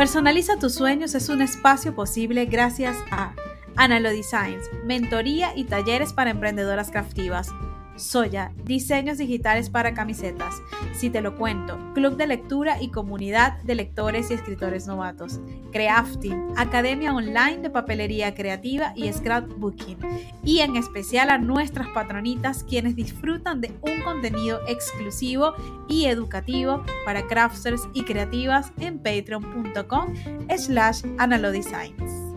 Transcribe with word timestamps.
Personaliza 0.00 0.56
tus 0.56 0.72
sueños 0.76 1.14
es 1.14 1.28
un 1.28 1.42
espacio 1.42 1.94
posible 1.94 2.46
gracias 2.46 2.96
a 3.10 3.34
Analo 3.76 4.08
Designs, 4.08 4.64
mentoría 4.82 5.54
y 5.54 5.64
talleres 5.64 6.14
para 6.14 6.30
emprendedoras 6.30 6.90
craftivas. 6.90 7.50
Soya, 8.00 8.52
diseños 8.64 9.18
digitales 9.18 9.70
para 9.70 9.94
camisetas. 9.94 10.54
Si 10.92 11.10
te 11.10 11.20
lo 11.20 11.36
cuento, 11.36 11.78
club 11.94 12.16
de 12.16 12.26
lectura 12.26 12.80
y 12.80 12.88
comunidad 12.88 13.62
de 13.62 13.74
lectores 13.74 14.30
y 14.30 14.34
escritores 14.34 14.86
novatos. 14.86 15.40
Crafting, 15.72 16.52
academia 16.56 17.14
online 17.14 17.58
de 17.58 17.70
papelería 17.70 18.34
creativa 18.34 18.92
y 18.96 19.12
scrapbooking. 19.12 19.98
Y 20.44 20.60
en 20.60 20.76
especial 20.76 21.30
a 21.30 21.38
nuestras 21.38 21.88
patronitas 21.88 22.64
quienes 22.64 22.96
disfrutan 22.96 23.60
de 23.60 23.72
un 23.82 24.02
contenido 24.02 24.60
exclusivo 24.66 25.54
y 25.88 26.06
educativo 26.06 26.84
para 27.04 27.26
crafters 27.26 27.82
y 27.92 28.04
creativas 28.04 28.72
en 28.80 28.98
patreon.com 28.98 30.14
slash 30.56 31.02
analodesigns. 31.18 32.29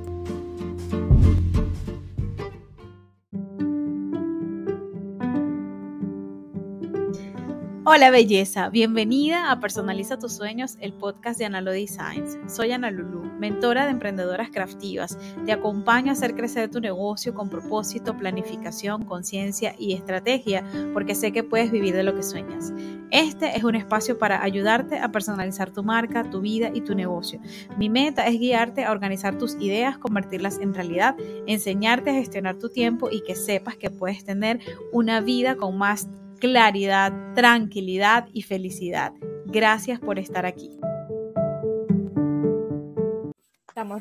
Hola 7.86 8.12
belleza, 8.12 8.70
bienvenida 8.70 9.52
a 9.52 9.60
Personaliza 9.60 10.18
tus 10.18 10.32
sueños, 10.32 10.78
el 10.80 10.94
podcast 10.94 11.38
de 11.38 11.44
Analo 11.44 11.72
Designs. 11.72 12.38
Soy 12.48 12.72
Ana 12.72 12.92
Lulu, 12.92 13.23
mentora 13.40 13.84
de 13.84 13.92
emprendedoras 13.92 14.52
craftivas. 14.52 15.18
Te 15.46 15.52
acompaño 15.52 16.09
a 16.09 16.14
hacer 16.14 16.34
crecer 16.34 16.72
tu 16.72 16.80
negocio 16.80 17.34
con 17.34 17.50
propósito, 17.50 18.16
planificación, 18.16 19.04
conciencia 19.04 19.76
y 19.78 19.96
estrategia, 19.96 20.64
porque 20.94 21.14
sé 21.14 21.34
que 21.34 21.44
puedes 21.44 21.72
vivir 21.72 21.94
de 21.94 22.04
lo 22.04 22.16
que 22.16 22.23
sueñas. 22.23 22.72
Este 23.12 23.58
es 23.58 23.66
un 23.66 23.76
espacio 23.76 24.18
para 24.18 24.42
ayudarte 24.42 25.00
a 25.00 25.12
personalizar 25.12 25.70
tu 25.72 25.84
marca, 25.84 26.30
tu 26.30 26.40
vida 26.40 26.72
y 26.73 26.80
tu 26.80 26.95
negocio. 26.95 27.42
Mi 27.78 27.90
meta 27.90 28.25
es 28.28 28.40
guiarte 28.40 28.86
a 28.86 28.94
organizar 28.94 29.38
tus 29.38 29.56
ideas, 29.56 29.97
convertirlas 29.97 30.58
en 30.59 30.73
realidad, 30.73 31.18
enseñarte 31.47 32.12
a 32.12 32.14
gestionar 32.14 32.58
tu 32.59 32.70
tiempo 32.70 33.09
y 33.12 33.23
que 33.23 33.36
sepas 33.36 33.75
que 33.75 33.90
puedes 33.90 34.23
tener 34.23 34.62
una 34.94 35.20
vida 35.20 35.58
con 35.58 35.78
más 35.78 36.08
claridad, 36.44 37.13
tranquilidad 37.36 38.27
y 38.33 38.41
felicidad. 38.41 39.13
Gracias 39.45 40.02
por 40.02 40.19
estar 40.19 40.45
aquí. 40.45 40.77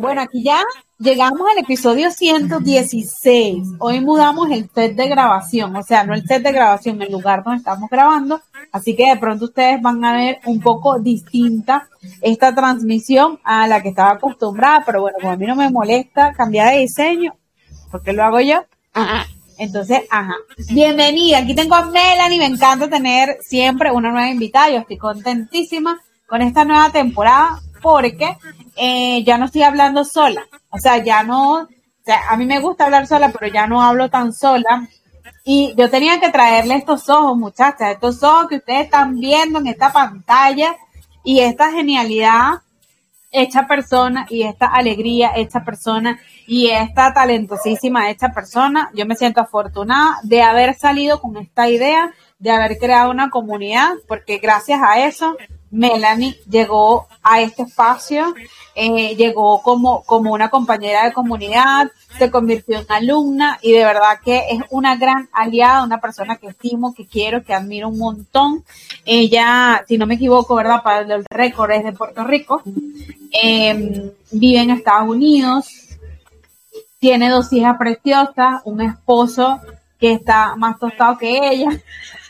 Bueno, 0.00 0.22
aquí 0.22 0.42
ya 0.42 0.60
llegamos 0.98 1.42
al 1.48 1.62
episodio 1.62 2.10
116. 2.10 3.76
Hoy 3.78 4.00
mudamos 4.00 4.50
el 4.50 4.68
set 4.74 4.96
de 4.96 5.08
grabación, 5.08 5.76
o 5.76 5.84
sea, 5.84 6.02
no 6.02 6.14
el 6.14 6.26
set 6.26 6.42
de 6.42 6.50
grabación, 6.50 7.00
el 7.00 7.12
lugar 7.12 7.44
donde 7.44 7.58
estamos 7.58 7.88
grabando. 7.88 8.40
Así 8.72 8.96
que 8.96 9.10
de 9.10 9.16
pronto 9.18 9.44
ustedes 9.44 9.80
van 9.80 10.04
a 10.04 10.16
ver 10.16 10.40
un 10.46 10.58
poco 10.58 10.98
distinta 10.98 11.88
esta 12.20 12.52
transmisión 12.52 13.38
a 13.44 13.68
la 13.68 13.80
que 13.80 13.90
estaba 13.90 14.14
acostumbrada, 14.14 14.82
pero 14.84 15.02
bueno, 15.02 15.18
como 15.20 15.32
a 15.32 15.36
mí 15.36 15.46
no 15.46 15.54
me 15.54 15.70
molesta 15.70 16.32
cambiar 16.32 16.72
de 16.72 16.80
diseño, 16.80 17.36
porque 17.92 18.12
lo 18.12 18.24
hago 18.24 18.40
yo. 18.40 18.64
Entonces, 19.62 20.02
ajá. 20.10 20.34
Bienvenida. 20.70 21.38
Aquí 21.38 21.54
tengo 21.54 21.76
a 21.76 21.84
Melanie. 21.84 22.40
Me 22.40 22.46
encanta 22.46 22.90
tener 22.90 23.38
siempre 23.42 23.92
una 23.92 24.10
nueva 24.10 24.28
invitada. 24.28 24.70
Yo 24.70 24.78
estoy 24.78 24.98
contentísima 24.98 26.00
con 26.26 26.42
esta 26.42 26.64
nueva 26.64 26.90
temporada 26.90 27.60
porque 27.80 28.36
eh, 28.74 29.22
ya 29.22 29.38
no 29.38 29.44
estoy 29.44 29.62
hablando 29.62 30.04
sola. 30.04 30.44
O 30.70 30.78
sea, 30.78 30.96
ya 31.04 31.22
no, 31.22 31.60
o 31.60 31.68
sea, 32.04 32.22
a 32.28 32.36
mí 32.36 32.44
me 32.44 32.58
gusta 32.58 32.86
hablar 32.86 33.06
sola, 33.06 33.30
pero 33.30 33.52
ya 33.52 33.68
no 33.68 33.80
hablo 33.80 34.10
tan 34.10 34.32
sola. 34.32 34.88
Y 35.44 35.72
yo 35.76 35.88
tenía 35.88 36.18
que 36.18 36.30
traerle 36.30 36.74
estos 36.74 37.08
ojos, 37.08 37.38
muchachas, 37.38 37.92
estos 37.92 38.20
ojos 38.24 38.48
que 38.48 38.56
ustedes 38.56 38.86
están 38.86 39.14
viendo 39.20 39.60
en 39.60 39.68
esta 39.68 39.92
pantalla 39.92 40.74
y 41.22 41.38
esta 41.38 41.70
genialidad 41.70 42.54
hecha 43.32 43.66
persona 43.66 44.26
y 44.28 44.42
esta 44.42 44.66
alegría 44.66 45.32
hecha 45.34 45.64
persona 45.64 46.20
y 46.46 46.68
esta 46.68 47.12
talentosísima 47.12 48.10
esta 48.10 48.32
persona. 48.32 48.90
Yo 48.94 49.06
me 49.06 49.16
siento 49.16 49.40
afortunada 49.40 50.18
de 50.22 50.42
haber 50.42 50.74
salido 50.74 51.20
con 51.20 51.36
esta 51.38 51.68
idea, 51.68 52.12
de 52.38 52.50
haber 52.50 52.78
creado 52.78 53.10
una 53.10 53.30
comunidad, 53.30 53.94
porque 54.06 54.38
gracias 54.38 54.80
a 54.82 55.04
eso 55.04 55.36
Melanie 55.72 56.36
llegó 56.48 57.08
a 57.22 57.40
este 57.40 57.62
espacio, 57.62 58.34
eh, 58.74 59.14
llegó 59.16 59.60
como, 59.62 60.02
como 60.04 60.32
una 60.32 60.48
compañera 60.48 61.04
de 61.04 61.12
comunidad, 61.12 61.90
se 62.18 62.30
convirtió 62.30 62.78
en 62.78 62.86
alumna 62.88 63.58
y 63.60 63.72
de 63.72 63.84
verdad 63.84 64.20
que 64.24 64.38
es 64.50 64.60
una 64.70 64.96
gran 64.96 65.28
aliada, 65.32 65.84
una 65.84 66.00
persona 66.00 66.36
que 66.36 66.48
estimo, 66.48 66.94
que 66.94 67.06
quiero, 67.06 67.44
que 67.44 67.52
admiro 67.52 67.88
un 67.88 67.98
montón. 67.98 68.64
Ella, 69.04 69.84
si 69.86 69.98
no 69.98 70.06
me 70.06 70.14
equivoco, 70.14 70.54
¿verdad? 70.54 70.82
Para 70.82 71.00
el 71.00 71.24
récord 71.28 71.70
es 71.72 71.84
de 71.84 71.92
Puerto 71.92 72.24
Rico. 72.24 72.62
Em, 73.30 74.10
vive 74.30 74.60
en 74.60 74.70
Estados 74.70 75.08
Unidos, 75.08 75.66
tiene 76.98 77.28
dos 77.28 77.52
hijas 77.52 77.76
preciosas, 77.78 78.62
un 78.64 78.80
esposo 78.80 79.60
que 79.98 80.12
está 80.12 80.56
más 80.56 80.78
tostado 80.78 81.18
que 81.18 81.36
ella. 81.36 81.70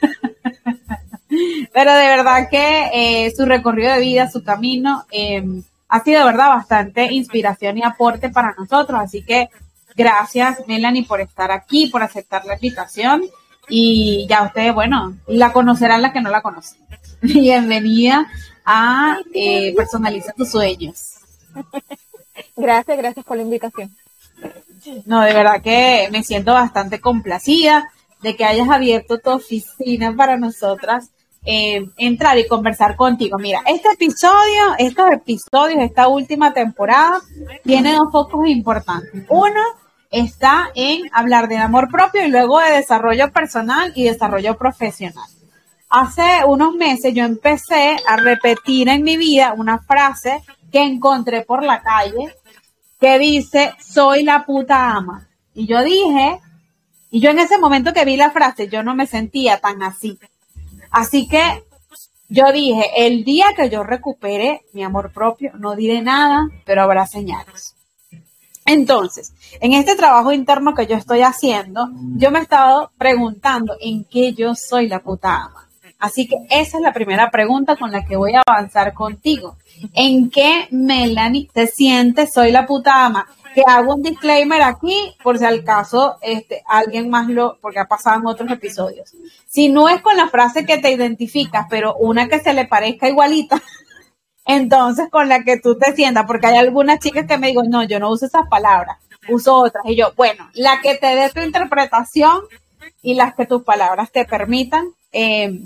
Pero 1.72 1.94
de 1.94 2.06
verdad 2.06 2.48
que 2.50 2.91
eh, 2.92 3.32
su 3.34 3.47
recorrido 3.47 3.92
de 3.94 4.00
vida, 4.00 4.31
su 4.31 4.44
camino, 4.44 5.04
em, 5.10 5.62
ha 5.92 6.03
sido, 6.03 6.20
de 6.20 6.25
verdad, 6.25 6.48
bastante 6.48 7.12
inspiración 7.12 7.76
y 7.76 7.82
aporte 7.82 8.30
para 8.30 8.54
nosotros. 8.56 8.98
Así 8.98 9.22
que 9.22 9.50
gracias, 9.94 10.66
Melanie, 10.66 11.04
por 11.04 11.20
estar 11.20 11.50
aquí, 11.50 11.88
por 11.88 12.03
aceptar 12.03 12.47
la 12.47 12.54
invitación. 12.54 13.22
Y 13.69 14.26
ya 14.26 14.44
ustedes, 14.44 14.72
bueno, 14.72 15.19
la 15.26 15.52
conocerán 15.52 16.00
las 16.00 16.14
que 16.14 16.22
no 16.22 16.31
la 16.31 16.41
conocen. 16.41 16.81
Bienvenida 17.20 18.26
a 18.64 19.19
eh, 19.34 19.75
Personaliza 19.76 20.32
tus 20.32 20.50
sueños. 20.50 21.16
Gracias, 22.56 22.97
gracias 22.97 23.26
por 23.26 23.36
la 23.36 23.42
invitación. 23.42 23.94
No, 25.04 25.20
de 25.20 25.34
verdad 25.34 25.60
que 25.60 26.08
me 26.10 26.25
siento 26.25 26.54
bastante 26.54 27.02
complacida 27.02 27.86
de 28.22 28.34
que 28.34 28.47
hayas 28.47 28.70
abierto 28.70 29.19
tu 29.19 29.28
oficina 29.28 30.16
para 30.16 30.38
nosotras 30.38 31.10
eh, 31.44 31.86
entrar 31.97 32.38
y 32.38 32.47
conversar 32.47 32.97
contigo. 32.97 33.38
Mira, 33.38 33.60
este 33.66 33.91
episodio, 33.91 34.75
estos 34.78 35.10
episodios, 35.10 35.82
esta 35.82 36.08
última 36.08 36.53
temporada, 36.53 37.20
tiene 37.64 37.94
dos 37.94 38.12
focos 38.12 38.48
importantes. 38.48 39.25
Uno 39.28 39.60
está 40.10 40.70
en 40.75 41.08
hablar 41.12 41.48
de 41.48 41.56
amor 41.56 41.91
propio 41.91 42.25
y 42.25 42.31
luego 42.31 42.60
de 42.60 42.76
desarrollo 42.76 43.32
personal 43.32 43.92
y 43.97 44.04
desarrollo 44.04 44.56
profesional. 44.56 45.28
Hace 45.88 46.44
unos 46.47 46.75
meses 46.75 47.12
yo 47.12 47.25
empecé 47.25 47.97
a 48.06 48.16
repetir 48.16 48.88
en 48.88 49.02
mi 49.02 49.16
vida 49.16 49.52
una 49.56 49.78
frase 49.78 50.42
que 50.70 50.82
encontré 50.82 51.42
por 51.42 51.62
la 51.62 51.82
calle 51.82 52.34
que 52.98 53.19
dice, 53.19 53.75
soy 53.81 54.22
la 54.22 54.47
puta 54.47 54.92
ama. 54.92 55.28
Y 55.54 55.66
yo 55.66 55.82
dije, 55.82 56.41
y 57.10 57.20
yo 57.20 57.31
en 57.31 57.41
ese 57.41 57.58
momento 57.58 57.92
que 57.92 58.04
vi 58.04 58.16
la 58.16 58.31
frase, 58.31 58.69
yo 58.69 58.82
no 58.82 58.94
me 58.94 59.06
sentía 59.06 59.58
tan 59.58 59.82
así. 59.82 60.19
Así 60.92 61.26
que 61.26 61.64
yo 62.28 62.53
dije, 62.53 62.84
el 62.98 63.25
día 63.25 63.47
que 63.56 63.69
yo 63.69 63.82
recupere 63.82 64.62
mi 64.72 64.82
amor 64.84 65.12
propio, 65.12 65.53
no 65.58 65.75
diré 65.75 66.00
nada, 66.03 66.48
pero 66.64 66.82
habrá 66.82 67.06
señales. 67.06 67.75
Entonces, 68.64 69.32
en 69.60 69.72
este 69.72 69.97
trabajo 69.97 70.32
interno 70.32 70.75
que 70.75 70.86
yo 70.86 70.97
estoy 70.97 71.22
haciendo, 71.22 71.88
yo 72.16 72.31
me 72.31 72.38
he 72.38 72.42
estado 72.42 72.92
preguntando 72.97 73.75
en 73.81 74.04
qué 74.04 74.32
yo 74.32 74.54
soy 74.54 74.88
la 74.88 75.00
puta 75.00 75.34
ama. 75.34 75.69
Así 75.98 76.26
que 76.26 76.36
esa 76.50 76.78
es 76.78 76.82
la 76.82 76.92
primera 76.92 77.31
pregunta 77.31 77.76
con 77.76 77.91
la 77.91 78.04
que 78.04 78.16
voy 78.16 78.34
a 78.34 78.42
avanzar 78.47 78.92
contigo. 78.92 79.56
¿En 79.94 80.31
qué 80.31 80.69
Melanie 80.70 81.48
te 81.52 81.66
siente 81.66 82.26
soy 82.26 82.50
la 82.50 82.66
puta 82.66 83.04
ama? 83.04 83.26
Que 83.54 83.62
hago 83.66 83.94
un 83.94 84.02
disclaimer 84.02 84.62
aquí 84.62 85.16
por 85.22 85.38
si 85.38 85.44
al 85.44 85.64
caso 85.64 86.16
este, 86.20 86.62
alguien 86.66 87.10
más 87.10 87.28
lo, 87.28 87.58
porque 87.60 87.78
ha 87.78 87.86
pasado 87.86 88.20
en 88.20 88.26
otros 88.26 88.50
episodios. 88.50 89.14
Si 89.46 89.68
no 89.68 89.88
es 89.88 90.00
con 90.02 90.16
la 90.16 90.28
frase 90.28 90.64
que 90.64 90.78
te 90.78 90.90
identificas, 90.90 91.66
pero 91.69 91.94
una 91.96 92.28
que 92.28 92.40
se 92.40 92.54
le 92.54 92.66
parezca 92.66 93.08
igualita, 93.08 93.62
entonces 94.46 95.08
con 95.10 95.28
la 95.28 95.44
que 95.44 95.58
tú 95.58 95.76
te 95.78 95.94
sientas, 95.94 96.26
porque 96.26 96.49
hay 96.49 96.56
algunas 96.56 96.99
chicas 96.99 97.26
que 97.26 97.38
me 97.38 97.49
digo, 97.49 97.62
no, 97.64 97.84
yo 97.84 97.99
no 97.99 98.10
uso 98.10 98.26
esas 98.26 98.49
palabras, 98.49 98.99
uso 99.28 99.55
otras. 99.56 99.84
Y 99.87 99.96
yo, 99.96 100.12
bueno, 100.16 100.48
la 100.55 100.81
que 100.81 100.96
te 100.96 101.14
dé 101.14 101.31
tu 101.31 101.40
interpretación 101.40 102.40
y 103.02 103.14
las 103.14 103.34
que 103.34 103.46
tus 103.46 103.62
palabras 103.62 104.10
te 104.10 104.25
permitan, 104.25 104.87
eh, 105.12 105.60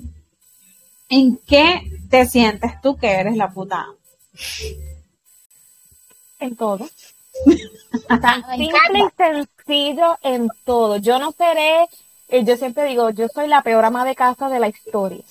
¿en 1.09 1.37
qué 1.47 1.83
te 2.11 2.27
sientes 2.27 2.81
tú 2.81 2.97
que 2.97 3.11
eres 3.11 3.37
la 3.37 3.51
puta? 3.51 3.87
En 6.39 6.55
todo. 6.55 6.87
Simple 7.45 8.99
y 8.99 9.17
sencillo 9.17 10.19
en 10.23 10.49
todo. 10.65 10.97
Yo 10.97 11.19
no 11.19 11.33
seré, 11.33 11.89
eh, 12.29 12.45
yo 12.45 12.57
siempre 12.57 12.85
digo, 12.85 13.11
yo 13.11 13.29
soy 13.29 13.49
la 13.49 13.63
peor 13.63 13.85
ama 13.85 14.05
de 14.05 14.15
casa 14.15 14.49
de 14.49 14.61
la 14.61 14.69
historia. 14.69 15.23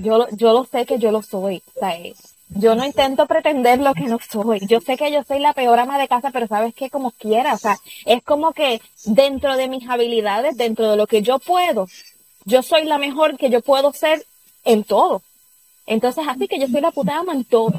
yo, 0.00 0.28
yo 0.30 0.52
lo 0.52 0.64
sé 0.64 0.86
que 0.86 0.98
yo 0.98 1.10
lo 1.10 1.22
soy. 1.22 1.62
Eh, 1.82 2.14
yo 2.48 2.74
no 2.74 2.84
intento 2.84 3.26
pretender 3.26 3.80
lo 3.80 3.92
que 3.94 4.04
no 4.04 4.18
soy. 4.18 4.60
Yo 4.66 4.80
sé 4.80 4.96
que 4.96 5.10
yo 5.10 5.22
soy 5.24 5.40
la 5.40 5.52
peor 5.52 5.78
ama 5.78 5.98
de 5.98 6.08
casa, 6.08 6.30
pero 6.30 6.46
sabes 6.46 6.74
que 6.74 6.90
como 6.90 7.10
quiera, 7.10 7.54
o 7.54 7.58
sea, 7.58 7.76
es 8.04 8.22
como 8.22 8.52
que 8.52 8.80
dentro 9.04 9.56
de 9.56 9.68
mis 9.68 9.88
habilidades, 9.88 10.56
dentro 10.56 10.90
de 10.90 10.96
lo 10.96 11.06
que 11.06 11.22
yo 11.22 11.38
puedo, 11.38 11.88
yo 12.44 12.62
soy 12.62 12.84
la 12.84 12.98
mejor 12.98 13.36
que 13.36 13.50
yo 13.50 13.60
puedo 13.60 13.92
ser 13.92 14.24
en 14.64 14.84
todo. 14.84 15.22
Entonces, 15.86 16.24
así 16.28 16.48
que 16.48 16.58
yo 16.58 16.68
soy 16.68 16.80
la 16.80 16.90
puta 16.90 17.18
ama 17.18 17.32
en 17.32 17.44
todo. 17.44 17.72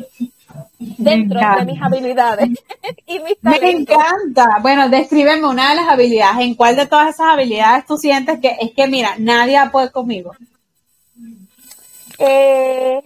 Dentro 0.79 1.39
de 1.39 1.65
mis 1.65 1.81
habilidades 1.81 2.49
y 3.05 3.19
mis 3.19 3.39
talentos. 3.39 3.61
Me 3.61 3.71
encanta. 3.71 4.59
Bueno, 4.61 4.89
descríbeme 4.89 5.47
una 5.47 5.69
de 5.69 5.75
las 5.75 5.89
habilidades. 5.89 6.39
¿En 6.41 6.55
cuál 6.55 6.75
de 6.75 6.85
todas 6.85 7.09
esas 7.09 7.33
habilidades 7.33 7.85
tú 7.85 7.97
sientes 7.97 8.39
que 8.39 8.57
es 8.59 8.71
que, 8.73 8.87
mira, 8.87 9.15
nadie 9.17 9.59
puede 9.71 9.91
conmigo? 9.91 10.33
Eh, 12.19 13.01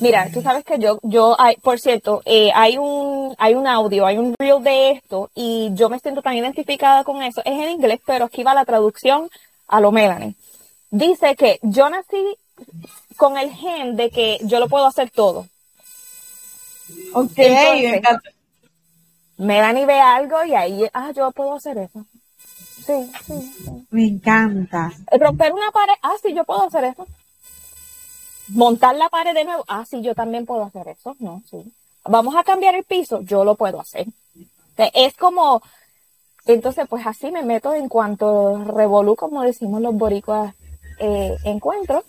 mira, 0.00 0.28
tú 0.32 0.40
sabes 0.42 0.64
que 0.64 0.78
yo, 0.78 0.98
yo, 1.02 1.36
hay, 1.38 1.56
por 1.56 1.78
cierto, 1.78 2.22
eh, 2.24 2.50
hay 2.54 2.78
un, 2.78 3.34
hay 3.38 3.54
un 3.54 3.66
audio, 3.66 4.06
hay 4.06 4.18
un 4.18 4.34
reel 4.38 4.62
de 4.62 4.92
esto 4.92 5.30
y 5.34 5.70
yo 5.74 5.88
me 5.88 5.98
siento 5.98 6.22
tan 6.22 6.34
identificada 6.34 7.04
con 7.04 7.22
eso. 7.22 7.40
Es 7.44 7.52
en 7.52 7.70
inglés, 7.70 8.00
pero 8.06 8.26
aquí 8.26 8.42
va 8.42 8.54
la 8.54 8.64
traducción 8.64 9.28
a 9.66 9.80
lo 9.80 9.92
Melanie. 9.92 10.34
Dice 10.90 11.36
que 11.36 11.58
yo 11.62 11.90
nací 11.90 12.36
con 13.16 13.36
el 13.36 13.52
gen 13.52 13.96
de 13.96 14.10
que 14.10 14.38
yo 14.42 14.60
lo 14.60 14.68
puedo 14.68 14.86
hacer 14.86 15.10
todo. 15.10 15.46
Ok, 17.12 17.32
Entonces, 17.36 18.34
Melanie 19.36 19.86
ve 19.86 20.00
algo 20.00 20.44
y 20.44 20.54
ahí, 20.54 20.84
ah, 20.92 21.12
yo 21.12 21.30
puedo 21.32 21.54
hacer 21.54 21.78
eso. 21.78 22.04
Sí, 22.86 23.10
sí, 23.26 23.86
Me 23.90 24.06
encanta. 24.06 24.92
Romper 25.12 25.52
una 25.52 25.70
pared, 25.70 25.94
ah, 26.02 26.14
sí, 26.22 26.34
yo 26.34 26.44
puedo 26.44 26.64
hacer 26.64 26.84
eso. 26.84 27.06
Montar 28.48 28.96
la 28.96 29.08
pared 29.10 29.34
de 29.34 29.44
nuevo, 29.44 29.64
ah, 29.68 29.84
sí, 29.88 30.00
yo 30.00 30.14
también 30.14 30.46
puedo 30.46 30.64
hacer 30.64 30.88
eso. 30.88 31.14
No, 31.18 31.42
sí. 31.50 31.72
Vamos 32.04 32.34
a 32.36 32.44
cambiar 32.44 32.74
el 32.74 32.84
piso, 32.84 33.20
yo 33.20 33.44
lo 33.44 33.56
puedo 33.56 33.80
hacer. 33.80 34.06
Es 34.94 35.14
como, 35.14 35.60
entonces, 36.46 36.86
pues 36.88 37.06
así 37.06 37.30
me 37.30 37.42
meto 37.42 37.74
en 37.74 37.88
cuanto 37.88 38.64
revolú, 38.64 39.16
como 39.16 39.42
decimos 39.42 39.82
los 39.82 39.94
boricuas, 39.94 40.54
eh, 40.98 41.36
encuentro. 41.44 42.04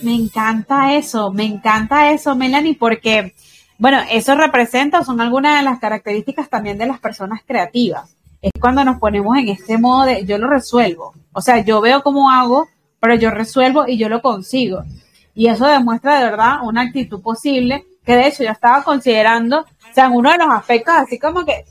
Me 0.00 0.14
encanta 0.14 0.94
eso, 0.94 1.32
me 1.32 1.44
encanta 1.44 2.10
eso, 2.10 2.36
Melanie, 2.36 2.76
porque, 2.76 3.34
bueno, 3.78 3.98
eso 4.10 4.34
representa, 4.36 5.04
son 5.04 5.20
algunas 5.20 5.58
de 5.58 5.64
las 5.64 5.80
características 5.80 6.48
también 6.48 6.78
de 6.78 6.86
las 6.86 7.00
personas 7.00 7.40
creativas. 7.44 8.16
Es 8.40 8.52
cuando 8.60 8.84
nos 8.84 9.00
ponemos 9.00 9.36
en 9.36 9.48
este 9.48 9.76
modo 9.76 10.06
de 10.06 10.24
yo 10.24 10.38
lo 10.38 10.48
resuelvo. 10.48 11.14
O 11.32 11.40
sea, 11.40 11.64
yo 11.64 11.80
veo 11.80 12.02
cómo 12.02 12.30
hago, 12.30 12.68
pero 13.00 13.16
yo 13.16 13.30
resuelvo 13.30 13.88
y 13.88 13.98
yo 13.98 14.08
lo 14.08 14.22
consigo. 14.22 14.84
Y 15.34 15.48
eso 15.48 15.66
demuestra 15.66 16.18
de 16.18 16.24
verdad 16.24 16.58
una 16.62 16.82
actitud 16.82 17.20
posible, 17.20 17.84
que 18.04 18.14
de 18.14 18.28
hecho 18.28 18.44
yo 18.44 18.50
estaba 18.50 18.84
considerando, 18.84 19.60
o 19.60 19.94
sea, 19.94 20.06
en 20.06 20.12
uno 20.12 20.30
de 20.30 20.38
los 20.38 20.48
aspectos, 20.48 20.94
así 20.96 21.18
como 21.18 21.44
que 21.44 21.64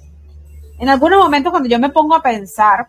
en 0.80 0.90
algunos 0.90 1.20
momentos 1.20 1.52
cuando 1.52 1.70
yo 1.70 1.80
me 1.80 1.90
pongo 1.90 2.16
a 2.16 2.22
pensar 2.22 2.88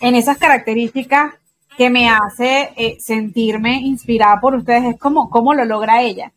en 0.00 0.14
esas 0.14 0.38
características 0.38 1.34
que 1.76 1.90
me 1.90 2.08
hace 2.08 2.72
eh, 2.76 2.96
sentirme 3.00 3.80
inspirada 3.80 4.40
por 4.40 4.54
ustedes. 4.54 4.84
Es 4.84 5.00
como 5.00 5.30
cómo 5.30 5.54
lo 5.54 5.64
logra 5.64 6.02
ella. 6.02 6.32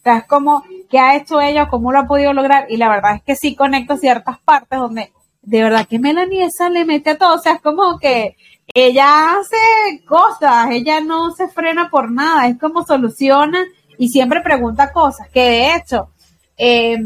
O 0.00 0.02
sea, 0.02 0.18
es 0.18 0.26
como 0.26 0.64
qué 0.90 0.98
ha 0.98 1.16
hecho 1.16 1.40
ella, 1.40 1.68
cómo 1.68 1.92
lo 1.92 2.00
ha 2.00 2.06
podido 2.06 2.32
lograr 2.32 2.66
y 2.68 2.76
la 2.76 2.88
verdad 2.88 3.16
es 3.16 3.22
que 3.22 3.36
sí 3.36 3.54
conecto 3.54 3.96
ciertas 3.96 4.38
partes 4.38 4.78
donde 4.78 5.12
de 5.42 5.62
verdad 5.62 5.86
que 5.86 5.98
Melanie 5.98 6.44
esa 6.44 6.70
le 6.70 6.84
mete 6.84 7.10
a 7.10 7.18
todo, 7.18 7.34
o 7.34 7.38
sea, 7.38 7.54
es 7.54 7.60
como 7.60 7.98
que 7.98 8.36
ella 8.72 9.34
hace 9.34 10.04
cosas, 10.06 10.68
ella 10.70 11.00
no 11.00 11.30
se 11.32 11.48
frena 11.48 11.90
por 11.90 12.10
nada, 12.10 12.48
es 12.48 12.58
como 12.58 12.84
soluciona 12.84 13.64
y 13.98 14.08
siempre 14.08 14.40
pregunta 14.40 14.92
cosas, 14.92 15.28
que 15.28 15.40
de 15.40 15.74
hecho, 15.74 16.10
eh, 16.56 16.96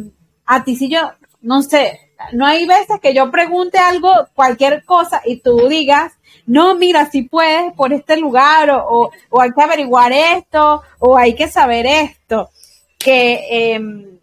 a 0.47 0.65
ti 0.65 0.77
si 0.77 0.89
yo, 0.89 1.01
no 1.43 1.63
sé, 1.63 1.99
no 2.33 2.47
hay 2.47 2.67
veces 2.67 3.01
que 3.01 3.15
yo 3.15 3.31
pregunte 3.31 3.79
algo, 3.79 4.11
cualquier 4.35 4.85
cosa, 4.85 5.21
y 5.25 5.41
tú 5.41 5.69
digas, 5.69 6.13
no, 6.49 6.75
mira, 6.75 7.09
si 7.11 7.23
puedes 7.23 7.73
por 7.75 7.93
este 7.93 8.17
lugar, 8.17 8.71
o, 8.71 9.11
o, 9.31 9.41
hay 9.41 9.51
que 9.53 9.63
averiguar 9.63 10.13
esto, 10.13 10.83
o 10.99 11.17
hay 11.17 11.35
que 11.35 11.49
saber 11.49 11.87
esto. 11.87 12.51
Que 12.99 13.75
em, 13.75 14.19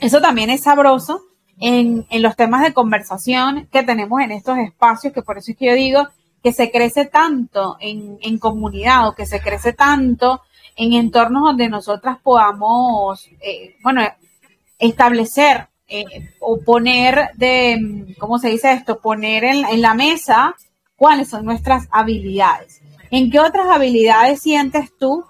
eso 0.00 0.20
también 0.20 0.50
es 0.50 0.62
sabroso 0.62 1.22
en, 1.60 2.06
en 2.10 2.22
los 2.22 2.34
temas 2.34 2.62
de 2.62 2.74
conversación 2.74 3.68
que 3.70 3.84
tenemos 3.84 4.20
en 4.20 4.32
estos 4.32 4.58
espacios, 4.58 5.12
que 5.12 5.22
por 5.22 5.38
eso 5.38 5.52
es 5.52 5.56
que 5.56 5.66
yo 5.66 5.74
digo 5.74 6.08
que 6.42 6.52
se 6.52 6.70
crece 6.70 7.04
tanto 7.04 7.76
en, 7.80 8.18
en 8.22 8.38
comunidad 8.38 9.08
o 9.08 9.14
que 9.14 9.26
se 9.26 9.40
crece 9.40 9.72
tanto 9.72 10.42
en 10.76 10.94
entornos 10.94 11.42
donde 11.42 11.68
nosotras 11.68 12.18
podamos, 12.22 13.28
eh, 13.40 13.76
bueno, 13.82 14.02
establecer 14.78 15.68
eh, 15.88 16.04
o 16.40 16.60
poner 16.60 17.30
de, 17.34 18.14
¿cómo 18.18 18.38
se 18.38 18.48
dice 18.48 18.72
esto? 18.72 19.00
Poner 19.00 19.44
en, 19.44 19.82
la 19.82 19.92
mesa 19.94 20.54
cuáles 21.00 21.30
son 21.30 21.46
nuestras 21.46 21.88
habilidades. 21.90 22.82
¿En 23.10 23.30
qué 23.30 23.40
otras 23.40 23.68
habilidades 23.70 24.42
sientes 24.42 24.94
tú 24.98 25.24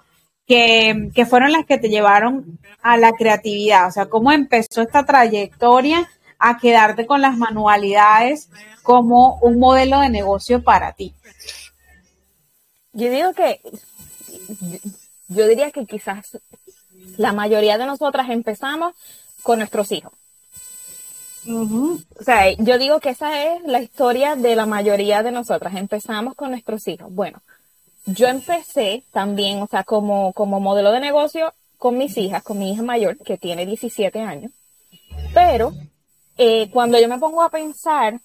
que, 0.45 1.11
que, 1.15 1.25
fueron 1.25 1.53
las 1.53 1.65
que 1.65 1.77
te 1.77 1.87
llevaron 1.87 2.59
a 2.81 2.97
la 2.97 3.13
creatividad? 3.13 3.87
O 3.87 3.91
sea, 3.91 4.07
¿cómo 4.07 4.33
empezó 4.33 4.81
esta 4.81 5.05
trayectoria 5.05 6.09
a 6.37 6.57
quedarte 6.57 7.05
con 7.05 7.21
las 7.21 7.37
manualidades 7.37 8.49
como 8.83 9.37
un 9.37 9.59
modelo 9.59 10.01
de 10.01 10.09
negocio 10.09 10.61
para 10.61 10.91
ti? 10.91 11.15
Yo 12.91 13.09
digo 13.09 13.31
que, 13.31 13.61
yo 15.29 15.47
diría 15.47 15.71
que 15.71 15.85
quizás 15.85 16.37
la 17.15 17.31
mayoría 17.31 17.77
de 17.77 17.85
nosotras 17.85 18.29
empezamos 18.29 18.93
con 19.41 19.59
nuestros 19.59 19.89
hijos. 19.93 20.11
O 21.47 22.23
sea, 22.23 22.51
yo 22.51 22.77
digo 22.77 22.99
que 22.99 23.09
esa 23.09 23.45
es 23.45 23.63
la 23.63 23.81
historia 23.81 24.35
de 24.35 24.55
la 24.55 24.65
mayoría 24.65 25.23
de 25.23 25.31
nosotras. 25.31 25.75
Empezamos 25.75 26.35
con 26.35 26.51
nuestros 26.51 26.87
hijos. 26.87 27.13
Bueno, 27.13 27.41
yo 28.05 28.27
empecé 28.27 29.03
también, 29.11 29.61
o 29.61 29.67
sea, 29.67 29.83
como, 29.83 30.33
como 30.33 30.59
modelo 30.59 30.91
de 30.91 30.99
negocio 30.99 31.53
con 31.77 31.97
mis 31.97 32.15
hijas, 32.17 32.43
con 32.43 32.59
mi 32.59 32.71
hija 32.71 32.83
mayor, 32.83 33.17
que 33.17 33.37
tiene 33.37 33.65
17 33.65 34.21
años. 34.21 34.51
Pero 35.33 35.73
eh, 36.37 36.69
cuando 36.71 36.99
yo 36.99 37.07
me 37.07 37.17
pongo 37.17 37.41
a 37.41 37.49
pensar, 37.49 38.19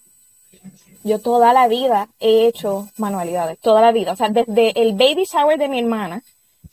yo 1.02 1.18
toda 1.18 1.54
la 1.54 1.68
vida 1.68 2.08
he 2.20 2.46
hecho 2.46 2.88
manualidades, 2.98 3.58
toda 3.60 3.80
la 3.80 3.92
vida. 3.92 4.12
O 4.12 4.16
sea, 4.16 4.28
desde 4.28 4.78
el 4.80 4.92
baby 4.92 5.24
shower 5.24 5.58
de 5.58 5.68
mi 5.68 5.78
hermana, 5.78 6.22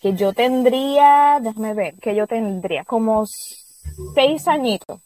que 0.02 0.14
yo 0.14 0.34
tendría, 0.34 1.40
déjame 1.42 1.74
ver, 1.74 1.96
que 1.96 2.16
yo 2.16 2.28
tendría 2.28 2.84
como 2.84 3.26
seis 4.14 4.48
añitos 4.50 5.00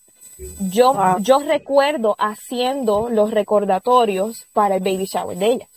yo, 0.59 1.17
yo 1.19 1.39
recuerdo 1.39 2.15
haciendo 2.19 3.09
los 3.09 3.31
recordatorios 3.31 4.45
para 4.53 4.75
el 4.75 4.83
baby 4.83 5.05
shower 5.05 5.37
de 5.37 5.45
ella, 5.45 5.67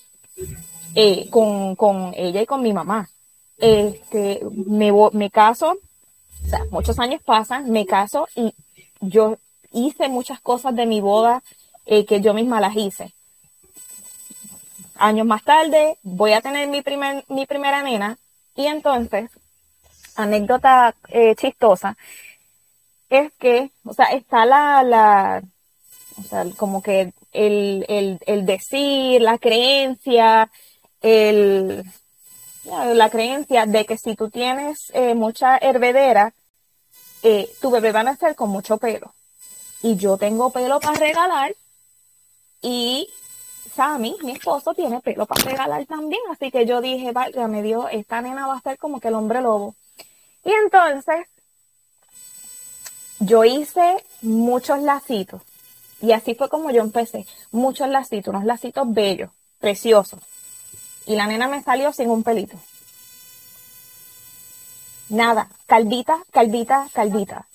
eh, 0.94 1.28
con, 1.30 1.76
con, 1.76 2.12
ella 2.16 2.42
y 2.42 2.46
con 2.46 2.62
mi 2.62 2.72
mamá. 2.72 3.08
Este, 3.58 4.40
me, 4.66 4.92
me 5.12 5.30
caso, 5.30 5.76
o 6.44 6.48
sea, 6.48 6.64
muchos 6.70 6.98
años 6.98 7.20
pasan, 7.22 7.70
me 7.70 7.86
caso 7.86 8.28
y 8.34 8.54
yo 9.00 9.36
hice 9.72 10.08
muchas 10.08 10.40
cosas 10.40 10.74
de 10.74 10.86
mi 10.86 11.00
boda 11.00 11.42
eh, 11.86 12.04
que 12.04 12.20
yo 12.20 12.34
misma 12.34 12.60
las 12.60 12.76
hice. 12.76 13.14
Años 14.96 15.26
más 15.26 15.42
tarde 15.42 15.96
voy 16.02 16.32
a 16.32 16.42
tener 16.42 16.68
mi, 16.68 16.82
primer, 16.82 17.24
mi 17.28 17.46
primera 17.46 17.82
nena 17.82 18.18
y 18.54 18.66
entonces, 18.66 19.30
anécdota 20.16 20.94
eh, 21.08 21.34
chistosa, 21.36 21.96
es 23.10 23.32
que, 23.38 23.70
o 23.84 23.92
sea, 23.92 24.06
está 24.06 24.46
la, 24.46 24.82
la 24.82 25.42
o 26.18 26.22
sea, 26.22 26.44
como 26.56 26.82
que 26.82 27.12
el, 27.32 27.84
el, 27.88 28.18
el 28.26 28.46
decir, 28.46 29.20
la 29.20 29.38
creencia, 29.38 30.50
el, 31.00 31.84
la 32.64 33.10
creencia 33.10 33.66
de 33.66 33.84
que 33.84 33.96
si 33.96 34.14
tú 34.14 34.30
tienes 34.30 34.90
eh, 34.94 35.14
mucha 35.14 35.56
hervedera, 35.58 36.32
eh, 37.22 37.50
tu 37.60 37.70
bebé 37.70 37.92
va 37.92 38.00
a 38.00 38.04
nacer 38.04 38.34
con 38.34 38.50
mucho 38.50 38.78
pelo. 38.78 39.12
Y 39.82 39.96
yo 39.96 40.16
tengo 40.16 40.50
pelo 40.50 40.78
para 40.80 40.98
regalar 40.98 41.54
y 42.62 43.08
Sammy, 43.74 44.16
mi 44.22 44.32
esposo, 44.32 44.74
tiene 44.74 45.00
pelo 45.00 45.26
para 45.26 45.44
regalar 45.44 45.86
también. 45.86 46.20
Así 46.30 46.50
que 46.50 46.66
yo 46.66 46.80
dije, 46.80 47.12
vaya, 47.12 47.48
me 47.48 47.62
dio, 47.62 47.88
esta 47.88 48.20
nena 48.20 48.46
va 48.46 48.56
a 48.56 48.60
ser 48.60 48.78
como 48.78 49.00
que 49.00 49.08
el 49.08 49.14
hombre 49.14 49.40
lobo. 49.40 49.74
Y 50.44 50.52
entonces 50.52 51.26
yo 53.20 53.44
hice 53.44 54.04
muchos 54.22 54.80
lacitos. 54.80 55.42
Y 56.00 56.12
así 56.12 56.34
fue 56.34 56.48
como 56.48 56.70
yo 56.70 56.82
empecé. 56.82 57.26
Muchos 57.52 57.88
lacitos, 57.88 58.32
unos 58.32 58.44
lacitos 58.44 58.92
bellos, 58.92 59.30
preciosos. 59.58 60.20
Y 61.06 61.14
la 61.14 61.26
nena 61.26 61.46
me 61.46 61.62
salió 61.62 61.92
sin 61.92 62.10
un 62.10 62.22
pelito. 62.22 62.56
Nada, 65.10 65.48
calvita, 65.66 66.18
calvita, 66.30 66.88
calvita. 66.92 67.46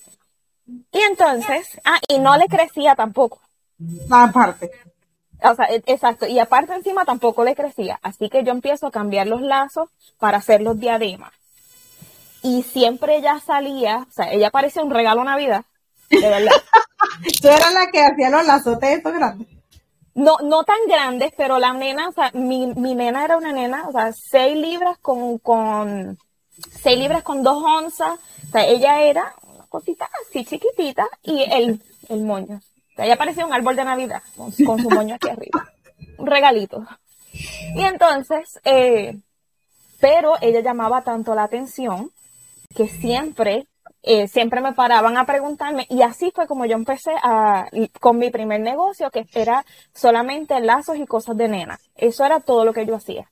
Y 0.67 0.99
entonces, 1.09 1.79
ah, 1.83 1.99
y 2.07 2.19
no 2.19 2.37
le 2.37 2.47
crecía 2.47 2.95
tampoco. 2.95 3.39
Aparte. 4.09 4.71
O 5.43 5.55
sea, 5.55 5.65
e, 5.65 5.83
exacto. 5.87 6.27
Y 6.27 6.39
aparte 6.39 6.73
encima 6.73 7.05
tampoco 7.05 7.43
le 7.43 7.55
crecía. 7.55 7.99
Así 8.03 8.29
que 8.29 8.43
yo 8.43 8.51
empiezo 8.51 8.87
a 8.87 8.91
cambiar 8.91 9.27
los 9.27 9.41
lazos 9.41 9.89
para 10.19 10.37
hacer 10.37 10.61
los 10.61 10.79
diademas 10.79 11.31
y 12.45 12.61
siempre 12.61 13.17
ella 13.17 13.39
salía, 13.43 14.05
o 14.07 14.11
sea, 14.11 14.31
ella 14.31 14.51
parecía 14.51 14.83
un 14.83 14.91
regalo 14.91 15.23
Navidad, 15.23 15.65
de 16.11 16.21
verdad. 16.21 16.51
¿Tú 17.41 17.47
eras 17.47 17.73
la 17.73 17.87
que 17.87 18.03
hacía 18.03 18.29
los 18.29 18.45
lazotes 18.45 18.97
estos 18.97 19.13
grandes? 19.13 19.47
No, 20.13 20.37
no 20.43 20.63
tan 20.63 20.77
grandes, 20.87 21.33
pero 21.35 21.57
la 21.57 21.73
nena, 21.73 22.07
o 22.07 22.11
sea, 22.11 22.29
mi, 22.35 22.67
mi 22.67 22.93
nena 22.93 23.25
era 23.25 23.35
una 23.35 23.51
nena, 23.51 23.87
o 23.87 23.91
sea, 23.91 24.13
seis 24.13 24.55
libras 24.55 24.99
con, 24.99 25.39
con, 25.39 26.19
6 26.83 26.99
libras 26.99 27.23
con 27.23 27.41
2 27.41 27.63
onzas. 27.63 28.19
O 28.47 28.51
sea, 28.51 28.63
ella 28.65 29.01
era 29.01 29.33
una 29.41 29.65
cosita 29.65 30.07
así 30.21 30.45
chiquitita 30.45 31.07
y 31.23 31.41
el, 31.51 31.81
el 32.09 32.21
moño. 32.21 32.57
O 32.57 32.95
sea, 32.95 33.05
ella 33.05 33.17
parecía 33.17 33.45
un 33.45 33.53
árbol 33.53 33.75
de 33.75 33.85
Navidad 33.85 34.21
con, 34.37 34.51
su 34.53 34.89
moño 34.89 35.15
aquí 35.15 35.29
arriba. 35.29 35.67
Un 36.19 36.27
regalito. 36.27 36.85
Y 37.33 37.81
entonces, 37.83 38.59
eh, 38.63 39.17
pero 39.99 40.35
ella 40.41 40.61
llamaba 40.61 41.01
tanto 41.01 41.33
la 41.33 41.43
atención 41.43 42.11
que 42.75 42.87
siempre, 42.87 43.67
eh, 44.03 44.27
siempre 44.27 44.61
me 44.61 44.73
paraban 44.73 45.17
a 45.17 45.25
preguntarme 45.25 45.87
y 45.89 46.01
así 46.01 46.31
fue 46.33 46.47
como 46.47 46.65
yo 46.65 46.75
empecé 46.75 47.11
a, 47.23 47.67
con 47.99 48.17
mi 48.17 48.29
primer 48.29 48.61
negocio 48.61 49.09
que 49.09 49.25
era 49.33 49.65
solamente 49.93 50.59
lazos 50.59 50.97
y 50.97 51.05
cosas 51.05 51.37
de 51.37 51.47
nena. 51.47 51.79
Eso 51.95 52.25
era 52.25 52.39
todo 52.39 52.65
lo 52.65 52.73
que 52.73 52.85
yo 52.85 52.95
hacía. 52.95 53.27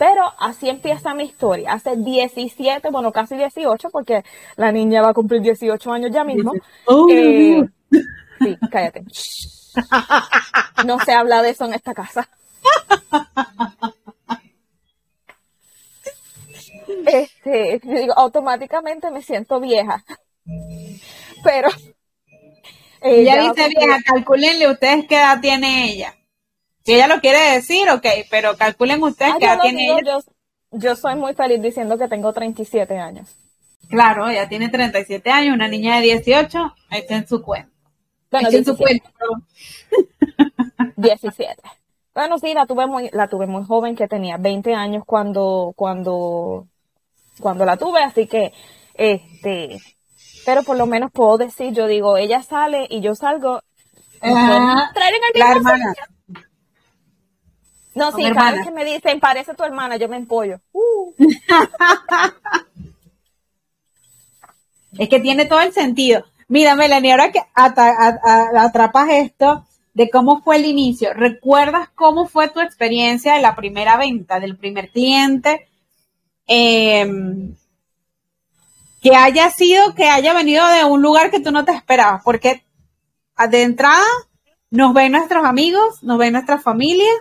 Pero 0.00 0.22
así 0.38 0.68
empieza 0.68 1.12
mi 1.12 1.24
historia. 1.24 1.72
Hace 1.72 1.94
17, 1.94 2.88
bueno, 2.90 3.12
casi 3.12 3.36
18, 3.36 3.90
porque 3.90 4.24
la 4.56 4.72
niña 4.72 5.02
va 5.02 5.10
a 5.10 5.14
cumplir 5.14 5.42
18 5.42 5.92
años 5.92 6.10
ya 6.10 6.24
mismo. 6.24 6.54
Oh. 6.86 7.06
Eh, 7.10 7.68
sí, 8.40 8.58
cállate. 8.70 9.04
No 10.86 10.98
se 11.00 11.12
habla 11.12 11.42
de 11.42 11.50
eso 11.50 11.66
en 11.66 11.74
esta 11.74 11.92
casa. 11.92 12.26
Este, 17.44 17.80
digo, 18.00 18.14
automáticamente 18.16 19.10
me 19.10 19.22
siento 19.22 19.60
vieja. 19.60 20.04
Pero. 21.44 21.68
Ella 23.02 23.40
dice 23.40 23.68
vieja, 23.68 23.98
calculenle 24.04 24.70
ustedes 24.70 25.06
qué 25.06 25.16
edad 25.16 25.40
tiene 25.40 25.90
ella. 25.90 26.14
Si 26.84 26.92
ella 26.92 27.08
lo 27.08 27.20
quiere 27.20 27.52
decir, 27.52 27.88
ok, 27.88 28.06
pero 28.30 28.56
calculen 28.58 29.02
ustedes 29.02 29.34
qué 29.38 29.46
edad 29.46 29.60
tiene 29.62 29.86
ella. 29.86 30.18
Yo, 30.70 30.96
soy 30.96 31.16
muy 31.16 31.32
feliz 31.34 31.62
diciendo 31.62 31.96
que 31.96 32.08
tengo 32.08 32.32
37 32.32 32.98
años. 32.98 33.34
Claro, 33.88 34.28
ella 34.28 34.48
tiene 34.48 34.68
37 34.68 35.30
años, 35.30 35.54
una 35.54 35.68
niña 35.68 35.96
de 35.96 36.02
18, 36.02 36.74
ahí 36.90 37.00
está 37.00 37.16
en 37.16 37.26
su 37.26 37.42
cuenta. 37.42 37.70
Bueno, 38.30 38.48
en 38.50 38.64
su 38.64 38.76
cuenta, 38.76 39.10
17. 40.96 41.62
Bueno, 42.14 42.38
sí, 42.38 42.54
la 42.54 42.66
tuve 42.66 42.86
muy, 42.86 43.08
la 43.12 43.28
tuve 43.28 43.46
muy 43.46 43.64
joven, 43.64 43.96
que 43.96 44.08
tenía 44.08 44.36
20 44.36 44.74
años 44.74 45.04
cuando, 45.06 45.72
cuando, 45.74 46.66
cuando 47.40 47.64
la 47.64 47.76
tuve, 47.76 48.02
así 48.02 48.26
que, 48.26 48.52
este, 48.94 49.78
pero 50.44 50.62
por 50.62 50.76
lo 50.76 50.86
menos 50.86 51.10
puedo 51.10 51.38
decir, 51.38 51.72
yo 51.72 51.86
digo, 51.86 52.16
ella 52.16 52.42
sale 52.42 52.86
y 52.88 53.00
yo 53.00 53.14
salgo. 53.14 53.60
Ah, 54.22 54.90
la 55.34 55.52
hermana. 55.52 55.94
No, 57.94 58.12
sí, 58.12 58.22
cada 58.32 58.52
vez 58.52 58.64
que 58.64 58.70
me 58.70 58.84
dicen, 58.84 59.18
parece 59.18 59.54
tu 59.54 59.64
hermana, 59.64 59.96
yo 59.96 60.08
me 60.08 60.16
empollo. 60.16 60.60
Uh. 60.72 61.12
es 64.98 65.08
que 65.08 65.20
tiene 65.20 65.46
todo 65.46 65.60
el 65.60 65.72
sentido. 65.72 66.24
Mira, 66.48 66.76
Melanie, 66.76 67.12
ahora 67.12 67.32
que 67.32 67.40
atrapas 67.54 69.08
esto 69.10 69.64
de 69.94 70.10
cómo 70.10 70.42
fue 70.42 70.56
el 70.56 70.66
inicio, 70.66 71.14
¿recuerdas 71.14 71.88
cómo 71.94 72.26
fue 72.26 72.48
tu 72.48 72.60
experiencia 72.60 73.34
de 73.34 73.42
la 73.42 73.56
primera 73.56 73.96
venta, 73.96 74.40
del 74.40 74.56
primer 74.56 74.90
cliente? 74.90 75.69
Em, 76.52 77.54
que 79.00 79.14
haya 79.14 79.50
sido, 79.50 79.94
que 79.94 80.08
haya 80.08 80.34
venido 80.34 80.66
de 80.66 80.84
un 80.84 81.00
lugar 81.00 81.30
que 81.30 81.38
tú 81.38 81.52
no 81.52 81.64
te 81.64 81.70
esperabas, 81.70 82.22
porque 82.24 82.64
de 83.48 83.62
entrada 83.62 84.04
nos 84.68 84.92
ven 84.92 85.12
nuestros 85.12 85.44
amigos, 85.44 86.02
nos 86.02 86.18
ven 86.18 86.32
nuestra 86.32 86.58
familia 86.58 87.12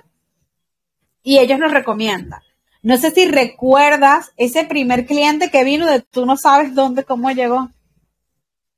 y 1.22 1.38
ellos 1.38 1.60
nos 1.60 1.72
recomiendan. 1.72 2.42
No 2.82 2.98
sé 2.98 3.12
si 3.12 3.28
recuerdas 3.28 4.34
ese 4.36 4.66
primer 4.66 5.06
cliente 5.06 5.52
que 5.52 5.64
vino 5.64 5.86
de 5.86 6.02
tú 6.02 6.26
no 6.26 6.36
sabes 6.36 6.74
dónde, 6.74 7.04
cómo 7.04 7.30
llegó. 7.30 7.70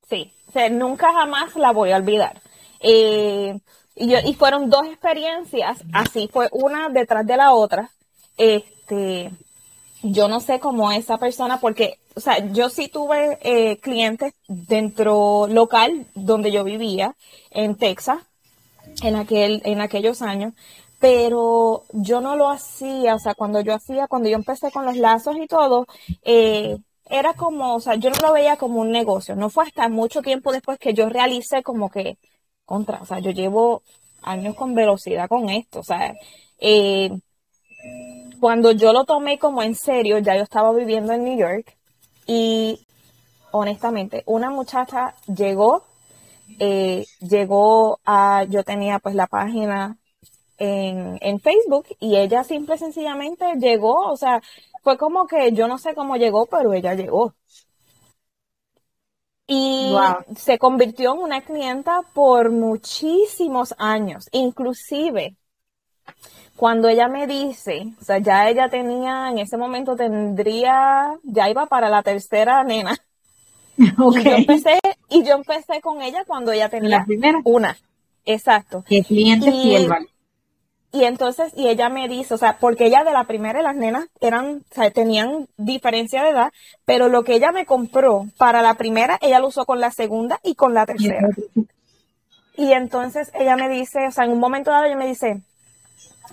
Sí, 0.10 0.34
nunca 0.72 1.13
jamás 1.13 1.55
la 1.55 1.72
voy 1.72 1.91
a 1.91 1.98
olvidar. 1.98 2.41
Eh, 2.81 3.58
y, 3.96 4.15
y 4.15 4.34
fueron 4.34 4.70
dos 4.70 4.86
experiencias, 4.88 5.81
así 5.93 6.29
fue 6.31 6.50
una 6.51 6.89
detrás 6.89 7.25
de 7.25 7.38
la 7.38 7.53
otra. 7.53 7.89
Este, 8.36 9.31
yo 10.03 10.27
no 10.27 10.39
sé 10.39 10.60
cómo 10.60 10.91
esa 10.91 11.17
persona, 11.17 11.60
porque, 11.60 12.00
o 12.15 12.20
sea, 12.20 12.51
yo 12.51 12.70
sí 12.70 12.88
tuve 12.88 13.38
eh, 13.41 13.77
clientes 13.77 14.34
dentro 14.48 15.48
local 15.48 16.08
donde 16.15 16.51
yo 16.51 16.63
vivía, 16.63 17.15
en 17.51 17.75
Texas, 17.75 18.20
en 19.03 19.15
aquel, 19.15 19.62
en 19.65 19.81
aquellos 19.81 20.22
años, 20.22 20.53
pero 21.00 21.84
yo 21.93 22.22
no 22.22 22.36
lo 22.36 22.50
hacía, 22.50 23.15
o 23.15 23.20
sea, 23.20 23.36
cuando 23.36 23.62
yo 23.62 23.74
hacía, 23.74 24.08
cuando 24.08 24.29
yo 24.29 24.36
empecé 24.36 24.72
con 24.72 24.86
los 24.86 24.98
lazos 24.98 25.36
y 25.38 25.48
todo, 25.48 25.88
eh, 26.24 26.77
era 27.10 27.34
como, 27.34 27.75
o 27.75 27.79
sea, 27.79 27.96
yo 27.96 28.10
no 28.10 28.27
lo 28.27 28.34
veía 28.34 28.58
como 28.58 28.81
un 28.81 28.91
negocio, 28.91 29.36
no 29.36 29.50
fue 29.50 29.65
hasta 29.65 29.89
mucho 29.89 30.22
tiempo 30.22 30.51
después 30.51 30.79
que 30.79 30.93
yo 30.93 31.10
realicé 31.10 31.63
como 31.63 31.89
que, 31.89 32.17
contra, 32.65 33.01
o 33.01 33.05
sea, 33.05 33.20
yo 33.20 33.31
llevo 33.31 33.84
años 34.22 34.55
con 34.55 34.75
velocidad 34.75 35.27
con 35.27 35.50
esto, 35.50 35.79
o 35.79 35.84
sea, 35.84 36.13
eh, 36.60 37.12
cuando 38.41 38.71
yo 38.71 38.91
lo 38.91 39.05
tomé 39.05 39.38
como 39.38 39.62
en 39.62 39.75
serio, 39.75 40.17
ya 40.17 40.36
yo 40.36 40.41
estaba 40.41 40.74
viviendo 40.74 41.13
en 41.13 41.24
New 41.24 41.38
York 41.38 41.77
y 42.25 42.88
honestamente, 43.51 44.24
una 44.25 44.50
muchacha 44.50 45.13
llegó, 45.27 45.83
eh, 46.60 47.05
llegó 47.19 48.00
a, 48.03 48.45
yo 48.50 48.63
tenía 48.63 48.98
pues 48.98 49.13
la 49.13 49.27
página 49.27 49.98
en, 50.57 51.39
Facebook 51.39 51.86
y 52.00 52.17
ella 52.17 52.43
simple 52.43 52.75
y 52.75 52.79
sencillamente 52.79 53.45
llegó, 53.60 54.12
o 54.12 54.17
sea, 54.17 54.41
fue 54.83 54.98
como 54.98 55.27
que 55.27 55.51
yo 55.53 55.67
no 55.67 55.77
sé 55.77 55.93
cómo 55.93 56.15
llegó, 56.17 56.48
pero 56.48 56.74
ella 56.74 56.95
llegó. 56.95 57.36
Y 59.45 59.93
se 60.36 60.57
convirtió 60.57 61.13
en 61.13 61.19
una 61.19 61.41
clienta 61.41 62.01
por 62.13 62.51
muchísimos 62.51 63.75
años, 63.77 64.29
inclusive 64.31 65.36
cuando 66.61 66.89
ella 66.89 67.07
me 67.07 67.25
dice, 67.25 67.87
o 67.99 68.03
sea, 68.05 68.19
ya 68.19 68.47
ella 68.47 68.69
tenía, 68.69 69.29
en 69.29 69.39
ese 69.39 69.57
momento 69.57 69.95
tendría, 69.95 71.17
ya 71.23 71.49
iba 71.49 71.65
para 71.65 71.89
la 71.89 72.03
tercera 72.03 72.63
nena. 72.63 72.99
Y 73.77 73.95
yo 73.95 74.31
empecé, 74.35 74.79
y 75.09 75.23
yo 75.23 75.33
empecé 75.33 75.81
con 75.81 76.03
ella 76.03 76.23
cuando 76.27 76.51
ella 76.51 76.69
tenía 76.69 76.99
la 76.99 77.05
primera. 77.05 77.39
una. 77.45 77.75
Exacto. 78.25 78.83
¿Qué 78.87 79.01
cliente 79.01 79.51
fiel, 79.51 79.87
vale? 79.87 80.05
Y 80.91 81.05
entonces, 81.05 81.51
y 81.55 81.67
ella 81.67 81.89
me 81.89 82.07
dice, 82.07 82.35
o 82.35 82.37
sea, 82.37 82.59
porque 82.59 82.85
ella 82.85 83.03
de 83.03 83.13
la 83.13 83.23
primera 83.23 83.59
y 83.59 83.63
las 83.63 83.75
nenas 83.75 84.05
eran, 84.19 84.63
o 84.69 84.75
sea, 84.75 84.91
tenían 84.91 85.47
diferencia 85.57 86.21
de 86.21 86.29
edad, 86.29 86.53
pero 86.85 87.09
lo 87.09 87.23
que 87.23 87.33
ella 87.33 87.51
me 87.51 87.65
compró 87.65 88.27
para 88.37 88.61
la 88.61 88.75
primera, 88.75 89.17
ella 89.23 89.39
lo 89.39 89.47
usó 89.47 89.65
con 89.65 89.79
la 89.79 89.89
segunda 89.89 90.39
y 90.43 90.53
con 90.53 90.75
la 90.75 90.85
tercera. 90.85 91.27
Y 92.55 92.73
entonces 92.73 93.31
ella 93.33 93.55
me 93.55 93.67
dice, 93.67 94.05
o 94.05 94.11
sea, 94.11 94.25
en 94.25 94.31
un 94.33 94.39
momento 94.39 94.69
dado 94.69 94.85
ella 94.85 94.95
me 94.95 95.07
dice, 95.07 95.41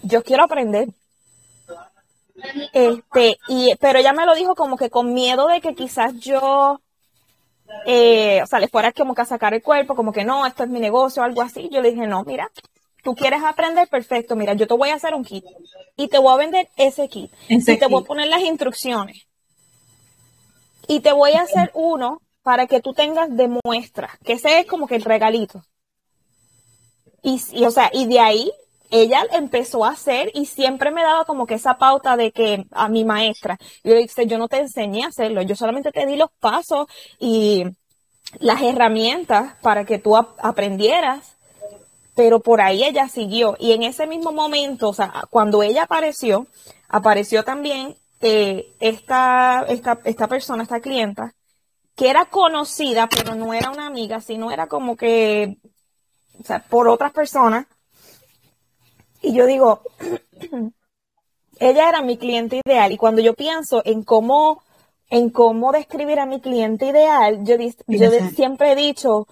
yo 0.03 0.23
quiero 0.23 0.45
aprender. 0.45 0.89
Este, 2.73 3.37
y, 3.49 3.75
pero 3.81 3.99
ella 3.99 4.13
me 4.13 4.27
lo 4.27 4.35
dijo 4.35 4.55
como 4.55 4.77
que 4.77 4.91
con 4.91 5.13
miedo 5.13 5.49
de 5.49 5.61
que 5.61 5.75
quizás 5.75 6.15
yo, 6.21 6.81
eh, 7.87 8.41
o 8.43 8.47
sea, 8.47 8.61
le 8.61 8.69
fuera 8.69 8.93
como 8.93 9.15
que 9.15 9.23
a 9.23 9.27
sacar 9.27 9.55
el 9.55 9.63
cuerpo, 9.63 9.97
como 9.97 10.13
que 10.13 10.25
no, 10.25 10.47
esto 10.47 10.63
es 10.63 10.69
mi 10.69 10.81
negocio, 10.81 11.23
algo 11.23 11.43
así. 11.43 11.69
Yo 11.73 11.83
le 11.83 11.91
dije, 11.91 12.07
no, 12.07 12.23
mira, 12.25 12.51
tú 13.03 13.15
quieres 13.15 13.43
aprender, 13.43 13.89
perfecto, 13.89 14.37
mira, 14.37 14.55
yo 14.55 14.67
te 14.67 14.75
voy 14.75 14.91
a 14.91 14.95
hacer 14.95 15.15
un 15.15 15.25
kit 15.25 15.45
y 15.97 16.09
te 16.09 16.19
voy 16.19 16.33
a 16.33 16.37
vender 16.37 16.69
ese 16.77 17.09
kit 17.09 17.33
y 17.49 17.79
te 17.79 17.87
voy 17.87 18.03
a 18.03 18.07
poner 18.07 18.29
las 18.29 18.43
instrucciones 18.43 19.27
y 20.89 21.01
te 21.01 21.13
voy 21.13 21.33
a 21.33 21.43
hacer 21.43 21.71
uno 21.75 22.23
para 22.43 22.67
que 22.67 22.81
tú 22.81 22.95
tengas 22.95 23.37
de 23.37 23.61
muestra, 23.63 24.19
que 24.25 24.33
ese 24.33 24.59
es 24.59 24.67
como 24.67 24.87
que 24.87 24.97
el 24.97 25.05
regalito. 25.05 25.63
Y, 27.23 27.65
o 27.65 27.71
sea, 27.71 27.91
y 27.93 28.07
de 28.07 28.21
ahí 28.21 28.53
ella 28.91 29.23
empezó 29.33 29.85
a 29.85 29.91
hacer 29.91 30.31
y 30.35 30.47
siempre 30.47 30.91
me 30.91 31.03
daba 31.03 31.25
como 31.25 31.47
que 31.47 31.55
esa 31.55 31.79
pauta 31.79 32.17
de 32.17 32.33
que 32.33 32.67
a 32.73 32.89
mi 32.89 33.05
maestra, 33.05 33.59
yo 33.85 33.95
le 33.95 34.01
dije, 34.01 34.27
yo 34.27 34.39
no 34.39 34.49
te 34.49 34.59
enseñé 34.59 35.05
a 35.05 35.09
hacerlo, 35.09 35.43
yo 35.43 35.57
solamente 35.57 35.93
te 35.93 36.07
di 36.07 36.17
los 36.17 36.31
pasos 36.41 36.87
y 37.19 37.65
las 38.39 38.63
herramientas 38.63 39.55
para 39.63 39.85
que 39.85 39.99
tú 39.99 40.17
aprendieras 40.17 41.39
pero 42.19 42.41
por 42.41 42.61
ahí 42.61 42.83
ella 42.83 43.07
siguió. 43.07 43.55
Y 43.61 43.71
en 43.75 43.85
ese 43.85 44.09
mismo 44.09 44.33
momento, 44.33 44.89
o 44.89 44.93
sea, 44.93 45.23
cuando 45.31 45.63
ella 45.63 45.85
apareció, 45.85 46.49
apareció 46.89 47.45
también 47.45 47.95
eh, 48.21 48.75
esta, 48.81 49.65
esta, 49.69 50.01
esta 50.03 50.27
persona, 50.27 50.65
esta 50.65 50.81
clienta, 50.81 51.33
que 51.95 52.11
era 52.11 52.25
conocida, 52.25 53.09
pero 53.09 53.37
no 53.37 53.55
era 53.55 53.71
una 53.71 53.87
amiga, 53.87 54.21
sino 54.21 54.51
era 54.51 54.67
como 54.67 54.97
que, 54.97 55.59
o 56.41 56.43
sea, 56.43 56.65
por 56.69 56.89
otras 56.89 57.13
personas. 57.13 57.67
Y 59.23 59.33
yo 59.33 59.47
digo, 59.47 59.83
ella 61.59 61.89
era 61.89 62.03
mi 62.03 62.17
cliente 62.17 62.61
ideal. 62.65 62.93
Y 62.93 62.97
cuando 62.97 63.21
yo 63.21 63.35
pienso 63.35 63.83
en 63.85 64.03
cómo, 64.03 64.63
en 65.11 65.31
cómo 65.31 65.73
describir 65.73 66.21
a 66.21 66.27
mi 66.27 66.41
cliente 66.41 66.87
ideal, 66.87 67.45
yo, 67.45 67.57
yo 67.87 68.11
siempre 68.35 68.73
he 68.73 68.77
dicho, 68.77 69.27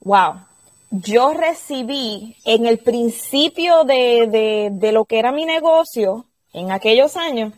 wow, 0.00 0.34
yo 0.90 1.32
recibí 1.32 2.36
en 2.44 2.66
el 2.66 2.78
principio 2.78 3.84
de, 3.84 4.70
de, 4.70 4.92
lo 4.92 5.06
que 5.06 5.18
era 5.18 5.32
mi 5.32 5.46
negocio, 5.46 6.26
en 6.52 6.70
aquellos 6.70 7.16
años, 7.16 7.54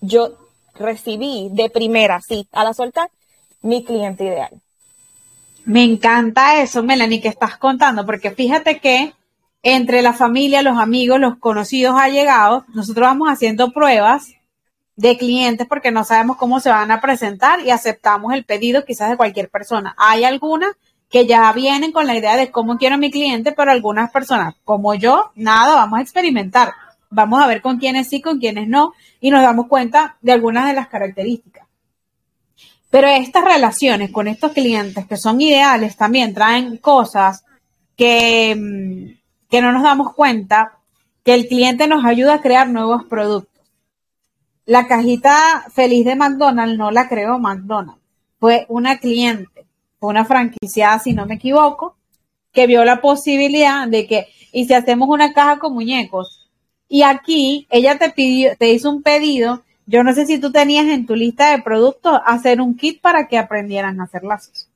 yo 0.00 0.32
recibí 0.74 1.48
de 1.52 1.70
primera, 1.70 2.20
sí, 2.20 2.48
a 2.50 2.64
la 2.64 2.74
suelta, 2.74 3.08
mi 3.62 3.84
cliente 3.84 4.24
ideal. 4.24 4.60
Me 5.64 5.84
encanta 5.84 6.60
eso, 6.60 6.82
Melanie, 6.82 7.20
que 7.20 7.28
estás 7.28 7.56
contando, 7.56 8.04
porque 8.04 8.32
fíjate 8.32 8.80
que 8.80 9.12
entre 9.62 10.02
la 10.02 10.12
familia, 10.12 10.62
los 10.62 10.78
amigos, 10.78 11.20
los 11.20 11.38
conocidos 11.38 11.94
allegados, 11.98 12.64
nosotros 12.68 13.06
vamos 13.06 13.28
haciendo 13.28 13.72
pruebas 13.72 14.34
de 14.96 15.16
clientes 15.16 15.66
porque 15.66 15.90
no 15.90 16.04
sabemos 16.04 16.36
cómo 16.36 16.60
se 16.60 16.70
van 16.70 16.90
a 16.90 17.00
presentar 17.00 17.60
y 17.60 17.70
aceptamos 17.70 18.32
el 18.32 18.44
pedido 18.44 18.84
quizás 18.84 19.10
de 19.10 19.16
cualquier 19.16 19.48
persona. 19.48 19.94
Hay 19.96 20.24
algunas 20.24 20.76
que 21.10 21.26
ya 21.26 21.52
vienen 21.52 21.90
con 21.90 22.06
la 22.06 22.14
idea 22.14 22.36
de 22.36 22.50
cómo 22.50 22.78
quiero 22.78 22.94
a 22.94 22.98
mi 22.98 23.10
cliente, 23.10 23.52
pero 23.52 23.72
algunas 23.72 24.10
personas, 24.10 24.54
como 24.64 24.94
yo, 24.94 25.32
nada, 25.34 25.74
vamos 25.74 25.98
a 25.98 26.02
experimentar. 26.02 26.72
Vamos 27.10 27.42
a 27.42 27.48
ver 27.48 27.60
con 27.60 27.78
quiénes 27.78 28.08
sí, 28.08 28.20
con 28.20 28.38
quiénes 28.38 28.68
no, 28.68 28.94
y 29.20 29.30
nos 29.30 29.42
damos 29.42 29.66
cuenta 29.66 30.16
de 30.20 30.32
algunas 30.32 30.68
de 30.68 30.74
las 30.74 30.86
características. 30.86 31.66
Pero 32.90 33.08
estas 33.08 33.44
relaciones 33.44 34.10
con 34.12 34.28
estos 34.28 34.52
clientes 34.52 35.06
que 35.06 35.16
son 35.16 35.40
ideales 35.40 35.96
también 35.96 36.32
traen 36.32 36.76
cosas 36.76 37.44
que, 37.96 38.54
mm, 38.56 39.19
que 39.50 39.60
no 39.60 39.72
nos 39.72 39.82
damos 39.82 40.14
cuenta 40.14 40.78
que 41.24 41.34
el 41.34 41.48
cliente 41.48 41.86
nos 41.86 42.04
ayuda 42.04 42.34
a 42.34 42.40
crear 42.40 42.68
nuevos 42.68 43.04
productos. 43.04 43.62
La 44.64 44.86
cajita 44.86 45.64
feliz 45.72 46.04
de 46.04 46.16
McDonald's 46.16 46.78
no 46.78 46.90
la 46.90 47.08
creó 47.08 47.38
McDonald's, 47.38 48.00
fue 48.38 48.66
una 48.68 48.98
cliente, 48.98 49.66
fue 49.98 50.10
una 50.10 50.24
franquiciada, 50.24 50.98
si 50.98 51.12
no 51.12 51.26
me 51.26 51.34
equivoco, 51.34 51.96
que 52.52 52.66
vio 52.66 52.84
la 52.84 53.00
posibilidad 53.00 53.86
de 53.88 54.06
que, 54.06 54.28
y 54.52 54.66
si 54.66 54.74
hacemos 54.74 55.08
una 55.08 55.32
caja 55.32 55.58
con 55.58 55.74
muñecos, 55.74 56.48
y 56.88 57.02
aquí 57.02 57.66
ella 57.70 57.98
te 57.98 58.10
pidió, 58.10 58.56
te 58.56 58.72
hizo 58.72 58.90
un 58.90 59.02
pedido 59.02 59.62
yo 59.90 60.04
no 60.04 60.14
sé 60.14 60.24
si 60.24 60.38
tú 60.38 60.52
tenías 60.52 60.86
en 60.86 61.04
tu 61.04 61.16
lista 61.16 61.50
de 61.50 61.64
productos 61.64 62.20
hacer 62.24 62.60
un 62.60 62.76
kit 62.76 63.00
para 63.00 63.26
que 63.26 63.36
aprendieran 63.36 64.00
a 64.00 64.04
hacer 64.04 64.22
lazos. 64.22 64.69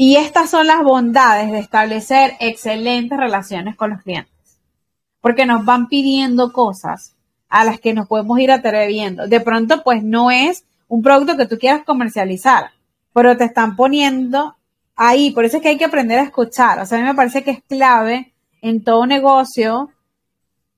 Y 0.00 0.14
estas 0.14 0.48
son 0.48 0.68
las 0.68 0.84
bondades 0.84 1.50
de 1.50 1.58
establecer 1.58 2.34
excelentes 2.38 3.18
relaciones 3.18 3.74
con 3.74 3.90
los 3.90 4.02
clientes. 4.02 4.32
Porque 5.20 5.44
nos 5.44 5.64
van 5.64 5.88
pidiendo 5.88 6.52
cosas 6.52 7.16
a 7.48 7.64
las 7.64 7.80
que 7.80 7.94
nos 7.94 8.06
podemos 8.06 8.38
ir 8.38 8.52
atreviendo. 8.52 9.26
De 9.26 9.40
pronto, 9.40 9.82
pues 9.82 10.04
no 10.04 10.30
es 10.30 10.64
un 10.86 11.02
producto 11.02 11.36
que 11.36 11.46
tú 11.46 11.58
quieras 11.58 11.82
comercializar, 11.84 12.70
pero 13.12 13.36
te 13.36 13.42
están 13.42 13.74
poniendo 13.74 14.54
ahí. 14.94 15.32
Por 15.32 15.44
eso 15.44 15.56
es 15.56 15.64
que 15.64 15.70
hay 15.70 15.78
que 15.78 15.86
aprender 15.86 16.20
a 16.20 16.22
escuchar. 16.22 16.78
O 16.78 16.86
sea, 16.86 16.98
a 16.98 17.00
mí 17.00 17.06
me 17.08 17.16
parece 17.16 17.42
que 17.42 17.50
es 17.50 17.62
clave 17.64 18.32
en 18.62 18.84
todo 18.84 19.04
negocio 19.04 19.90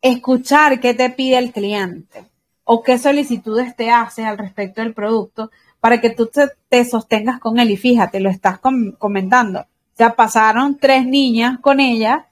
escuchar 0.00 0.80
qué 0.80 0.94
te 0.94 1.10
pide 1.10 1.36
el 1.36 1.52
cliente 1.52 2.24
o 2.64 2.82
qué 2.82 2.96
solicitudes 2.96 3.76
te 3.76 3.90
hace 3.90 4.24
al 4.24 4.38
respecto 4.38 4.80
del 4.80 4.94
producto 4.94 5.50
para 5.80 6.00
que 6.00 6.10
tú 6.10 6.30
te, 6.68 6.84
sostengas 6.84 7.40
con 7.40 7.58
él. 7.58 7.70
Y 7.70 7.76
fíjate, 7.76 8.20
lo 8.20 8.30
estás 8.30 8.60
comentando. 8.98 9.60
O 9.60 9.96
sea, 9.96 10.14
pasaron 10.14 10.78
tres 10.78 11.06
niñas 11.06 11.58
con 11.60 11.80
ella, 11.80 12.26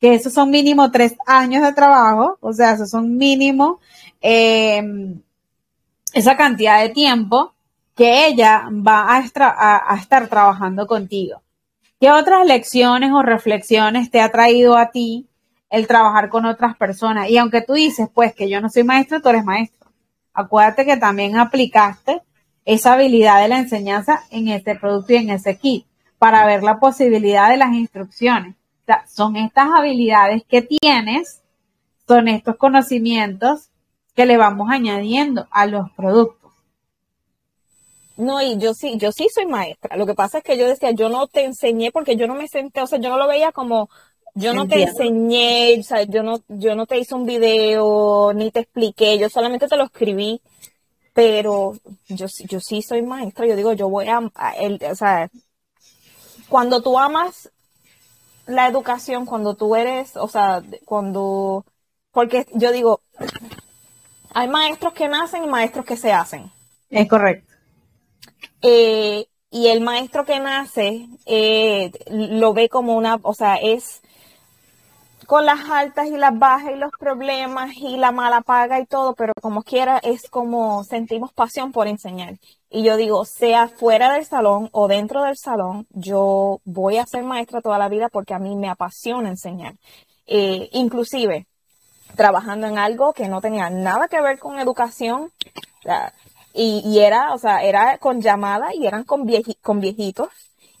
que 0.00 0.14
esos 0.14 0.32
son 0.32 0.50
mínimo 0.50 0.90
tres 0.90 1.14
años 1.26 1.62
de 1.62 1.72
trabajo, 1.72 2.38
o 2.40 2.52
sea, 2.52 2.72
esos 2.72 2.90
son 2.90 3.16
mínimo 3.16 3.80
em, 4.20 5.20
esa 6.12 6.36
cantidad 6.36 6.80
de 6.80 6.90
tiempo 6.90 7.54
que 7.94 8.26
ella 8.26 8.68
va 8.70 9.16
a 9.16 9.96
estar 9.96 10.28
trabajando 10.28 10.86
contigo. 10.86 11.42
¿Qué 12.00 12.10
otras 12.10 12.46
lecciones 12.46 13.12
o 13.12 13.22
reflexiones 13.22 14.10
te 14.10 14.20
ha 14.20 14.30
traído 14.30 14.76
a 14.76 14.90
ti 14.90 15.26
el 15.70 15.86
trabajar 15.86 16.28
con 16.28 16.44
otras 16.44 16.76
personas. 16.76 17.30
Y 17.30 17.38
aunque 17.38 17.62
tú 17.62 17.74
dices, 17.74 18.08
pues, 18.12 18.34
que 18.34 18.50
yo 18.50 18.60
no 18.60 18.68
soy 18.68 18.84
maestro, 18.84 19.22
tú 19.22 19.28
eres 19.28 19.44
maestro. 19.44 19.88
Acuérdate 20.34 20.84
que 20.84 20.96
también 20.96 21.38
aplicaste 21.38 22.20
esa 22.64 22.94
habilidad 22.94 23.42
de 23.42 23.48
la 23.48 23.58
enseñanza 23.58 24.24
en 24.30 24.48
este 24.48 24.76
producto 24.76 25.12
y 25.12 25.16
en 25.16 25.30
ese 25.30 25.58
kit 25.58 25.86
para 26.18 26.46
ver 26.46 26.62
la 26.62 26.78
posibilidad 26.78 27.50
de 27.50 27.56
las 27.56 27.72
instrucciones. 27.72 28.54
O 28.82 28.86
sea, 28.86 29.06
son 29.08 29.36
estas 29.36 29.68
habilidades 29.74 30.42
que 30.48 30.62
tienes, 30.62 31.42
son 32.06 32.28
estos 32.28 32.56
conocimientos 32.56 33.70
que 34.14 34.26
le 34.26 34.36
vamos 34.36 34.68
añadiendo 34.70 35.46
a 35.50 35.66
los 35.66 35.90
productos. 35.92 36.52
No, 38.16 38.42
y 38.42 38.58
yo 38.58 38.74
sí, 38.74 38.98
yo 38.98 39.12
sí 39.12 39.28
soy 39.32 39.46
maestra. 39.46 39.96
Lo 39.96 40.04
que 40.04 40.14
pasa 40.14 40.38
es 40.38 40.44
que 40.44 40.58
yo 40.58 40.68
decía, 40.68 40.90
yo 40.90 41.08
no 41.08 41.26
te 41.26 41.44
enseñé 41.44 41.90
porque 41.90 42.16
yo 42.16 42.26
no 42.26 42.34
me 42.34 42.48
senté, 42.48 42.82
o 42.82 42.86
sea, 42.86 42.98
yo 42.98 43.08
no 43.08 43.16
lo 43.16 43.26
veía 43.26 43.50
como 43.50 43.88
yo 44.34 44.54
no 44.54 44.68
te 44.68 44.82
enseñé, 44.82 45.78
o 45.80 45.82
sea, 45.82 46.02
yo 46.04 46.22
no, 46.22 46.40
yo 46.48 46.74
no 46.74 46.86
te 46.86 46.98
hice 46.98 47.14
un 47.14 47.26
video, 47.26 48.32
ni 48.34 48.50
te 48.50 48.60
expliqué, 48.60 49.18
yo 49.18 49.28
solamente 49.28 49.66
te 49.66 49.76
lo 49.76 49.84
escribí, 49.84 50.40
pero 51.20 51.74
yo, 52.08 52.26
yo 52.48 52.60
sí 52.60 52.80
soy 52.80 53.02
maestra, 53.02 53.46
yo 53.46 53.54
digo, 53.54 53.74
yo 53.74 53.90
voy 53.90 54.08
a, 54.08 54.20
o 54.20 54.94
sea, 54.94 55.30
cuando 56.48 56.80
tú 56.80 56.98
amas 56.98 57.50
la 58.46 58.66
educación, 58.66 59.26
cuando 59.26 59.54
tú 59.54 59.76
eres, 59.76 60.16
o 60.16 60.28
sea, 60.28 60.62
cuando, 60.86 61.66
porque 62.10 62.46
yo 62.54 62.72
digo, 62.72 63.02
hay 64.32 64.48
maestros 64.48 64.94
que 64.94 65.08
nacen 65.08 65.44
y 65.44 65.46
maestros 65.46 65.84
que 65.84 65.98
se 65.98 66.10
hacen. 66.10 66.50
Es 66.88 67.06
correcto. 67.06 67.52
Eh, 68.62 69.26
y 69.50 69.66
el 69.66 69.82
maestro 69.82 70.24
que 70.24 70.40
nace 70.40 71.06
eh, 71.26 71.92
lo 72.08 72.54
ve 72.54 72.70
como 72.70 72.96
una, 72.96 73.18
o 73.20 73.34
sea, 73.34 73.56
es 73.56 74.00
con 75.30 75.46
las 75.46 75.70
altas 75.70 76.08
y 76.08 76.16
las 76.16 76.36
bajas 76.36 76.72
y 76.72 76.76
los 76.76 76.90
problemas 76.98 77.70
y 77.76 77.96
la 77.98 78.10
mala 78.10 78.40
paga 78.40 78.80
y 78.80 78.84
todo, 78.84 79.14
pero 79.14 79.32
como 79.40 79.62
quiera 79.62 79.98
es 80.02 80.28
como 80.28 80.82
sentimos 80.82 81.32
pasión 81.32 81.70
por 81.70 81.86
enseñar. 81.86 82.34
Y 82.68 82.82
yo 82.82 82.96
digo, 82.96 83.24
sea 83.24 83.68
fuera 83.68 84.12
del 84.12 84.24
salón 84.24 84.70
o 84.72 84.88
dentro 84.88 85.22
del 85.22 85.36
salón, 85.36 85.86
yo 85.90 86.60
voy 86.64 86.96
a 86.98 87.06
ser 87.06 87.22
maestra 87.22 87.60
toda 87.60 87.78
la 87.78 87.88
vida 87.88 88.08
porque 88.08 88.34
a 88.34 88.40
mí 88.40 88.56
me 88.56 88.68
apasiona 88.68 89.28
enseñar. 89.28 89.74
Eh, 90.26 90.68
inclusive, 90.72 91.46
trabajando 92.16 92.66
en 92.66 92.78
algo 92.78 93.12
que 93.12 93.28
no 93.28 93.40
tenía 93.40 93.70
nada 93.70 94.08
que 94.08 94.20
ver 94.20 94.40
con 94.40 94.58
educación, 94.58 95.30
y, 96.52 96.98
era, 96.98 97.34
o 97.34 97.38
sea, 97.38 97.62
era 97.62 97.98
con 97.98 98.20
llamada 98.20 98.74
y 98.74 98.84
eran 98.84 99.04
con, 99.04 99.30
con 99.62 99.78
viejitos 99.78 100.28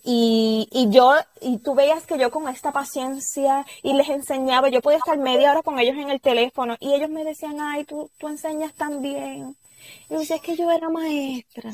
y, 0.02 0.68
y, 0.72 0.90
yo, 0.90 1.14
y 1.40 1.58
tú 1.58 1.74
veías 1.74 2.06
que 2.06 2.18
yo 2.18 2.30
con 2.30 2.48
esta 2.48 2.72
paciencia 2.72 3.66
y 3.82 3.92
les 3.92 4.08
enseñaba, 4.08 4.68
yo 4.68 4.80
podía 4.80 4.98
estar 4.98 5.18
media 5.18 5.52
hora 5.52 5.62
con 5.62 5.78
ellos 5.78 5.96
en 5.96 6.10
el 6.10 6.20
teléfono 6.20 6.76
y 6.80 6.94
ellos 6.94 7.10
me 7.10 7.24
decían, 7.24 7.60
ay, 7.60 7.84
tú, 7.84 8.10
tú 8.18 8.28
enseñas 8.28 8.74
tan 8.74 9.02
bien. 9.02 9.56
Y 10.08 10.14
yo 10.14 10.20
decía, 10.20 10.36
es 10.36 10.42
que 10.42 10.56
yo 10.56 10.70
era 10.70 10.88
maestra. 10.88 11.72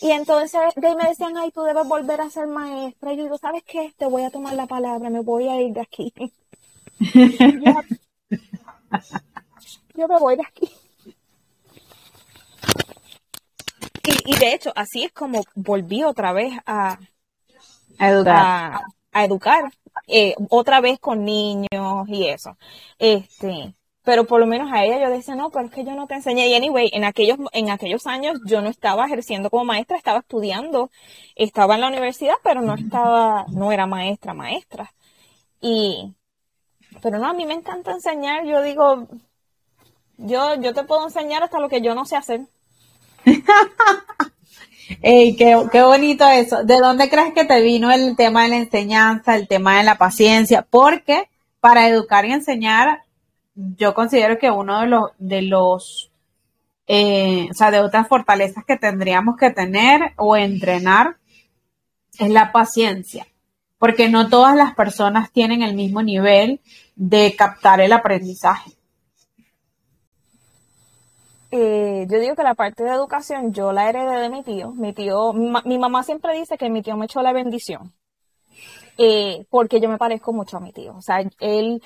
Y 0.00 0.10
entonces 0.10 0.60
de 0.76 0.86
ahí 0.86 0.96
me 0.96 1.08
decían, 1.08 1.36
ay, 1.36 1.50
tú 1.50 1.62
debes 1.62 1.86
volver 1.86 2.20
a 2.20 2.30
ser 2.30 2.46
maestra. 2.46 3.12
Y 3.12 3.16
yo 3.16 3.24
digo, 3.24 3.38
¿sabes 3.38 3.64
qué? 3.64 3.92
Te 3.96 4.06
voy 4.06 4.22
a 4.24 4.30
tomar 4.30 4.54
la 4.54 4.66
palabra, 4.66 5.10
me 5.10 5.20
voy 5.20 5.48
a 5.48 5.60
ir 5.60 5.72
de 5.72 5.80
aquí. 5.80 6.12
yo 9.94 10.08
me 10.08 10.18
voy 10.18 10.36
de 10.36 10.42
aquí. 10.42 10.70
Y, 14.24 14.36
de 14.38 14.54
hecho, 14.54 14.72
así 14.76 15.04
es 15.04 15.12
como 15.12 15.42
volví 15.54 16.04
otra 16.04 16.32
vez 16.32 16.52
a, 16.66 16.98
educar, 17.98 18.80
a, 19.12 19.24
educar 19.24 19.72
eh, 20.06 20.34
otra 20.50 20.80
vez 20.80 20.98
con 20.98 21.24
niños 21.24 22.08
y 22.08 22.28
eso. 22.28 22.56
Este, 22.98 23.74
pero 24.08 24.24
por 24.24 24.40
lo 24.40 24.46
menos 24.46 24.72
a 24.72 24.84
ella 24.84 24.98
yo 25.02 25.10
decía, 25.10 25.34
no, 25.34 25.50
pero 25.50 25.66
es 25.66 25.70
que 25.70 25.84
yo 25.84 25.94
no 25.94 26.06
te 26.06 26.14
enseñé. 26.14 26.48
Y 26.48 26.54
anyway, 26.54 26.88
en 26.94 27.04
aquellos, 27.04 27.38
en 27.52 27.70
aquellos 27.70 28.06
años 28.06 28.40
yo 28.46 28.62
no 28.62 28.70
estaba 28.70 29.04
ejerciendo 29.04 29.50
como 29.50 29.66
maestra, 29.66 29.98
estaba 29.98 30.20
estudiando, 30.20 30.90
estaba 31.34 31.74
en 31.74 31.82
la 31.82 31.88
universidad, 31.88 32.36
pero 32.42 32.62
no 32.62 32.74
estaba, 32.74 33.44
no 33.52 33.70
era 33.72 33.86
maestra, 33.86 34.32
maestra. 34.32 34.94
Y, 35.60 36.14
pero 37.02 37.18
no, 37.18 37.28
a 37.28 37.34
mí 37.34 37.44
me 37.44 37.54
encanta 37.54 37.92
enseñar, 37.92 38.46
yo 38.46 38.62
digo, 38.62 39.08
yo, 40.16 40.54
yo 40.54 40.72
te 40.72 40.84
puedo 40.84 41.04
enseñar 41.04 41.42
hasta 41.42 41.60
lo 41.60 41.68
que 41.68 41.82
yo 41.82 41.94
no 41.94 42.06
sé 42.06 42.16
hacer. 42.16 42.46
Ey, 45.02 45.36
qué, 45.36 45.54
bonito 45.82 46.26
eso. 46.28 46.64
¿De 46.64 46.78
dónde 46.78 47.10
crees 47.10 47.34
que 47.34 47.44
te 47.44 47.60
vino 47.60 47.90
el 47.90 48.16
tema 48.16 48.44
de 48.44 48.48
la 48.48 48.56
enseñanza, 48.56 49.36
el 49.36 49.46
tema 49.46 49.78
de 49.78 49.84
la 49.84 49.96
paciencia? 49.96 50.66
Porque 50.68 51.28
para 51.60 51.88
educar 51.88 52.24
y 52.24 52.32
enseñar, 52.32 53.02
yo 53.54 53.94
considero 53.94 54.38
que 54.38 54.50
uno 54.50 54.80
de 54.80 54.86
los, 54.86 55.10
de 55.18 55.42
los, 55.42 56.10
eh, 56.86 57.48
o 57.50 57.54
sea, 57.54 57.70
de 57.70 57.80
otras 57.80 58.08
fortalezas 58.08 58.64
que 58.64 58.76
tendríamos 58.76 59.36
que 59.36 59.50
tener 59.50 60.12
o 60.16 60.36
entrenar 60.36 61.18
es 62.18 62.30
la 62.30 62.50
paciencia. 62.50 63.26
Porque 63.78 64.08
no 64.08 64.28
todas 64.28 64.56
las 64.56 64.74
personas 64.74 65.30
tienen 65.30 65.62
el 65.62 65.74
mismo 65.74 66.02
nivel 66.02 66.60
de 66.96 67.36
captar 67.36 67.80
el 67.80 67.92
aprendizaje. 67.92 68.77
Eh, 71.50 72.06
yo 72.10 72.18
digo 72.18 72.36
que 72.36 72.42
la 72.42 72.54
parte 72.54 72.84
de 72.84 72.90
educación 72.90 73.52
yo 73.52 73.72
la 73.72 73.88
heredé 73.88 74.18
de 74.18 74.30
mi 74.30 74.42
tío. 74.42 74.72
Mi 74.72 74.92
tío, 74.92 75.32
mi, 75.32 75.78
mamá 75.78 76.02
siempre 76.02 76.34
dice 76.34 76.58
que 76.58 76.70
mi 76.70 76.82
tío 76.82 76.96
me 76.96 77.06
echó 77.06 77.22
la 77.22 77.32
bendición. 77.32 77.94
Eh, 78.98 79.46
porque 79.50 79.80
yo 79.80 79.88
me 79.88 79.98
parezco 79.98 80.32
mucho 80.32 80.56
a 80.56 80.60
mi 80.60 80.72
tío. 80.72 80.96
O 80.96 81.02
sea, 81.02 81.22
él 81.40 81.82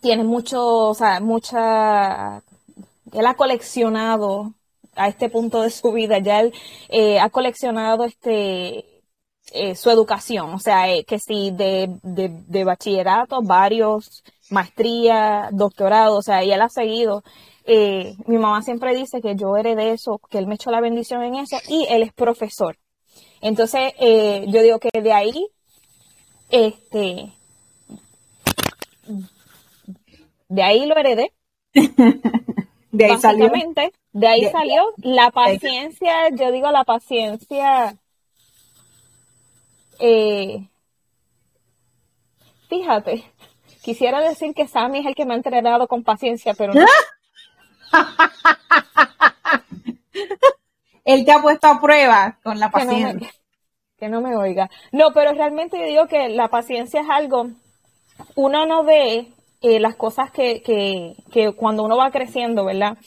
tiene 0.00 0.24
mucho, 0.24 0.88
o 0.90 0.94
sea, 0.94 1.20
mucha, 1.20 2.42
él 3.12 3.26
ha 3.26 3.34
coleccionado 3.34 4.54
a 4.96 5.08
este 5.08 5.30
punto 5.30 5.62
de 5.62 5.70
su 5.70 5.92
vida, 5.92 6.18
ya 6.18 6.40
él 6.40 6.52
eh, 6.88 7.18
ha 7.20 7.30
coleccionado 7.30 8.04
este 8.04 8.84
eh, 9.52 9.74
su 9.74 9.90
educación, 9.90 10.54
o 10.54 10.58
sea, 10.58 10.86
que 11.06 11.18
si 11.18 11.50
de, 11.50 11.88
de, 12.02 12.64
bachillerato, 12.64 13.42
varios, 13.42 14.22
maestría, 14.50 15.48
doctorado, 15.52 16.16
o 16.16 16.22
sea, 16.22 16.44
y 16.44 16.52
él 16.52 16.62
ha 16.62 16.68
seguido. 16.68 17.22
Mi 17.66 18.38
mamá 18.38 18.62
siempre 18.62 18.94
dice 18.94 19.20
que 19.20 19.36
yo 19.36 19.56
heredé 19.56 19.92
eso, 19.92 20.20
que 20.30 20.38
él 20.38 20.46
me 20.46 20.56
echó 20.56 20.70
la 20.70 20.80
bendición 20.80 21.22
en 21.22 21.36
eso, 21.36 21.56
y 21.68 21.86
él 21.88 22.02
es 22.02 22.12
profesor. 22.12 22.76
Entonces, 23.40 23.92
yo 23.98 24.62
digo 24.62 24.78
que 24.78 25.00
de 25.00 25.12
ahí, 25.12 25.46
este, 26.50 27.32
de 30.48 30.62
ahí 30.62 30.86
lo 30.86 30.96
heredé. 30.96 31.32
de 31.72 33.04
ahí 33.04 33.16
salió. 33.18 33.50
De 34.12 34.28
ahí 34.28 34.44
salió 34.50 34.82
la 34.98 35.30
paciencia, 35.30 36.28
yo 36.30 36.52
digo 36.52 36.70
la 36.70 36.84
paciencia. 36.84 37.96
Eh, 39.98 40.68
fíjate, 42.68 43.24
quisiera 43.82 44.20
decir 44.20 44.52
que 44.52 44.66
Sammy 44.66 44.98
es 44.98 45.06
el 45.06 45.14
que 45.14 45.24
me 45.24 45.32
ha 45.32 45.36
entrenado 45.36 45.88
con 45.88 46.02
paciencia, 46.02 46.52
pero 46.54 46.74
no. 46.74 46.84
Él 51.04 51.24
te 51.24 51.32
ha 51.32 51.42
puesto 51.42 51.66
a 51.66 51.80
prueba 51.80 52.38
con 52.42 52.60
la 52.60 52.70
paciencia. 52.70 53.30
Que 53.98 54.08
no, 54.08 54.20
me, 54.20 54.36
oiga. 54.36 54.68
No, 54.90 55.12
pero 55.12 55.32
realmente 55.32 55.78
yo 55.78 55.84
digo 55.86 56.06
que 56.06 56.28
la 56.28 56.48
paciencia 56.48 57.00
es 57.02 57.08
algo, 57.08 57.50
uno 58.34 58.66
no 58.66 58.84
ve 58.84 59.28
eh, 59.60 59.78
las 59.78 59.94
cosas 59.94 60.32
que, 60.32 60.60
que, 60.62 61.14
que 61.30 61.52
cuando 61.52 61.84
uno 61.84 61.96
va 61.96 62.10
creciendo, 62.10 62.64
¿verdad? 62.64 62.98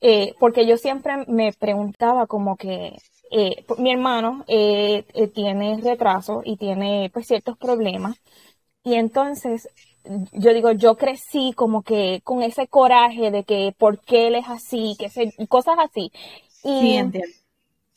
Eh, 0.00 0.34
porque 0.38 0.66
yo 0.66 0.76
siempre 0.76 1.24
me 1.26 1.52
preguntaba 1.52 2.26
como 2.26 2.56
que 2.56 2.96
eh, 3.30 3.64
mi 3.78 3.90
hermano 3.92 4.44
eh, 4.46 5.04
tiene 5.34 5.80
retraso 5.82 6.42
y 6.44 6.56
tiene 6.56 7.10
pues 7.12 7.26
ciertos 7.26 7.58
problemas 7.58 8.16
y 8.84 8.94
entonces 8.94 9.68
yo 10.32 10.52
digo 10.54 10.72
yo 10.72 10.96
crecí 10.96 11.52
como 11.54 11.82
que 11.82 12.20
con 12.24 12.42
ese 12.42 12.66
coraje 12.66 13.30
de 13.30 13.44
que 13.44 13.74
por 13.76 14.00
qué 14.00 14.28
él 14.28 14.34
es 14.34 14.48
así 14.48 14.96
que 14.98 15.08
se, 15.08 15.32
cosas 15.48 15.76
así 15.78 16.12
y, 16.64 17.00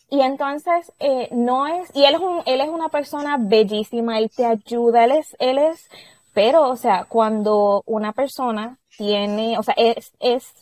y 0.10 0.21
entonces 0.21 0.91
no 1.32 1.67
es 1.67 1.89
y 1.95 2.06
él 2.06 2.15
es 2.15 2.21
un 2.21 2.41
él 2.45 2.62
es 2.62 2.69
una 2.69 2.89
persona 2.89 3.38
bellísima 3.39 4.19
él 4.19 4.30
te 4.30 4.45
ayuda 4.45 5.06
él 5.06 5.12
es 5.12 5.36
él 5.39 5.58
es 5.58 5.89
pero 6.34 6.69
o 6.69 6.76
sea 6.76 7.06
cuando 7.06 7.84
una 7.86 8.12
persona 8.13 8.78
tiene 8.97 9.58
o 9.58 9.63
sea 9.63 9.76
es 9.78 10.12
es 10.19 10.54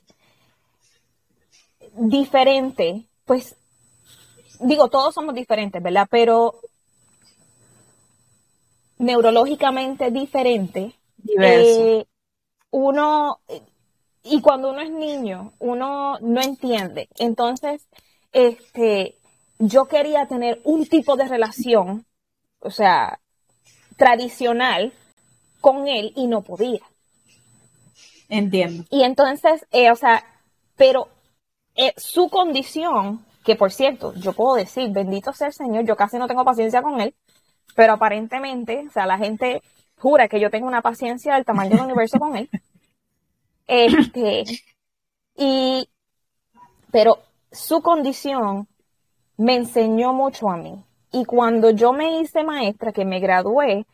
diferente, 1.99 3.05
pues 3.25 3.55
digo, 4.59 4.89
todos 4.89 5.13
somos 5.13 5.35
diferentes, 5.35 5.81
¿verdad? 5.81 6.07
Pero 6.09 6.55
neurológicamente 8.97 10.11
diferente. 10.11 10.95
Eh, 11.41 12.05
uno, 12.71 13.39
y 14.23 14.41
cuando 14.41 14.69
uno 14.69 14.81
es 14.81 14.91
niño, 14.91 15.53
uno 15.59 16.17
no 16.19 16.41
entiende. 16.41 17.09
Entonces, 17.17 17.87
este, 18.31 19.15
yo 19.57 19.85
quería 19.85 20.27
tener 20.27 20.61
un 20.63 20.85
tipo 20.85 21.15
de 21.15 21.27
relación, 21.27 22.05
o 22.59 22.71
sea, 22.71 23.19
tradicional 23.97 24.93
con 25.61 25.87
él 25.87 26.13
y 26.15 26.27
no 26.27 26.41
podía. 26.41 26.81
Entiendo. 28.29 28.85
Y 28.89 29.03
entonces, 29.03 29.65
eh, 29.71 29.91
o 29.91 29.95
sea, 29.95 30.23
pero 30.75 31.09
eh, 31.75 31.93
su 31.97 32.29
condición, 32.29 33.25
que 33.43 33.55
por 33.55 33.71
cierto, 33.71 34.13
yo 34.15 34.33
puedo 34.33 34.55
decir, 34.55 34.89
bendito 34.91 35.33
sea 35.33 35.47
el 35.47 35.53
Señor, 35.53 35.85
yo 35.85 35.95
casi 35.95 36.17
no 36.17 36.27
tengo 36.27 36.45
paciencia 36.45 36.81
con 36.81 37.01
él, 37.01 37.15
pero 37.75 37.93
aparentemente, 37.93 38.85
o 38.87 38.91
sea, 38.91 39.05
la 39.05 39.17
gente 39.17 39.61
jura 39.99 40.27
que 40.27 40.39
yo 40.39 40.49
tengo 40.49 40.67
una 40.67 40.81
paciencia 40.81 41.35
del 41.35 41.45
tamaño 41.45 41.71
del 41.71 41.85
universo 41.85 42.19
con 42.19 42.35
él. 42.35 42.49
Este, 43.71 44.45
y, 45.35 45.87
pero 46.91 47.19
su 47.51 47.83
condición 47.83 48.67
me 49.37 49.55
enseñó 49.55 50.11
mucho 50.11 50.49
a 50.49 50.57
mí. 50.57 50.83
Y 51.11 51.23
cuando 51.25 51.69
yo 51.69 51.93
me 51.93 52.19
hice 52.19 52.43
maestra, 52.43 52.91
que 52.91 53.05
me 53.05 53.19
gradué, 53.19 53.85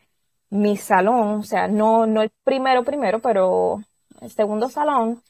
mi 0.49 0.77
salón, 0.77 1.39
o 1.39 1.43
sea, 1.43 1.67
no, 1.67 2.05
no 2.05 2.21
el 2.21 2.31
primero 2.43 2.83
primero, 2.83 3.19
pero 3.19 3.81
el 4.21 4.31
segundo 4.31 4.69
salón, 4.69 5.21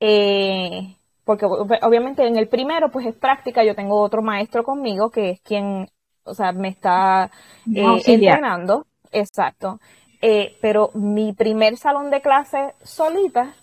eh, 0.00 0.96
porque 1.24 1.44
obviamente 1.46 2.26
en 2.26 2.36
el 2.36 2.48
primero 2.48 2.90
pues 2.90 3.06
es 3.06 3.14
práctica, 3.14 3.64
yo 3.64 3.74
tengo 3.74 4.00
otro 4.00 4.22
maestro 4.22 4.64
conmigo 4.64 5.10
que 5.10 5.30
es 5.30 5.40
quien, 5.42 5.88
o 6.24 6.34
sea, 6.34 6.52
me 6.52 6.68
está 6.68 7.30
eh, 7.74 8.02
entrenando, 8.06 8.86
exacto. 9.12 9.78
Eh, 10.20 10.58
pero 10.60 10.90
mi 10.94 11.32
primer 11.32 11.76
salón 11.76 12.10
de 12.10 12.20
clase 12.20 12.74
solita 12.82 13.54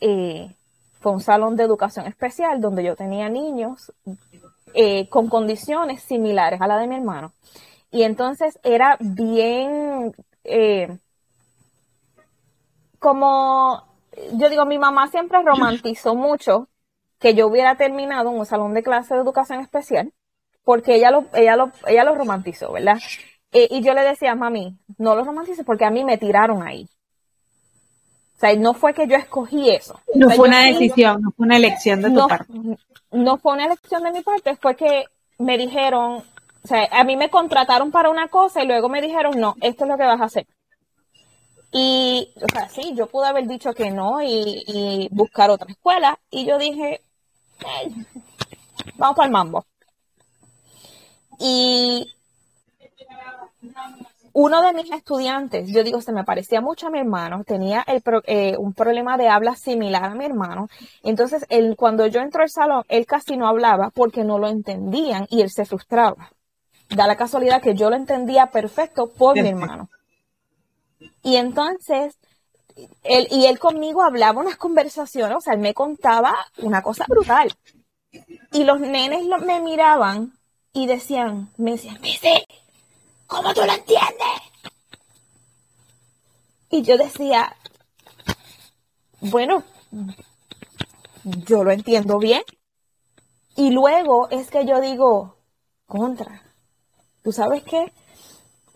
eh, 0.00 0.54
fue 1.00 1.12
un 1.12 1.20
salón 1.20 1.56
de 1.56 1.64
educación 1.64 2.06
especial 2.06 2.60
donde 2.60 2.84
yo 2.84 2.96
tenía 2.96 3.28
niños 3.28 3.92
con 5.08 5.28
condiciones 5.30 6.02
similares 6.02 6.60
a 6.60 6.66
la 6.66 6.76
de 6.76 6.86
mi 6.86 6.96
hermano. 6.96 7.32
Y 7.90 8.02
entonces 8.02 8.58
era 8.62 8.98
bien, 9.00 10.12
como, 12.98 13.82
yo 14.34 14.50
digo, 14.50 14.66
mi 14.66 14.78
mamá 14.78 15.08
siempre 15.08 15.40
romantizó 15.42 16.14
mucho 16.14 16.68
que 17.18 17.34
yo 17.34 17.46
hubiera 17.46 17.76
terminado 17.76 18.30
en 18.30 18.38
un 18.38 18.46
salón 18.46 18.74
de 18.74 18.82
clase 18.82 19.14
de 19.14 19.20
educación 19.20 19.60
especial, 19.60 20.12
porque 20.64 20.96
ella 20.96 21.10
lo, 21.10 21.26
ella 21.34 21.56
lo, 21.56 21.72
ella 21.86 22.04
lo 22.04 22.14
romantizó, 22.14 22.72
¿verdad? 22.72 22.98
Eh, 23.58 23.68
y 23.70 23.80
yo 23.82 23.94
le 23.94 24.02
decía, 24.02 24.34
mami, 24.34 24.76
no 24.98 25.14
lo 25.14 25.24
romantices 25.24 25.64
porque 25.64 25.86
a 25.86 25.90
mí 25.90 26.04
me 26.04 26.18
tiraron 26.18 26.62
ahí. 26.62 26.86
O 28.36 28.38
sea, 28.38 28.54
no 28.54 28.74
fue 28.74 28.92
que 28.92 29.06
yo 29.06 29.16
escogí 29.16 29.70
eso. 29.70 29.98
No 30.14 30.28
fue 30.28 30.46
una 30.46 30.64
decisión, 30.64 31.22
no 31.22 31.30
fue 31.30 31.46
una 31.46 31.56
elección 31.56 32.02
de 32.02 32.10
tu 32.10 32.28
parte. 32.28 32.52
No 33.12 33.38
fue 33.38 33.54
una 33.54 33.64
elección 33.64 34.02
de 34.02 34.12
mi 34.12 34.20
parte, 34.20 34.56
fue 34.56 34.76
que 34.76 35.06
me 35.38 35.56
dijeron, 35.56 36.16
o 36.16 36.68
sea, 36.68 36.86
a 36.92 37.02
mí 37.04 37.16
me 37.16 37.30
contrataron 37.30 37.90
para 37.90 38.10
una 38.10 38.28
cosa 38.28 38.62
y 38.62 38.66
luego 38.66 38.90
me 38.90 39.00
dijeron, 39.00 39.40
no, 39.40 39.54
esto 39.62 39.84
es 39.84 39.90
lo 39.90 39.96
que 39.96 40.04
vas 40.04 40.20
a 40.20 40.24
hacer. 40.24 40.46
Y, 41.72 42.30
o 42.36 42.46
sea, 42.52 42.68
sí, 42.68 42.92
yo 42.94 43.06
pude 43.06 43.26
haber 43.26 43.46
dicho 43.46 43.72
que 43.72 43.90
no 43.90 44.20
y, 44.20 44.64
y 44.66 45.08
buscar 45.12 45.48
otra 45.48 45.70
escuela. 45.70 46.18
Y 46.30 46.44
yo 46.44 46.58
dije, 46.58 47.00
vamos 48.98 49.16
para 49.16 49.26
el 49.26 49.32
mambo. 49.32 49.64
Y 51.38 52.12
uno 54.38 54.60
de 54.60 54.74
mis 54.74 54.90
estudiantes, 54.90 55.66
yo 55.72 55.82
digo, 55.82 56.02
se 56.02 56.12
me 56.12 56.22
parecía 56.22 56.60
mucho 56.60 56.88
a 56.88 56.90
mi 56.90 56.98
hermano, 56.98 57.42
tenía 57.44 57.82
el 57.86 58.02
eh, 58.26 58.54
un 58.58 58.74
problema 58.74 59.16
de 59.16 59.28
habla 59.28 59.56
similar 59.56 60.04
a 60.04 60.14
mi 60.14 60.26
hermano. 60.26 60.68
Entonces, 61.02 61.46
él, 61.48 61.74
cuando 61.74 62.06
yo 62.06 62.20
entro 62.20 62.42
al 62.42 62.50
salón, 62.50 62.84
él 62.88 63.06
casi 63.06 63.38
no 63.38 63.48
hablaba 63.48 63.88
porque 63.88 64.24
no 64.24 64.38
lo 64.38 64.48
entendían 64.48 65.26
y 65.30 65.40
él 65.40 65.48
se 65.48 65.64
frustraba. 65.64 66.32
Da 66.90 67.06
la 67.06 67.16
casualidad 67.16 67.62
que 67.62 67.74
yo 67.74 67.88
lo 67.88 67.96
entendía 67.96 68.48
perfecto 68.48 69.10
por 69.10 69.40
mi 69.40 69.48
hermano. 69.48 69.88
Y 71.22 71.36
entonces, 71.36 72.18
él, 73.04 73.28
y 73.30 73.46
él 73.46 73.58
conmigo 73.58 74.02
hablaba 74.02 74.42
unas 74.42 74.56
conversaciones, 74.56 75.38
o 75.38 75.40
sea, 75.40 75.54
él 75.54 75.60
me 75.60 75.72
contaba 75.72 76.34
una 76.58 76.82
cosa 76.82 77.06
brutal. 77.08 77.50
Y 78.52 78.64
los 78.64 78.80
nenes 78.80 79.22
me 79.46 79.60
miraban 79.60 80.34
y 80.74 80.86
decían, 80.86 81.48
me 81.56 81.72
decían, 81.72 81.98
Missy, 82.02 82.44
¿cómo 83.26 83.52
tú 83.54 83.60
lo 83.64 83.72
entiendes? 83.72 84.40
Y 86.70 86.82
yo 86.82 86.96
decía, 86.98 87.56
bueno, 89.20 89.62
yo 91.22 91.64
lo 91.64 91.70
entiendo 91.70 92.18
bien. 92.18 92.42
Y 93.56 93.70
luego 93.70 94.28
es 94.30 94.50
que 94.50 94.66
yo 94.66 94.80
digo, 94.80 95.36
contra, 95.86 96.42
¿tú 97.22 97.32
sabes 97.32 97.62
qué? 97.64 97.92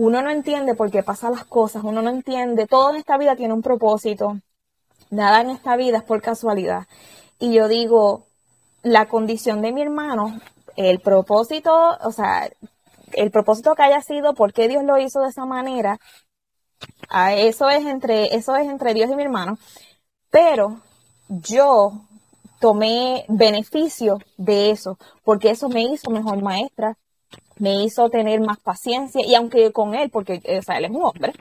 uno 0.00 0.22
no 0.22 0.30
entiende 0.30 0.74
por 0.74 0.90
qué 0.90 1.02
pasan 1.02 1.32
las 1.32 1.44
cosas, 1.44 1.84
uno 1.84 2.00
no 2.00 2.08
entiende, 2.08 2.66
todo 2.66 2.88
en 2.88 2.96
esta 2.96 3.18
vida 3.18 3.36
tiene 3.36 3.52
un 3.52 3.60
propósito, 3.60 4.38
nada 5.10 5.42
en 5.42 5.50
esta 5.50 5.76
vida 5.76 5.98
es 5.98 6.04
por 6.04 6.22
casualidad. 6.22 6.86
Y 7.38 7.52
yo 7.52 7.68
digo, 7.68 8.24
la 8.82 9.08
condición 9.08 9.60
de 9.60 9.72
mi 9.72 9.82
hermano, 9.82 10.40
el 10.76 11.00
propósito, 11.00 11.98
o 12.02 12.12
sea, 12.12 12.50
el 13.14 13.30
propósito 13.30 13.74
que 13.74 13.82
haya 13.82 14.00
sido, 14.00 14.34
por 14.34 14.52
qué 14.52 14.68
Dios 14.68 14.84
lo 14.84 14.98
hizo 14.98 15.20
de 15.20 15.28
esa 15.28 15.44
manera, 15.44 15.98
eso 17.36 17.68
es 17.68 17.84
entre, 17.84 18.34
eso 18.34 18.56
es 18.56 18.68
entre 18.68 18.94
Dios 18.94 19.10
y 19.10 19.16
mi 19.16 19.22
hermano, 19.22 19.58
pero 20.30 20.80
yo 21.28 21.92
tomé 22.60 23.24
beneficio 23.28 24.18
de 24.36 24.70
eso, 24.70 24.98
porque 25.24 25.50
eso 25.50 25.68
me 25.68 25.82
hizo 25.82 26.10
mejor 26.10 26.42
maestra, 26.42 26.96
me 27.58 27.82
hizo 27.84 28.08
tener 28.08 28.40
más 28.40 28.58
paciencia 28.58 29.24
y 29.24 29.34
aunque 29.34 29.72
con 29.72 29.94
él, 29.94 30.10
porque 30.10 30.40
o 30.58 30.62
sea, 30.62 30.78
él 30.78 30.86
es 30.86 30.90
un 30.90 31.02
hombre, 31.02 31.32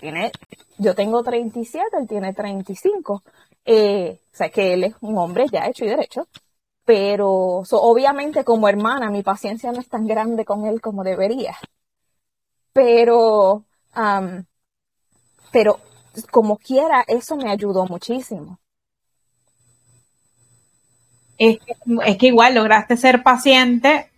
tiene, 0.00 0.32
yo 0.78 0.94
tengo 0.94 1.22
37, 1.22 1.96
él 2.00 2.08
tiene 2.08 2.32
35. 2.32 3.22
Eh, 3.66 4.18
o 4.32 4.36
sea, 4.36 4.48
que 4.50 4.74
él 4.74 4.84
es 4.84 4.94
un 5.00 5.16
hombre 5.18 5.46
ya 5.50 5.66
hecho 5.66 5.84
y 5.84 5.88
derecho. 5.88 6.26
Pero 6.84 7.62
obviamente 7.70 8.44
como 8.44 8.68
hermana 8.68 9.10
mi 9.10 9.22
paciencia 9.22 9.72
no 9.72 9.80
es 9.80 9.88
tan 9.88 10.06
grande 10.06 10.44
con 10.44 10.66
él 10.66 10.80
como 10.80 11.02
debería. 11.02 11.56
Pero, 12.72 13.64
pero 15.50 15.80
como 16.30 16.58
quiera, 16.58 17.04
eso 17.06 17.36
me 17.36 17.50
ayudó 17.50 17.86
muchísimo. 17.86 18.58
Es 21.38 21.58
que, 22.18 22.26
igual 22.26 22.54
lograste 22.54 22.96
ser 22.96 23.22
paciente 23.22 24.10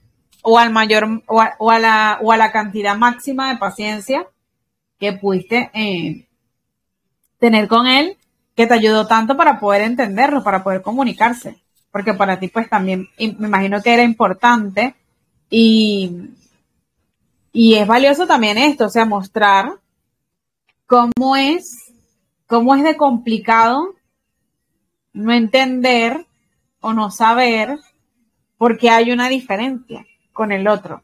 o 0.43 0.59
al 0.59 0.71
mayor 0.71 1.23
o 1.27 1.41
a, 1.41 1.79
la, 1.79 2.19
o 2.23 2.33
a 2.33 2.37
la 2.37 2.53
cantidad 2.53 2.97
máxima 2.97 3.51
de 3.51 3.59
paciencia 3.59 4.27
que 4.99 5.13
pudiste 5.13 5.71
eh, 5.75 6.27
tener 7.39 7.69
con 7.69 7.87
él 7.87 8.17
que 8.55 8.67
te 8.67 8.75
ayudó 8.75 9.07
tanto 9.07 9.37
para 9.37 9.61
poder 9.61 9.83
entenderlo, 9.83 10.43
para 10.43 10.65
poder 10.65 10.83
comunicarse, 10.83 11.59
porque 11.97 12.13
para 12.13 12.39
ti 12.39 12.49
pues 12.49 12.69
también 12.69 13.09
me 13.19 13.47
imagino 13.47 13.81
que 13.81 13.95
era 13.95 14.03
importante 14.03 14.95
y, 15.49 16.29
y 17.55 17.77
es 17.77 17.87
valioso 17.87 18.27
también 18.27 18.59
esto, 18.59 18.85
o 18.85 18.89
sea, 18.91 19.07
mostrar 19.07 19.79
cómo 20.85 21.37
es, 21.37 21.95
cómo 22.47 22.75
es 22.75 22.85
de 22.85 22.99
complicado 22.99 23.95
no 25.15 25.33
entender 25.33 26.27
o 26.81 26.93
no 26.93 27.11
saber 27.11 27.79
porque 28.59 28.91
hay 28.91 29.11
una 29.11 29.31
diferencia 29.31 30.05
con 30.35 30.53
el 30.53 30.69
otro. 30.69 31.03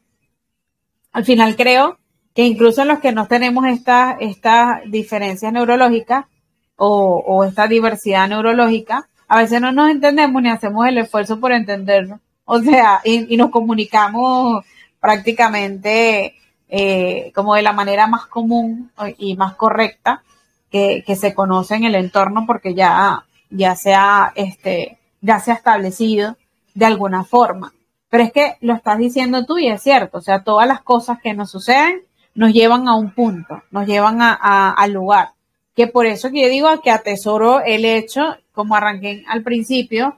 Al 1.11 1.25
final 1.25 1.55
creo 1.55 1.97
que 2.35 2.43
incluso 2.43 2.85
los 2.85 2.99
que 2.99 3.13
no 3.13 3.25
tenemos 3.25 3.65
estas 3.65 4.17
estas 4.19 4.81
diferencias 4.91 5.51
neurológicas 5.51 6.27
o, 6.75 7.17
o, 7.25 7.43
esta 7.45 7.67
diversidad 7.67 8.29
neurológica, 8.29 9.09
a 9.33 9.37
veces 9.37 9.59
no 9.59 9.71
nos 9.71 9.89
entendemos 9.89 10.43
ni 10.43 10.49
hacemos 10.49 10.85
el 10.85 10.99
esfuerzo 10.99 11.39
por 11.39 11.51
entendernos. 11.51 12.19
O 12.45 12.59
sea, 12.59 13.01
y, 13.03 13.35
nos 13.35 13.49
comunicamos 13.49 14.63
prácticamente 14.99 16.35
eh, 16.69 17.31
como 17.33 17.55
de 17.55 17.63
la 17.63 17.73
manera 17.73 18.05
más 18.05 18.27
común 18.27 18.91
y 19.17 19.35
más 19.35 19.55
correcta 19.55 20.21
que, 20.69 21.03
se 21.19 21.33
conoce 21.33 21.73
en 21.73 21.85
el 21.85 21.95
entorno 21.95 22.45
porque 22.45 22.75
ya, 22.75 23.25
ya 23.49 23.75
se 23.75 23.95
este, 24.35 24.99
ya 25.19 25.39
se 25.39 25.49
ha 25.49 25.55
establecido 25.55 26.37
de 26.75 26.85
alguna 26.85 27.23
forma. 27.23 27.73
Pero 28.09 28.25
es 28.25 28.31
que 28.31 28.57
lo 28.61 28.75
estás 28.75 28.99
diciendo 28.99 29.47
tú 29.47 29.57
y 29.57 29.67
es 29.67 29.81
cierto, 29.81 30.19
o 30.19 30.21
sea, 30.21 30.43
todas 30.43 30.67
las 30.67 30.81
cosas 30.81 31.17
que 31.23 31.33
nos 31.33 31.49
suceden 31.49 32.03
nos 32.35 32.53
llevan 32.53 32.87
a 32.87 32.95
un 32.95 33.15
punto, 33.15 33.63
nos 33.71 33.87
llevan 33.87 34.21
a, 34.21 34.69
al 34.69 34.91
lugar. 34.91 35.29
Que 35.75 35.87
por 35.87 36.05
eso 36.05 36.29
que 36.29 36.43
yo 36.43 36.49
digo 36.49 36.81
que 36.83 36.91
atesoro 36.91 37.61
el 37.61 37.83
hecho, 37.83 38.37
como 38.53 38.75
arranqué 38.75 39.23
al 39.27 39.43
principio, 39.43 40.17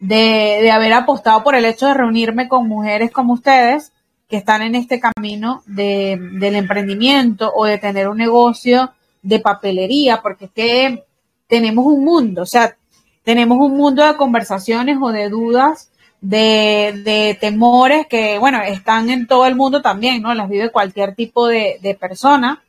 de, 0.00 0.58
de 0.62 0.70
haber 0.70 0.92
apostado 0.92 1.42
por 1.42 1.54
el 1.54 1.64
hecho 1.64 1.86
de 1.86 1.94
reunirme 1.94 2.48
con 2.48 2.68
mujeres 2.68 3.10
como 3.10 3.34
ustedes, 3.34 3.92
que 4.28 4.36
están 4.36 4.62
en 4.62 4.74
este 4.74 4.98
camino 4.98 5.62
de, 5.66 6.18
del 6.34 6.56
emprendimiento 6.56 7.52
o 7.54 7.66
de 7.66 7.78
tener 7.78 8.08
un 8.08 8.16
negocio 8.16 8.92
de 9.22 9.40
papelería, 9.40 10.22
porque 10.22 10.46
es 10.46 10.50
que 10.52 11.04
tenemos 11.46 11.84
un 11.84 12.04
mundo, 12.04 12.42
o 12.42 12.46
sea, 12.46 12.76
tenemos 13.24 13.58
un 13.58 13.76
mundo 13.76 14.04
de 14.06 14.16
conversaciones 14.16 14.96
o 15.00 15.12
de 15.12 15.28
dudas 15.28 15.90
de, 16.22 17.36
temores 17.40 18.06
que, 18.06 18.38
bueno, 18.38 18.62
están 18.62 19.10
en 19.10 19.26
todo 19.26 19.46
el 19.46 19.56
mundo 19.56 19.82
también, 19.82 20.22
¿no? 20.22 20.32
Las 20.34 20.48
vive 20.48 20.70
cualquier 20.70 21.14
tipo 21.14 21.46
de, 21.48 21.78
de 21.82 21.94
persona. 21.94 22.62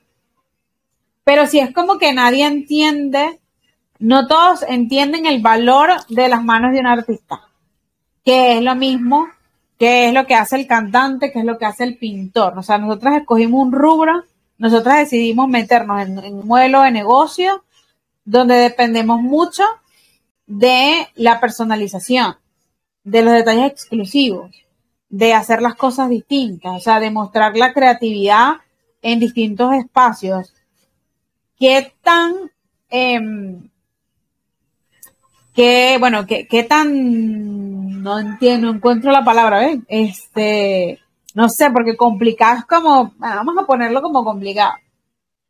Pero 1.24 1.48
si 1.48 1.60
es 1.60 1.74
como 1.74 1.98
que 1.98 2.14
nadie 2.14 2.46
entiende, 2.46 3.40
no 4.00 4.28
todos 4.28 4.64
entienden 4.68 5.26
el 5.26 5.42
valor 5.42 5.92
de 6.10 6.28
las 6.28 6.44
manos 6.44 6.74
de 6.74 6.80
un 6.80 6.88
artista, 6.88 7.42
que 8.24 8.58
es 8.58 8.64
lo 8.64 8.76
mismo, 8.76 9.28
que 9.78 10.08
es 10.08 10.14
lo 10.14 10.26
que 10.26 10.36
hace 10.36 10.56
el 10.56 10.68
cantante, 10.68 11.32
que 11.32 11.40
es 11.40 11.46
lo 11.46 11.58
que 11.58 11.66
hace 11.66 11.84
el 11.84 11.98
pintor. 11.98 12.58
O 12.58 12.64
sea, 12.64 12.78
nosotros 12.78 13.16
escogimos 13.16 13.66
un 13.66 13.72
rubro, 13.72 14.24
nosotros 14.58 14.96
decidimos 14.96 15.48
meternos 15.48 16.02
en, 16.02 16.18
un 16.36 16.48
modelo 16.48 16.82
de 16.82 16.92
negocio 16.92 17.64
donde 18.26 18.56
dependemos 18.56 19.22
mucho 19.22 19.64
de 20.46 21.08
la 21.16 21.40
personalización 21.40 22.38
de 23.04 23.22
los 23.24 23.34
detalles 23.34 23.72
exclusivos, 23.72 24.52
de 25.10 25.34
hacer 25.34 25.62
las 25.62 25.76
cosas 25.76 26.10
distintas, 26.10 26.74
o 26.74 26.80
sea, 26.80 27.00
de 27.00 27.12
mostrar 27.12 27.56
la 27.58 27.74
creatividad 27.74 28.54
en 29.02 29.20
distintos 29.20 29.74
espacios. 29.74 30.54
¿Qué 31.58 31.94
tan, 32.02 32.34
eh, 32.90 33.20
qué, 35.54 35.98
bueno, 36.00 36.26
qué, 36.26 36.48
qué 36.48 36.64
tan, 36.64 38.02
no 38.02 38.20
entiendo, 38.20 38.68
no 38.68 38.78
encuentro 38.78 39.12
la 39.12 39.24
palabra, 39.24 39.60
¿ves? 39.60 39.80
Este, 39.88 41.00
no 41.34 41.50
sé, 41.50 41.70
porque 41.72 41.96
complicado 41.96 42.60
es 42.60 42.66
como, 42.66 43.14
vamos 43.18 43.58
a 43.58 43.66
ponerlo 43.66 44.02
como 44.02 44.24
complicado. 44.24 44.74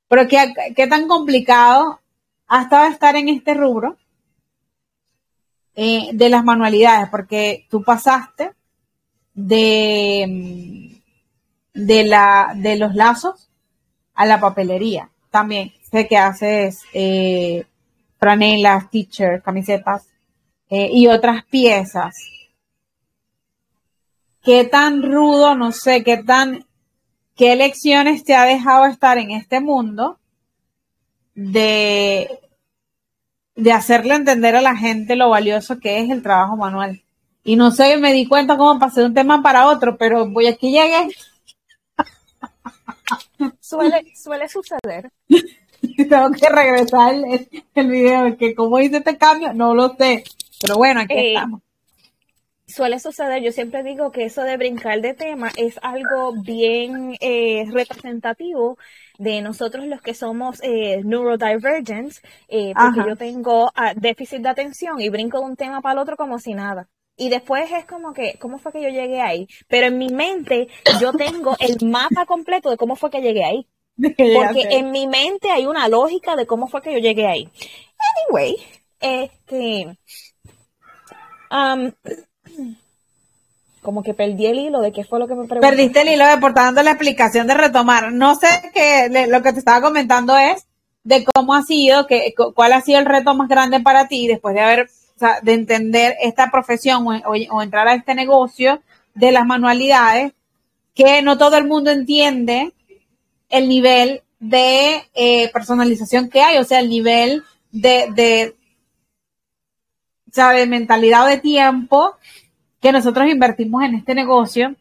Pero 0.08 0.28
qué, 0.28 0.54
qué 0.76 0.88
tan 0.88 1.08
complicado 1.08 2.00
ha 2.48 2.62
estado 2.62 2.88
estar 2.88 3.16
en 3.16 3.30
este 3.30 3.54
rubro 3.54 3.98
eh, 5.76 6.10
de 6.14 6.30
las 6.30 6.44
manualidades, 6.44 7.10
porque 7.10 7.66
tú 7.70 7.84
pasaste 7.84 8.52
de, 9.34 11.00
de, 11.74 12.04
la, 12.04 12.54
de 12.56 12.78
los 12.78 12.94
lazos 12.94 13.50
a 14.14 14.26
la 14.26 14.40
papelería. 14.40 15.10
También 15.32 15.74
sé 15.90 16.08
que 16.08 16.18
haces 16.18 16.84
eh, 16.94 17.66
franelas, 18.24 18.90
t-shirts, 18.90 19.44
camisetas 19.44 20.08
eh, 20.70 20.90
y 20.94 21.08
otras 21.08 21.44
piezas. 21.44 22.16
¿Qué 24.42 24.64
tan 24.64 25.02
rudo, 25.02 25.56
no 25.56 25.74
sé, 25.74 26.06
qué 26.06 26.24
tan, 26.24 26.66
qué 27.36 27.58
lecciones 27.58 28.24
te 28.24 28.34
ha 28.34 28.46
dejado 28.46 28.86
estar 28.86 29.18
en 29.18 29.32
este 29.32 29.60
mundo 29.60 30.20
de 31.36 32.40
de 33.56 33.72
hacerle 33.72 34.16
entender 34.16 34.56
a 34.56 34.62
la 34.62 34.76
gente 34.76 35.16
lo 35.16 35.30
valioso 35.30 35.80
que 35.80 36.00
es 36.00 36.10
el 36.10 36.24
trabajo 36.24 36.56
manual. 36.56 37.04
Y 37.44 37.56
no 37.56 37.72
sé, 37.72 37.98
me 37.98 38.14
di 38.14 38.26
cuenta 38.26 38.58
cómo 38.58 38.80
pasé 38.80 39.02
de 39.02 39.08
un 39.08 39.14
tema 39.14 39.44
para 39.44 39.68
otro, 39.68 39.98
pero 39.98 40.28
voy 40.30 40.48
aquí 40.48 40.72
llegué. 40.72 41.10
Suele, 43.60 44.06
suele 44.16 44.48
suceder. 44.48 45.12
Tengo 46.10 46.32
que 46.32 46.50
regresar 46.50 47.14
el, 47.14 47.48
el, 47.76 47.88
video, 47.88 48.38
que 48.38 48.56
cómo 48.56 48.80
hice 48.80 48.98
este 48.98 49.18
cambio, 49.18 49.54
no 49.54 49.76
lo 49.76 49.96
sé. 49.96 50.24
Pero 50.62 50.78
bueno, 50.78 51.02
aquí 51.02 51.14
eh, 51.14 51.34
estamos. 51.34 51.62
Suele 52.66 52.98
suceder, 53.00 53.44
yo 53.44 53.52
siempre 53.52 53.84
digo 53.84 54.12
que 54.12 54.24
eso 54.24 54.42
de 54.42 54.58
brincar 54.58 55.02
de 55.02 55.14
tema 55.14 55.52
es 55.58 55.78
algo 55.84 56.34
bien 56.42 57.16
eh, 57.20 57.66
representativo 57.70 58.78
de 59.20 59.42
nosotros 59.42 59.86
los 59.86 60.02
que 60.02 60.14
somos 60.14 60.60
eh, 60.64 61.02
neurodivergents, 61.04 62.22
eh, 62.48 62.74
porque 62.74 63.08
yo 63.08 63.16
tengo 63.16 63.70
ah, 63.76 63.94
déficit 63.96 64.42
de 64.42 64.50
atención 64.50 65.00
y 65.02 65.10
brinco 65.10 65.40
de 65.40 65.46
un 65.46 65.56
tema 65.56 65.82
para 65.82 65.94
el 65.94 66.00
otro 66.00 66.16
como 66.16 66.40
si 66.40 66.54
nada. 66.54 66.90
Y 67.16 67.30
después 67.30 67.70
es 67.72 67.86
como 67.86 68.14
que, 68.14 68.40
¿cómo 68.40 68.58
fue 68.58 68.72
que 68.72 68.82
yo 68.82 68.90
llegué 68.90 69.22
ahí? 69.22 69.48
Pero 69.68 69.88
en 69.88 69.98
mi 69.98 70.10
mente 70.10 70.68
yo 71.00 71.14
tengo 71.14 71.56
el 71.60 71.78
mapa 71.88 72.26
completo 72.26 72.72
de 72.72 72.78
cómo 72.78 72.96
fue 72.96 73.12
que 73.12 73.22
llegué 73.22 73.44
ahí. 73.44 73.68
Porque 73.98 74.68
en 74.72 74.92
mi 74.92 75.08
mente 75.08 75.52
hay 75.52 75.66
una 75.66 75.88
lógica 75.88 76.36
de 76.36 76.46
cómo 76.46 76.68
fue 76.68 76.82
que 76.82 76.94
yo 76.94 77.00
llegué 77.00 77.28
ahí. 77.28 77.50
Anyway, 78.28 78.58
este... 79.00 79.98
Um, 81.52 81.92
como 83.84 84.02
que 84.02 84.14
perdí 84.14 84.48
el 84.48 84.60
hilo 84.60 84.82
de 84.82 84.92
qué 84.92 85.04
fue 85.04 85.20
lo 85.20 85.28
que 85.28 85.36
me 85.36 85.46
preguntó. 85.46 85.70
Perdiste 85.70 86.02
el 86.02 86.10
hilo 86.10 86.26
de 86.26 86.38
por 86.38 86.54
dando 86.54 86.82
la 86.82 86.92
explicación 86.92 87.46
de 87.46 87.54
retomar. 87.54 88.12
No 88.12 88.34
sé 88.36 88.48
qué, 88.74 89.28
lo 89.28 89.44
que 89.44 89.54
te 89.54 89.60
estaba 89.60 89.82
comentando 89.82 90.36
es 90.38 90.66
de 91.04 91.26
cómo 91.26 91.54
ha 91.54 91.62
sido, 91.64 92.08
que, 92.08 92.34
cuál 92.56 92.74
ha 92.74 92.82
sido 92.82 93.00
el 93.00 93.06
reto 93.06 93.36
más 93.36 93.50
grande 93.50 93.82
para 93.82 94.08
ti 94.08 94.28
después 94.28 94.56
de 94.56 94.62
haber, 94.62 94.90
o 95.16 95.20
sea, 95.20 95.40
de 95.42 95.54
entender 95.54 96.16
esta 96.22 96.50
profesión 96.50 97.06
o, 97.06 97.62
entrar 97.62 97.88
a 97.88 97.94
este 97.94 98.16
negocio 98.16 98.82
de 99.14 99.32
las 99.32 99.46
manualidades, 99.46 100.34
que 100.96 101.22
no 101.22 101.38
todo 101.38 101.58
el 101.58 101.68
mundo 101.68 101.92
entiende 101.92 102.74
el 103.54 103.70
nivel 103.70 104.24
de 104.40 105.08
eh, 105.14 105.52
personalización 105.54 106.28
que 106.28 106.42
hay, 106.42 106.58
o 106.58 106.64
sea, 106.64 106.80
el 106.80 106.90
nivel 106.90 107.44
de, 107.72 108.08
de, 108.16 108.56
o 110.28 110.34
sea, 110.34 110.50
de 110.50 110.66
mentalidad 110.66 111.24
o 111.24 111.28
de 111.28 111.38
tiempo 111.38 112.18
que 112.82 112.92
nosotros 112.92 113.30
invertimos 113.30 113.84
en 113.84 113.94
este 113.94 114.16
negocio, 114.16 114.76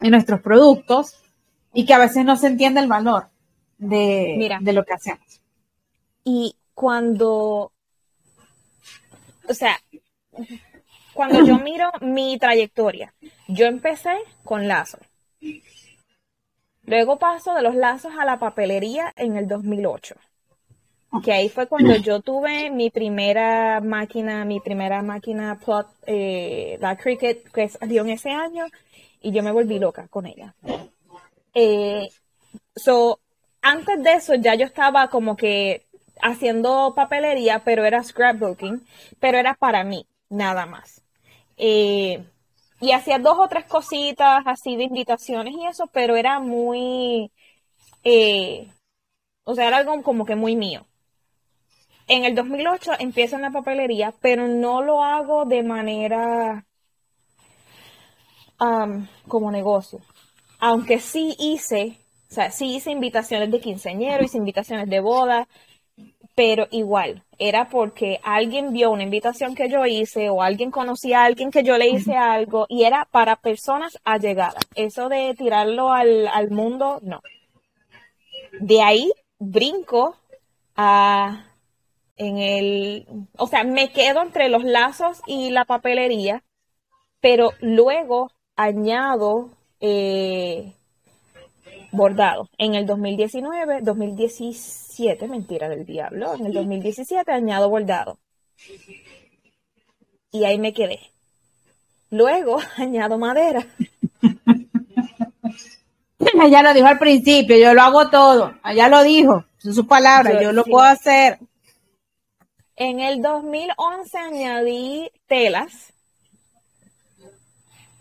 en 0.00 0.10
nuestros 0.12 0.40
productos, 0.40 1.16
y 1.72 1.84
que 1.84 1.94
a 1.94 1.98
veces 1.98 2.24
no 2.24 2.36
se 2.36 2.46
entiende 2.46 2.80
el 2.80 2.86
valor 2.86 3.26
de, 3.76 4.56
de 4.60 4.72
lo 4.72 4.84
que 4.84 4.94
hacemos. 4.94 5.40
Y 6.22 6.54
cuando, 6.74 7.72
o 9.48 9.54
sea, 9.54 9.80
cuando 11.12 11.44
yo 11.44 11.58
miro 11.58 11.90
mi 12.00 12.38
trayectoria, 12.38 13.12
yo 13.48 13.66
empecé 13.66 14.14
con 14.44 14.68
Lazo. 14.68 14.98
Luego 16.86 17.18
paso 17.18 17.54
de 17.54 17.62
los 17.62 17.74
lazos 17.74 18.12
a 18.18 18.24
la 18.24 18.38
papelería 18.38 19.12
en 19.16 19.36
el 19.36 19.48
2008. 19.48 20.14
Que 21.22 21.32
ahí 21.32 21.48
fue 21.48 21.68
cuando 21.68 21.94
yo 21.96 22.20
tuve 22.20 22.70
mi 22.70 22.90
primera 22.90 23.80
máquina, 23.80 24.44
mi 24.44 24.58
primera 24.58 25.00
máquina 25.00 25.58
plot, 25.64 25.86
eh, 26.06 26.76
la 26.80 26.96
Cricket, 26.96 27.50
que 27.52 27.68
salió 27.68 28.02
en 28.02 28.10
ese 28.10 28.30
año, 28.30 28.66
y 29.20 29.30
yo 29.30 29.42
me 29.42 29.52
volví 29.52 29.78
loca 29.78 30.08
con 30.08 30.26
ella. 30.26 30.54
Eh, 31.54 32.08
so, 32.74 33.20
antes 33.62 34.02
de 34.02 34.12
eso 34.14 34.34
ya 34.34 34.56
yo 34.56 34.66
estaba 34.66 35.08
como 35.08 35.36
que 35.36 35.86
haciendo 36.20 36.94
papelería, 36.96 37.62
pero 37.64 37.84
era 37.84 38.02
scrapbooking, 38.02 38.84
pero 39.20 39.38
era 39.38 39.54
para 39.54 39.84
mí, 39.84 40.06
nada 40.28 40.66
más. 40.66 41.00
Eh, 41.56 42.24
y 42.80 42.92
hacía 42.92 43.18
dos 43.18 43.38
o 43.38 43.48
tres 43.48 43.66
cositas 43.66 44.42
así 44.46 44.76
de 44.76 44.84
invitaciones 44.84 45.54
y 45.54 45.66
eso, 45.66 45.86
pero 45.92 46.16
era 46.16 46.40
muy, 46.40 47.30
eh, 48.04 48.68
o 49.44 49.54
sea, 49.54 49.68
era 49.68 49.78
algo 49.78 50.02
como 50.02 50.24
que 50.24 50.36
muy 50.36 50.56
mío. 50.56 50.86
En 52.06 52.24
el 52.24 52.34
2008 52.34 52.92
empiezo 52.98 53.36
en 53.36 53.42
la 53.42 53.50
papelería, 53.50 54.12
pero 54.20 54.46
no 54.46 54.82
lo 54.82 55.02
hago 55.02 55.46
de 55.46 55.62
manera 55.62 56.66
um, 58.60 59.06
como 59.26 59.50
negocio. 59.50 60.00
Aunque 60.58 61.00
sí 61.00 61.34
hice, 61.38 61.98
o 62.30 62.34
sea, 62.34 62.50
sí 62.50 62.74
hice 62.76 62.90
invitaciones 62.90 63.50
de 63.50 63.60
quinceañero, 63.60 64.24
hice 64.24 64.36
invitaciones 64.36 64.88
de 64.88 65.00
boda, 65.00 65.48
pero 66.34 66.66
igual, 66.70 67.22
era 67.38 67.68
porque 67.68 68.20
alguien 68.22 68.72
vio 68.72 68.90
una 68.90 69.04
invitación 69.04 69.54
que 69.54 69.68
yo 69.68 69.86
hice 69.86 70.30
o 70.30 70.42
alguien 70.42 70.70
conocía 70.70 71.22
a 71.22 71.24
alguien 71.26 71.50
que 71.50 71.62
yo 71.62 71.78
le 71.78 71.88
hice 71.88 72.16
algo 72.16 72.66
y 72.68 72.84
era 72.84 73.06
para 73.10 73.36
personas 73.36 73.98
allegadas. 74.04 74.66
Eso 74.74 75.08
de 75.08 75.34
tirarlo 75.36 75.92
al, 75.92 76.26
al 76.28 76.50
mundo, 76.50 76.98
no. 77.02 77.20
De 78.60 78.82
ahí 78.82 79.12
brinco 79.38 80.16
a 80.76 81.46
en 82.16 82.38
el, 82.38 83.06
o 83.36 83.46
sea, 83.46 83.64
me 83.64 83.90
quedo 83.90 84.22
entre 84.22 84.48
los 84.48 84.64
lazos 84.64 85.20
y 85.26 85.50
la 85.50 85.64
papelería, 85.64 86.44
pero 87.20 87.50
luego 87.60 88.30
añado 88.56 89.50
eh, 89.80 90.72
bordado. 91.94 92.48
En 92.58 92.74
el 92.74 92.86
2019, 92.86 93.80
2017, 93.82 95.28
mentira 95.28 95.68
del 95.68 95.84
diablo, 95.84 96.34
en 96.34 96.46
el 96.46 96.52
2017 96.52 97.32
añado 97.32 97.70
bordado. 97.70 98.18
Y 100.30 100.44
ahí 100.44 100.58
me 100.58 100.72
quedé. 100.72 101.00
Luego 102.10 102.58
añado 102.76 103.18
madera. 103.18 103.66
Ella 106.42 106.62
lo 106.62 106.74
dijo 106.74 106.86
al 106.86 106.98
principio, 106.98 107.56
yo 107.56 107.74
lo 107.74 107.82
hago 107.82 108.10
todo. 108.10 108.54
Allá 108.62 108.88
lo 108.88 109.02
dijo, 109.02 109.44
son 109.58 109.74
sus 109.74 109.86
palabras, 109.86 110.42
yo, 110.42 110.52
lo 110.52 110.64
puedo 110.64 110.84
hacer. 110.84 111.38
En 112.76 113.00
el 113.00 113.22
2011 113.22 114.18
añadí 114.18 115.10
telas. 115.26 115.92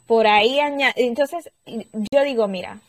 Por 0.08 0.28
ahí 0.28 0.60
añadí. 0.60 1.04
Entonces, 1.04 1.52
yo 1.66 2.24
digo, 2.24 2.48
mira, 2.48 2.80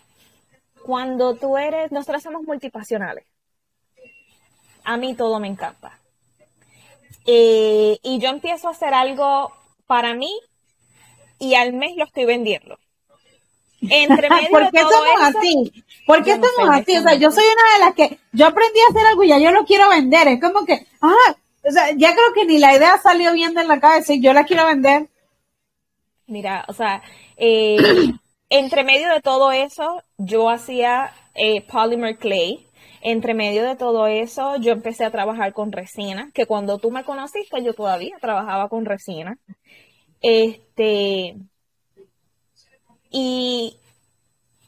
cuando 0.85 1.35
tú 1.35 1.57
eres, 1.57 1.91
nosotros 1.93 2.23
somos 2.23 2.43
multipasionales. 2.43 3.25
A 4.85 4.97
mí 4.97 5.15
todo 5.15 5.41
me 5.41 5.49
encanta. 5.49 5.99
Eh, 7.27 7.99
y 8.03 8.19
yo 8.19 8.29
empiezo 8.29 8.69
a 8.69 8.73
hacer 8.73 8.93
algo 8.93 9.51
para 9.87 10.15
mí 10.15 10.31
y 11.39 11.55
al 11.55 11.73
mes 11.73 11.97
lo 11.97 12.05
estoy 12.05 12.27
vendiendo. 12.27 12.79
Entre 13.81 14.29
medio 14.31 14.51
¿Por 14.51 14.71
qué 14.71 14.81
somos 14.81 15.21
así? 15.23 15.85
¿Por 16.07 16.23
qué 16.23 16.33
somos 16.35 16.71
así? 16.71 16.97
O 16.99 17.03
sea, 17.03 17.15
yo 17.15 17.31
soy 17.31 17.45
una 17.45 17.75
de 17.75 17.85
las 17.85 17.95
que 17.95 18.19
yo 18.33 18.47
aprendí 18.47 18.79
a 18.81 18.91
hacer 18.91 19.07
algo 19.07 19.25
y 19.25 19.29
ya 19.29 19.39
yo 19.39 19.51
lo 19.53 19.65
quiero 19.65 19.89
vender. 19.89 20.29
Es 20.29 20.41
como 20.41 20.67
que, 20.67 20.87
ah, 21.01 21.37
o 21.67 21.71
sea, 21.71 21.93
ya 21.97 22.13
creo 22.13 22.33
que 22.35 22.45
ni 22.45 22.59
la 22.59 22.77
idea 22.77 22.99
salió 22.99 23.33
bien 23.33 23.55
de 23.55 23.65
la 23.65 23.81
cabeza 23.81 24.13
y 24.13 24.21
yo 24.21 24.35
la 24.35 24.45
quiero 24.45 24.67
vender. 24.67 25.09
Mira, 26.27 26.65
o 26.69 26.75
sea, 26.75 27.03
eh, 27.37 27.77
entre 28.57 28.85
medio 28.85 29.09
de 29.09 29.21
todo 29.21 29.51
eso, 29.51 30.01
yo 30.17 30.49
hacía 30.49 31.13
eh, 31.35 31.63
polymer 31.67 32.19
clay. 32.19 32.69
Entre 33.01 33.35
medio 33.35 33.65
de 33.65 33.77
todo 33.77 34.07
eso, 34.07 34.57
yo 34.57 34.73
empecé 34.73 35.05
a 35.05 35.11
trabajar 35.11 35.53
con 35.53 35.73
resina, 35.73 36.31
que 36.33 36.47
cuando 36.47 36.79
tú 36.79 36.91
me 36.91 37.05
conociste, 37.05 37.63
yo 37.63 37.75
todavía 37.75 38.17
trabajaba 38.21 38.69
con 38.69 38.87
resina. 38.87 39.37
Este, 40.23 41.37
y, 43.11 43.77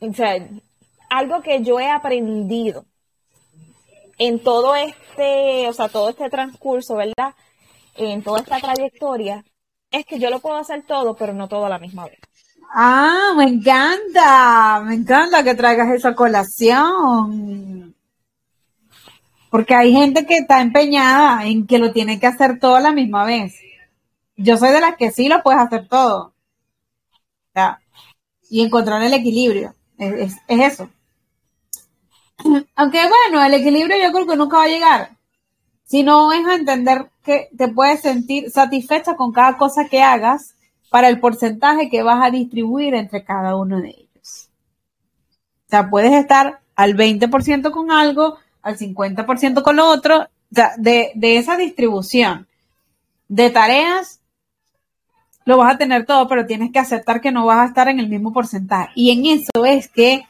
o 0.00 0.12
sea, 0.12 0.46
algo 1.08 1.40
que 1.40 1.62
yo 1.62 1.80
he 1.80 1.88
aprendido 1.88 2.84
en 4.18 4.42
todo 4.42 4.74
este, 4.74 5.68
o 5.68 5.72
sea, 5.72 5.88
todo 5.88 6.10
este 6.10 6.28
transcurso, 6.28 6.96
¿verdad? 6.96 7.34
En 7.94 8.22
toda 8.22 8.40
esta 8.40 8.58
trayectoria, 8.58 9.44
es 9.90 10.04
que 10.04 10.18
yo 10.18 10.28
lo 10.28 10.40
puedo 10.40 10.56
hacer 10.56 10.84
todo, 10.86 11.14
pero 11.16 11.32
no 11.32 11.48
todo 11.48 11.66
a 11.66 11.70
la 11.70 11.78
misma 11.78 12.04
vez. 12.06 12.18
Ah, 12.72 13.32
me 13.36 13.44
encanta, 13.44 14.80
me 14.84 14.94
encanta 14.94 15.42
que 15.42 15.54
traigas 15.54 15.90
esa 15.94 16.14
colación. 16.14 17.94
Porque 19.50 19.74
hay 19.74 19.92
gente 19.92 20.26
que 20.26 20.36
está 20.36 20.60
empeñada 20.60 21.46
en 21.46 21.66
que 21.66 21.78
lo 21.78 21.92
tiene 21.92 22.20
que 22.20 22.26
hacer 22.26 22.58
todo 22.58 22.76
a 22.76 22.80
la 22.80 22.92
misma 22.92 23.24
vez. 23.24 23.54
Yo 24.36 24.58
soy 24.58 24.70
de 24.70 24.80
las 24.80 24.96
que 24.96 25.10
sí 25.10 25.28
lo 25.28 25.42
puedes 25.42 25.60
hacer 25.60 25.88
todo. 25.88 26.32
y 28.50 28.62
encontrar 28.62 29.02
el 29.02 29.14
equilibrio. 29.14 29.74
es 29.98 30.36
eso. 30.48 30.88
Aunque 32.74 33.00
bueno, 33.08 33.44
el 33.44 33.54
equilibrio 33.54 33.96
yo 34.02 34.12
creo 34.12 34.26
que 34.26 34.36
nunca 34.36 34.58
va 34.58 34.64
a 34.64 34.68
llegar. 34.68 35.10
Si 35.84 36.02
no 36.02 36.32
es 36.32 36.46
a 36.46 36.54
entender 36.54 37.10
que 37.22 37.48
te 37.56 37.68
puedes 37.68 38.00
sentir 38.00 38.50
satisfecha 38.50 39.16
con 39.16 39.32
cada 39.32 39.56
cosa 39.56 39.88
que 39.88 40.02
hagas 40.02 40.55
para 40.96 41.10
el 41.10 41.20
porcentaje 41.20 41.90
que 41.90 42.02
vas 42.02 42.24
a 42.24 42.30
distribuir 42.30 42.94
entre 42.94 43.22
cada 43.22 43.54
uno 43.54 43.82
de 43.82 43.90
ellos. 43.90 44.48
O 45.66 45.68
sea, 45.68 45.90
puedes 45.90 46.14
estar 46.14 46.60
al 46.74 46.96
20% 46.96 47.70
con 47.70 47.90
algo, 47.90 48.38
al 48.62 48.78
50% 48.78 49.62
con 49.62 49.76
lo 49.76 49.90
otro, 49.90 50.22
o 50.22 50.54
sea, 50.54 50.72
de, 50.78 51.12
esa 51.20 51.58
distribución 51.58 52.46
de 53.28 53.50
tareas, 53.50 54.20
lo 55.44 55.58
vas 55.58 55.74
a 55.74 55.76
tener 55.76 56.06
todo, 56.06 56.28
pero 56.28 56.46
tienes 56.46 56.72
que 56.72 56.78
aceptar 56.78 57.20
que 57.20 57.30
no 57.30 57.44
vas 57.44 57.58
a 57.58 57.66
estar 57.66 57.88
en 57.88 58.00
el 58.00 58.08
mismo 58.08 58.32
porcentaje. 58.32 58.92
Y 58.94 59.10
en 59.10 59.26
eso 59.26 59.66
es 59.66 59.88
que 59.88 60.22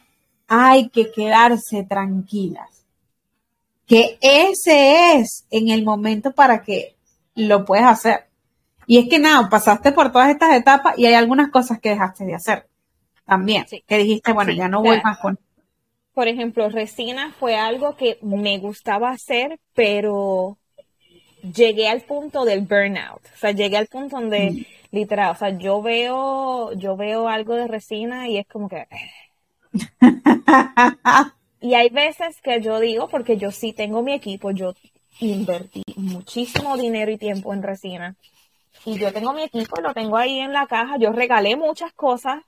hay 0.49 0.89
que 0.89 1.13
quedarse 1.13 1.85
tranquilas. 1.85 2.83
Que 3.87 4.19
ese 4.21 5.15
es 5.15 5.47
en 5.49 5.69
el 5.69 5.85
momento 5.85 6.33
para 6.33 6.65
que 6.65 6.97
lo 7.37 7.65
puedas 7.65 7.87
hacer. 7.87 8.26
Y 8.87 8.99
es 8.99 9.09
que 9.09 9.19
nada, 9.19 9.49
pasaste 9.49 9.93
por 9.93 10.13
todas 10.13 10.31
estas 10.31 10.55
etapas 10.55 10.97
y 10.97 11.07
hay 11.07 11.15
algunas 11.15 11.51
cosas 11.51 11.81
que 11.81 11.91
dejaste 11.91 12.25
de 12.25 12.35
hacer 12.35 12.67
también. 13.25 13.67
Que 13.87 13.99
dijiste, 13.99 14.33
bueno, 14.33 14.53
ya 14.53 14.69
no 14.69 14.83
voy 14.83 15.01
más 15.03 15.19
con. 15.19 15.39
Por 16.15 16.29
ejemplo, 16.29 16.71
resina 16.71 17.35
fue 17.39 17.57
algo 17.57 17.97
que 17.97 18.19
me 18.23 18.59
gustaba 18.59 19.11
hacer, 19.11 19.59
pero 19.75 20.57
llegué 21.43 21.89
al 21.89 22.01
punto 22.03 22.45
del 22.45 22.63
burnout. 22.63 23.23
O 23.35 23.37
sea, 23.37 23.51
llegué 23.51 23.77
al 23.77 23.87
punto 23.87 24.17
donde, 24.17 24.51
mm. 24.51 24.65
literal, 24.93 25.33
o 25.33 25.37
sea, 25.37 25.51
yo 25.51 25.83
veo, 25.83 26.73
yo 26.73 26.97
veo 26.97 27.29
algo 27.29 27.55
de 27.55 27.69
resina 27.69 28.29
y 28.29 28.39
es 28.39 28.47
como 28.47 28.69
que. 28.69 28.87
y 31.61 31.75
hay 31.75 31.91
veces 31.91 32.41
que 32.41 32.63
yo 32.63 32.81
digo, 32.81 33.09
porque 33.09 33.37
yo 33.37 33.51
sí 33.51 33.73
tengo 33.73 34.03
mi 34.03 34.15
equipo, 34.15 34.53
yo 34.53 34.75
invertí 35.21 35.83
muchísimo 35.97 36.77
dinero 36.77 37.11
y 37.11 37.19
tiempo 37.19 37.53
en 37.53 37.63
resina. 37.63 38.17
Y 38.87 38.99
yo 38.99 39.13
tengo 39.13 39.33
mi 39.33 39.43
equipo, 39.43 39.81
lo 39.81 39.93
tengo 39.93 40.17
ahí 40.17 40.39
en 40.39 40.53
la 40.53 40.69
caja. 40.69 40.97
Yo 40.97 41.11
regalé 41.11 41.57
muchas 41.57 41.93
cosas, 41.93 42.45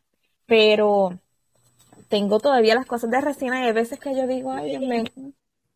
pero 0.46 1.18
tengo 2.08 2.38
todavía 2.38 2.76
las 2.76 2.86
cosas 2.86 3.10
de 3.10 3.20
resina 3.20 3.60
y 3.60 3.64
hay 3.64 3.72
veces 3.72 3.98
que 3.98 4.14
yo 4.14 4.24
digo, 4.28 4.52
ay, 4.52 4.78
me, 4.78 5.02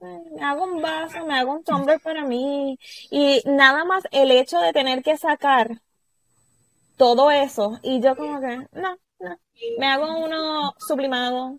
me 0.01 0.43
hago 0.45 0.65
un 0.65 0.81
vaso, 0.81 1.27
me 1.27 1.37
hago 1.37 1.53
un 1.53 1.65
tumbler 1.65 1.99
para 1.99 2.25
mí. 2.25 2.79
Y 3.11 3.43
nada 3.45 3.85
más 3.85 4.05
el 4.13 4.31
hecho 4.31 4.61
de 4.61 4.73
tener 4.73 5.03
que 5.03 5.17
sacar 5.17 5.83
todo 6.97 7.33
eso 7.33 7.81
y 7.83 8.01
yo 8.01 8.15
como 8.15 8.41
que, 8.41 8.65
no, 8.71 8.97
me 9.79 9.87
hago 9.87 10.25
uno 10.25 10.75
sublimado. 10.79 11.59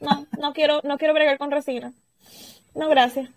No, 0.00 0.26
no 0.38 0.52
quiero, 0.52 0.80
no 0.82 0.98
quiero 0.98 1.14
bregar 1.14 1.38
con 1.38 1.52
resina. 1.52 1.92
No, 2.74 2.88
gracias. 2.88 3.30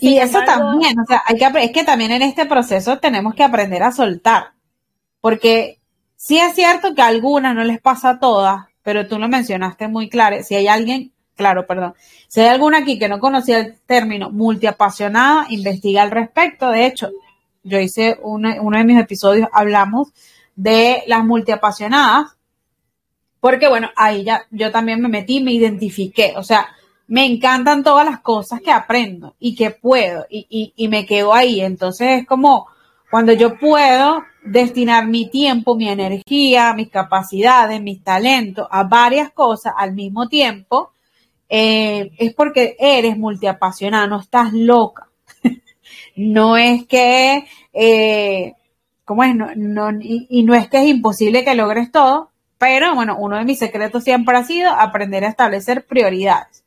Y 0.00 0.18
eso 0.18 0.40
también, 0.44 0.98
o 0.98 1.04
sea, 1.06 1.22
hay 1.26 1.36
que, 1.36 1.64
es 1.64 1.72
que 1.72 1.84
también 1.84 2.12
en 2.12 2.22
este 2.22 2.46
proceso 2.46 2.98
tenemos 2.98 3.34
que 3.34 3.44
aprender 3.44 3.82
a 3.82 3.92
soltar. 3.92 4.52
Porque 5.20 5.80
sí 6.16 6.38
es 6.38 6.54
cierto 6.54 6.94
que 6.94 7.02
a 7.02 7.06
algunas 7.08 7.54
no 7.54 7.64
les 7.64 7.80
pasa 7.80 8.10
a 8.10 8.18
todas, 8.18 8.66
pero 8.82 9.06
tú 9.06 9.18
lo 9.18 9.28
mencionaste 9.28 9.88
muy 9.88 10.08
claro. 10.08 10.42
Si 10.42 10.54
hay 10.54 10.68
alguien, 10.68 11.12
claro, 11.36 11.66
perdón, 11.66 11.94
si 12.28 12.40
hay 12.40 12.48
alguna 12.48 12.78
aquí 12.78 12.98
que 12.98 13.08
no 13.08 13.20
conocía 13.20 13.58
el 13.58 13.78
término 13.86 14.30
multiapasionada, 14.30 15.46
investiga 15.50 16.02
al 16.02 16.10
respecto. 16.10 16.70
De 16.70 16.86
hecho, 16.86 17.10
yo 17.62 17.78
hice 17.78 18.18
uno 18.22 18.78
de 18.78 18.84
mis 18.84 18.98
episodios, 19.00 19.48
hablamos 19.52 20.12
de 20.56 21.02
las 21.06 21.24
multiapasionadas 21.24 22.36
Porque 23.40 23.68
bueno, 23.68 23.90
ahí 23.96 24.24
ya 24.24 24.42
yo 24.50 24.70
también 24.70 25.00
me 25.00 25.08
metí, 25.08 25.42
me 25.42 25.52
identifiqué, 25.52 26.34
o 26.36 26.42
sea, 26.42 26.68
me 27.10 27.26
encantan 27.26 27.82
todas 27.82 28.06
las 28.06 28.20
cosas 28.20 28.60
que 28.60 28.70
aprendo 28.70 29.34
y 29.40 29.56
que 29.56 29.72
puedo 29.72 30.26
y, 30.30 30.88
me 30.88 31.06
quedo 31.06 31.34
ahí. 31.34 31.60
Entonces 31.60 32.20
es 32.20 32.26
como 32.26 32.68
cuando 33.10 33.32
yo 33.32 33.58
puedo 33.58 34.22
destinar 34.44 35.08
mi 35.08 35.28
tiempo, 35.28 35.74
mi 35.74 35.88
energía, 35.88 36.72
mis 36.72 36.88
capacidades, 36.88 37.82
mis 37.82 38.04
talentos 38.04 38.68
a 38.70 38.84
varias 38.84 39.32
cosas 39.32 39.72
al 39.76 39.92
mismo 39.92 40.28
tiempo, 40.28 40.92
eh, 41.48 42.12
es 42.16 42.32
porque 42.32 42.76
eres 42.78 43.18
multiapasionada, 43.18 44.06
no 44.06 44.20
estás 44.20 44.52
loca. 44.52 45.08
no 46.14 46.56
es 46.56 46.86
que, 46.86 47.44
eh, 47.72 48.54
¿cómo 49.04 49.24
es? 49.24 49.34
No, 49.56 49.90
y, 50.00 50.28
y, 50.30 50.44
no 50.44 50.54
es 50.54 50.68
que 50.68 50.78
es 50.78 50.86
imposible 50.86 51.44
que 51.44 51.56
logres 51.56 51.90
todo, 51.90 52.30
pero 52.56 52.94
bueno, 52.94 53.16
uno 53.18 53.36
de 53.36 53.44
mis 53.44 53.58
secretos 53.58 54.04
siempre 54.04 54.36
ha 54.36 54.44
sido 54.44 54.70
aprender 54.70 55.24
a 55.24 55.28
establecer 55.28 55.86
prioridades 55.86 56.59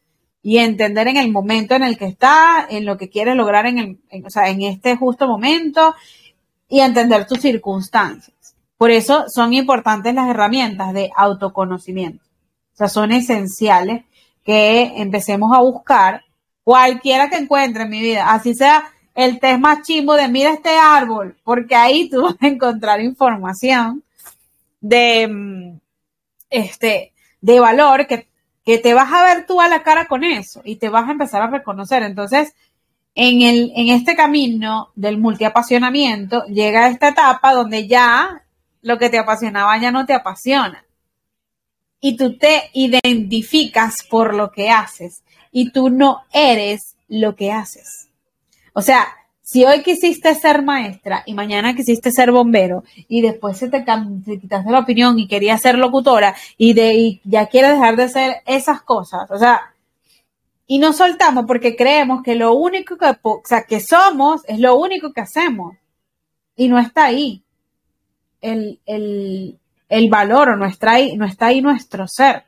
y 0.44 0.58
entender 0.58 1.08
en 1.08 1.16
el 1.16 1.32
momento 1.32 1.74
en 1.74 1.84
el 1.84 1.98
que 1.98 2.06
está, 2.06 2.68
en 2.70 2.86
lo 2.86 2.98
que 2.98 3.10
quieres 3.10 3.36
lograr 3.36 3.66
en, 3.66 3.80
el, 3.80 4.26
o 4.26 4.30
sea, 4.30 4.50
en 4.50 4.62
este 4.62 4.98
justo 4.98 5.26
momento 5.26 5.96
y 6.68 6.82
entender 6.82 7.26
tus 7.26 7.40
circunstancias. 7.40 8.36
Por 8.78 8.92
eso 8.92 9.26
son 9.30 9.54
importantes 9.54 10.14
las 10.14 10.30
herramientas 10.30 10.94
de 10.94 11.10
autoconocimiento. 11.16 12.26
O 12.74 12.76
sea, 12.76 12.90
son 12.90 13.14
esenciales 13.14 14.04
que 14.44 14.92
empecemos 14.98 15.56
a 15.56 15.62
buscar 15.62 16.26
cualquiera 16.66 17.30
que 17.30 17.38
encuentre 17.38 17.84
en 17.84 17.90
mi 17.90 18.02
vida, 18.02 18.32
así 18.32 18.54
sea 18.54 18.84
el 19.16 19.40
test 19.40 19.60
más 19.60 19.84
chimbo 19.84 20.16
de 20.16 20.28
mira 20.28 20.52
este 20.52 20.76
árbol, 20.78 21.38
porque 21.44 21.76
ahí 21.76 22.10
tú 22.10 22.22
vas 22.24 22.36
a 22.42 22.48
encontrar 22.48 23.00
información 23.02 24.04
de, 24.82 25.28
mm, 25.28 25.80
este, 26.50 27.14
de 27.40 27.60
valor 27.60 28.08
que, 28.08 28.28
que 28.66 28.78
te 28.78 28.94
vas 28.94 29.12
a 29.12 29.24
ver 29.24 29.46
tú 29.46 29.62
a 29.62 29.68
la 29.68 29.84
cara 29.84 30.06
con 30.06 30.24
eso 30.24 30.62
y 30.64 30.78
te 30.78 30.90
vas 30.90 31.08
a 31.08 31.12
empezar 31.12 31.42
a 31.42 31.48
reconocer. 31.48 32.04
Entonces, 32.04 32.54
en, 33.16 33.42
el, 33.42 33.72
en 33.76 33.90
este 33.90 34.16
camino 34.16 34.92
del 34.96 35.18
multiapasionamiento 35.18 36.46
llega 36.46 36.88
esta 36.88 37.10
etapa 37.10 37.54
donde 37.54 37.88
ya 37.88 38.44
lo 38.82 38.98
que 38.98 39.10
te 39.10 39.20
apasionaba 39.20 39.78
ya 39.78 39.92
no 39.92 40.06
te 40.06 40.14
apasiona. 40.14 40.86
Y 42.00 42.18
tú 42.18 42.38
te 42.38 42.70
identificas 42.74 44.04
por 44.10 44.34
lo 44.34 44.52
que 44.52 44.70
haces 44.70 45.24
y 45.52 45.72
tú 45.72 45.90
no 45.90 46.24
eres 46.34 46.96
lo 47.08 47.36
que 47.36 47.52
haces. 47.52 48.10
O 48.74 48.82
sea, 48.82 49.08
si 49.44 49.66
hoy 49.66 49.84
quisiste 49.84 50.34
ser 50.34 50.64
maestra 50.64 51.22
y 51.26 51.34
mañana 51.34 51.76
quisiste 51.76 52.12
ser 52.12 52.32
bombero 52.32 52.84
y 53.08 53.22
después 53.22 53.58
se 53.58 53.70
te, 53.70 53.86
quitaste 54.42 54.72
la 54.72 54.80
opinión 54.80 55.20
y 55.20 55.28
querías 55.28 55.62
ser 55.62 55.78
locutora 55.78 56.34
y, 56.58 56.74
de, 56.74 56.94
y 56.96 57.22
ya 57.26 57.48
quieres 57.48 57.74
dejar 57.74 57.98
de 57.98 58.04
hacer 58.04 58.36
esas 58.46 58.82
cosas, 58.82 59.30
o 59.30 59.38
sea, 59.38 59.74
y 60.66 60.80
no 60.80 60.94
soltamos 60.94 61.46
porque 61.46 61.76
creemos 61.76 62.24
que 62.24 62.36
lo 62.36 62.54
único 62.54 62.98
que, 62.98 63.14
o 63.22 63.42
sea, 63.44 63.64
que 63.64 63.80
somos 63.80 64.42
es 64.48 64.60
lo 64.60 64.76
único 64.76 65.12
que 65.12 65.22
hacemos. 65.22 65.76
Y 66.56 66.68
no 66.68 66.80
está 66.80 67.06
ahí 67.06 67.44
el, 68.42 68.80
el, 68.86 69.60
el 69.90 70.10
valor 70.10 70.50
o 70.50 70.56
no 70.56 70.66
está, 70.66 70.94
ahí, 70.94 71.18
no 71.18 71.26
está 71.26 71.48
ahí 71.48 71.62
nuestro 71.62 72.08
ser. 72.08 72.46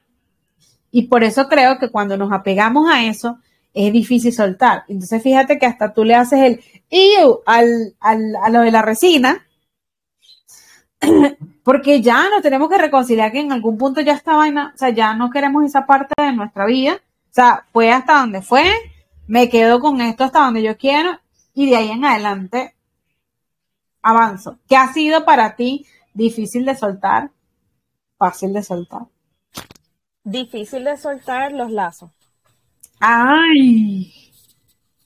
Y 0.91 1.03
por 1.03 1.23
eso 1.23 1.47
creo 1.47 1.77
que 1.77 1.89
cuando 1.89 2.17
nos 2.17 2.31
apegamos 2.31 2.89
a 2.89 3.05
eso, 3.05 3.39
es 3.75 3.93
difícil 3.93 4.33
soltar. 4.33 4.85
Entonces 4.87 5.21
fíjate 5.21 5.59
que 5.59 5.67
hasta 5.67 5.93
tú 5.93 6.03
le 6.03 6.15
haces 6.15 6.39
el 6.39 6.63
iu 6.89 7.41
al, 7.45 7.95
al, 7.99 8.35
a 8.43 8.49
lo 8.49 8.61
de 8.61 8.71
la 8.71 8.81
resina, 8.81 9.45
porque 11.63 12.01
ya 12.01 12.29
nos 12.29 12.41
tenemos 12.41 12.69
que 12.69 12.79
reconciliar 12.79 13.31
que 13.31 13.41
en 13.41 13.51
algún 13.51 13.77
punto 13.77 14.01
ya 14.01 14.13
esta 14.13 14.35
vaina, 14.35 14.71
o 14.73 14.77
sea, 14.77 14.89
ya 14.89 15.13
no 15.13 15.29
queremos 15.29 15.63
esa 15.63 15.85
parte 15.85 16.15
de 16.17 16.33
nuestra 16.33 16.65
vida 16.65 17.01
o 17.29 17.41
sea, 17.41 17.65
fue 17.73 17.91
hasta 17.91 18.21
donde 18.21 18.41
fue, 18.41 18.63
me 19.27 19.49
quedo 19.49 19.81
con 19.81 19.99
esto 19.99 20.23
hasta 20.23 20.39
donde 20.39 20.63
yo 20.63 20.77
quiero 20.77 21.19
y 21.53 21.69
de 21.69 21.75
ahí 21.75 21.91
en 21.91 22.05
adelante 22.05 22.73
avanzo. 24.01 24.57
¿Qué 24.69 24.77
ha 24.77 24.93
sido 24.93 25.25
para 25.25 25.57
ti 25.57 25.85
difícil 26.13 26.63
de 26.63 26.77
soltar? 26.77 27.31
Fácil 28.17 28.53
de 28.53 28.63
soltar. 28.63 29.01
Difícil 30.23 30.85
de 30.85 30.95
soltar 30.95 31.51
los 31.51 31.71
lazos. 31.71 32.09
Ay. 32.99 34.13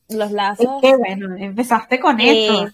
Los 0.10 0.32
lazos. 0.32 0.82
Qué 0.82 0.96
bueno, 0.96 1.36
empezaste 1.38 2.00
con 2.00 2.20
eh, 2.20 2.48
esto. 2.48 2.70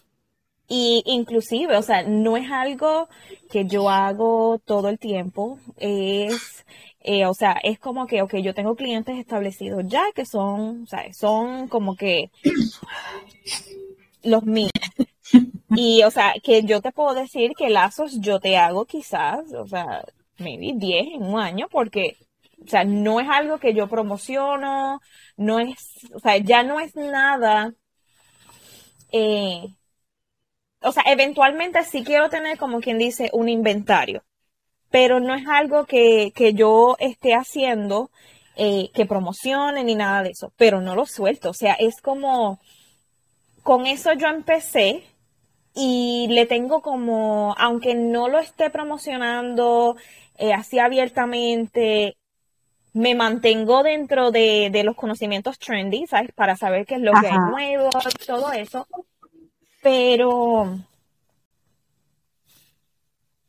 Y 0.68 1.04
inclusive, 1.06 1.78
o 1.78 1.82
sea, 1.82 2.04
no 2.04 2.38
es 2.38 2.50
algo 2.52 3.08
que 3.52 3.66
yo 3.66 3.90
hago 3.90 4.60
todo 4.66 4.90
el 4.90 4.98
tiempo, 4.98 5.60
es 5.78 6.66
eh, 7.08 7.28
o 7.28 7.36
sea, 7.36 7.60
es 7.64 7.78
como 7.78 8.08
que, 8.08 8.24
ok, 8.24 8.38
yo 8.38 8.56
tengo 8.56 8.76
clientes 8.76 9.16
establecidos 9.20 9.84
ya 9.88 10.04
que 10.16 10.26
son, 10.26 10.84
o 10.84 10.88
sea, 10.88 11.14
son 11.14 11.68
como 11.68 11.96
que 11.96 12.32
los 14.24 14.44
míos. 14.44 14.72
Y, 15.70 16.02
o 16.04 16.10
sea, 16.10 16.34
que 16.44 16.64
yo 16.64 16.82
te 16.82 16.92
puedo 16.92 17.14
decir 17.14 17.52
que 17.56 17.70
lazos 17.70 18.20
yo 18.22 18.40
te 18.40 18.58
hago 18.58 18.86
quizás, 18.86 19.54
o 19.54 19.68
sea, 19.68 20.04
maybe 20.40 20.74
10 20.76 21.08
en 21.16 21.24
un 21.24 21.40
año, 21.40 21.68
porque, 21.72 22.18
o 22.66 22.70
sea, 22.70 22.84
no 22.84 23.20
es 23.20 23.28
algo 23.30 23.60
que 23.60 23.74
yo 23.74 23.88
promociono, 23.88 25.02
no 25.38 25.60
es, 25.60 26.06
o 26.14 26.20
sea, 26.20 26.38
ya 26.38 26.64
no 26.64 26.80
es 26.80 26.96
nada. 26.96 27.74
Eh, 29.12 29.76
o 30.82 30.92
sea, 30.92 31.04
eventualmente 31.08 31.84
sí 31.84 32.04
quiero 32.04 32.30
tener, 32.30 32.58
como 32.58 32.80
quien 32.80 32.98
dice, 32.98 33.30
un 33.34 33.50
inventario 33.50 34.24
pero 34.96 35.20
no 35.20 35.36
es 35.36 35.46
algo 35.48 35.86
que, 35.86 36.32
yo 36.56 36.96
esté 37.00 37.34
haciendo 37.34 38.12
eh, 38.56 38.92
que 38.94 39.06
promocione 39.06 39.84
ni 39.84 39.94
nada 39.94 40.24
de 40.24 40.30
eso, 40.30 40.54
pero 40.56 40.80
no 40.80 40.96
lo 40.96 41.06
suelto, 41.06 41.50
o 41.50 41.54
sea, 41.54 41.74
es 41.74 42.00
como, 42.02 42.62
con 43.62 43.88
eso 43.88 44.14
yo 44.14 44.28
empecé 44.28 45.04
y 45.74 46.28
le 46.30 46.46
tengo 46.46 46.82
como, 46.82 47.54
aunque 47.58 47.94
no 47.94 48.30
lo 48.30 48.40
esté 48.40 48.70
promocionando 48.70 49.98
eh, 50.38 50.54
así 50.54 50.80
abiertamente, 50.80 52.16
me 52.96 53.14
mantengo 53.14 53.84
dentro 53.84 54.32
de, 54.32 54.82
los 54.86 54.96
conocimientos 54.96 55.60
trendy, 55.60 56.08
¿sabes? 56.08 56.32
Para 56.32 56.56
saber 56.56 56.86
qué 56.86 56.96
es 56.96 57.02
lo 57.02 57.12
que 57.12 57.28
hay 57.28 57.38
nuevo, 57.38 57.90
todo 58.26 58.54
eso. 58.54 58.88
Pero 59.84 60.80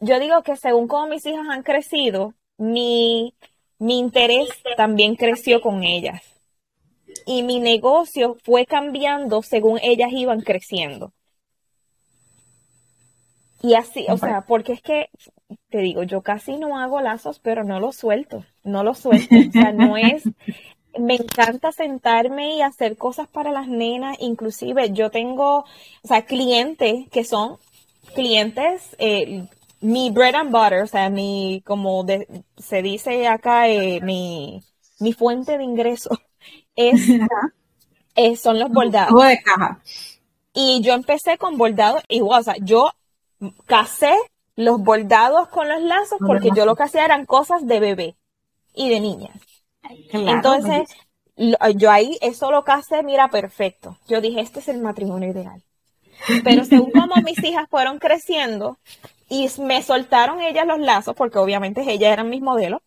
yo 0.00 0.18
digo 0.18 0.42
que 0.42 0.56
según 0.56 0.88
como 0.88 1.06
mis 1.06 1.24
hijas 1.26 1.46
han 1.48 1.62
crecido, 1.62 2.34
mi, 2.58 3.34
mi 3.78 4.00
interés 4.00 4.48
también 4.76 5.14
creció 5.14 5.60
con 5.60 5.84
ellas. 5.84 6.22
Y 7.24 7.44
mi 7.44 7.60
negocio 7.60 8.36
fue 8.42 8.66
cambiando 8.66 9.42
según 9.42 9.78
ellas 9.80 10.10
iban 10.10 10.40
creciendo. 10.40 11.12
Y 13.62 13.74
así, 13.74 14.06
o 14.08 14.18
sea, 14.18 14.40
porque 14.40 14.72
es 14.72 14.82
que, 14.82 15.08
te 15.70 15.78
digo, 15.78 16.02
yo 16.02 16.22
casi 16.22 16.56
no 16.56 16.78
hago 16.78 17.00
lazos, 17.00 17.38
pero 17.38 17.62
no 17.62 17.78
los 17.78 17.94
suelto, 17.94 18.44
no 18.66 18.82
los 18.82 18.98
suelto. 18.98 19.34
O 19.48 19.52
sea, 19.52 19.72
no 19.72 19.96
es, 19.96 20.24
me 20.98 21.14
encanta 21.14 21.72
sentarme 21.72 22.56
y 22.56 22.62
hacer 22.62 22.96
cosas 22.96 23.28
para 23.28 23.52
las 23.52 23.68
nenas, 23.68 24.16
inclusive 24.20 24.92
yo 24.92 25.10
tengo, 25.10 25.58
o 25.58 25.64
sea, 26.08 26.24
clientes 26.24 27.08
que 27.10 27.24
son 27.24 27.58
clientes 28.14 28.94
eh, 28.98 29.46
mi 29.80 30.10
bread 30.10 30.34
and 30.34 30.50
butter, 30.50 30.82
o 30.82 30.86
sea, 30.86 31.10
mi, 31.10 31.62
como 31.66 32.04
se 32.56 32.82
dice 32.82 33.26
acá, 33.26 33.68
eh, 33.68 34.00
mi, 34.00 34.62
mi 35.00 35.12
fuente 35.12 35.58
de 35.58 35.64
ingreso 35.64 36.10
es, 36.76 38.40
son 38.40 38.58
los 38.58 38.70
bordados. 38.70 39.22
de 39.22 39.42
caja. 39.42 39.80
Y 40.54 40.80
yo 40.80 40.94
empecé 40.94 41.36
con 41.36 41.58
bordados 41.58 42.02
igual, 42.08 42.40
o 42.40 42.44
sea, 42.44 42.56
yo 42.60 42.90
casé 43.66 44.14
los 44.54 44.80
bordados 44.82 45.48
con 45.48 45.68
los 45.68 45.82
lazos 45.82 46.18
porque 46.26 46.48
yo 46.56 46.64
lo 46.64 46.74
que 46.74 46.84
hacía 46.84 47.04
eran 47.04 47.26
cosas 47.26 47.66
de 47.66 47.78
bebé 47.78 48.16
y 48.76 48.88
de 48.90 49.00
niñas. 49.00 49.40
Entonces, 50.12 50.88
yo 51.76 51.90
ahí 51.90 52.16
eso 52.20 52.52
lo 52.52 52.62
casé, 52.62 53.02
mira, 53.02 53.28
perfecto. 53.28 53.98
Yo 54.06 54.20
dije, 54.20 54.40
este 54.40 54.60
es 54.60 54.68
el 54.68 54.80
matrimonio 54.80 55.30
ideal. 55.30 55.64
Pero 56.44 56.64
según 56.64 56.90
como 56.92 57.16
mis 57.22 57.42
hijas 57.42 57.68
fueron 57.68 57.98
creciendo, 57.98 58.78
y 59.28 59.48
me 59.58 59.82
soltaron 59.82 60.40
ellas 60.40 60.66
los 60.66 60.78
lazos, 60.78 61.16
porque 61.16 61.38
obviamente 61.38 61.80
ellas 61.80 62.12
eran 62.12 62.30
mis 62.30 62.42
modelos, 62.42 62.80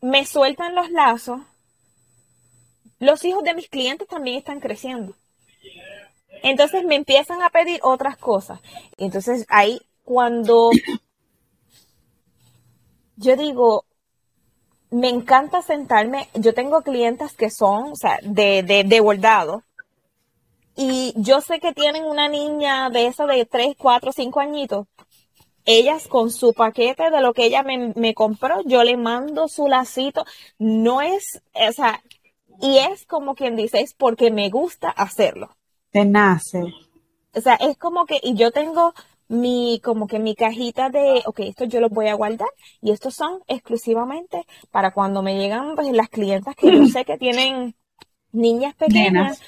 me 0.00 0.24
sueltan 0.24 0.74
los 0.74 0.90
lazos, 0.90 1.40
los 3.00 3.24
hijos 3.24 3.42
de 3.44 3.54
mis 3.54 3.68
clientes 3.68 4.08
también 4.08 4.38
están 4.38 4.60
creciendo. 4.60 5.14
Entonces 6.42 6.84
me 6.84 6.94
empiezan 6.94 7.42
a 7.42 7.50
pedir 7.50 7.80
otras 7.82 8.16
cosas. 8.16 8.60
Entonces 8.96 9.44
ahí 9.48 9.80
cuando 10.04 10.70
yo 13.16 13.36
digo, 13.36 13.84
me 14.90 15.08
encanta 15.08 15.62
sentarme, 15.62 16.28
yo 16.34 16.54
tengo 16.54 16.82
clientes 16.82 17.34
que 17.34 17.50
son, 17.50 17.92
o 17.92 17.96
sea, 17.96 18.18
de, 18.22 18.62
de, 18.62 18.84
de 18.84 19.00
bordado, 19.00 19.62
y 20.76 21.12
yo 21.16 21.40
sé 21.40 21.58
que 21.58 21.72
tienen 21.72 22.04
una 22.04 22.28
niña 22.28 22.88
de 22.90 23.06
esa 23.06 23.26
de 23.26 23.44
3, 23.44 23.74
4, 23.76 24.12
5 24.12 24.40
añitos, 24.40 24.86
ellas 25.64 26.08
con 26.08 26.30
su 26.30 26.54
paquete 26.54 27.10
de 27.10 27.20
lo 27.20 27.34
que 27.34 27.44
ella 27.44 27.62
me, 27.62 27.92
me 27.94 28.14
compró, 28.14 28.62
yo 28.64 28.84
le 28.84 28.96
mando 28.96 29.48
su 29.48 29.68
lacito. 29.68 30.24
No 30.58 31.02
es, 31.02 31.42
o 31.52 31.72
sea, 31.72 32.00
y 32.60 32.78
es 32.78 33.04
como 33.04 33.34
quien 33.34 33.54
dice, 33.54 33.80
es 33.80 33.92
porque 33.92 34.30
me 34.30 34.48
gusta 34.48 34.88
hacerlo. 34.88 35.50
Te 35.90 36.04
nace. 36.04 36.62
O 37.34 37.40
sea, 37.40 37.54
es 37.56 37.76
como 37.76 38.06
que, 38.06 38.18
y 38.22 38.34
yo 38.34 38.50
tengo 38.50 38.94
mi, 39.28 39.80
como 39.84 40.06
que 40.06 40.18
mi 40.18 40.34
cajita 40.34 40.88
de, 40.88 41.22
ok, 41.26 41.40
esto 41.40 41.64
yo 41.64 41.80
los 41.80 41.90
voy 41.90 42.08
a 42.08 42.14
guardar 42.14 42.48
y 42.80 42.92
estos 42.92 43.14
son 43.14 43.40
exclusivamente 43.46 44.44
para 44.70 44.92
cuando 44.92 45.22
me 45.22 45.38
llegan 45.38 45.74
pues, 45.76 45.90
las 45.92 46.08
clientas 46.08 46.56
que 46.56 46.72
yo 46.72 46.86
sé 46.92 47.04
que 47.04 47.18
tienen 47.18 47.74
niñas 48.32 48.74
pequeñas. 48.74 49.40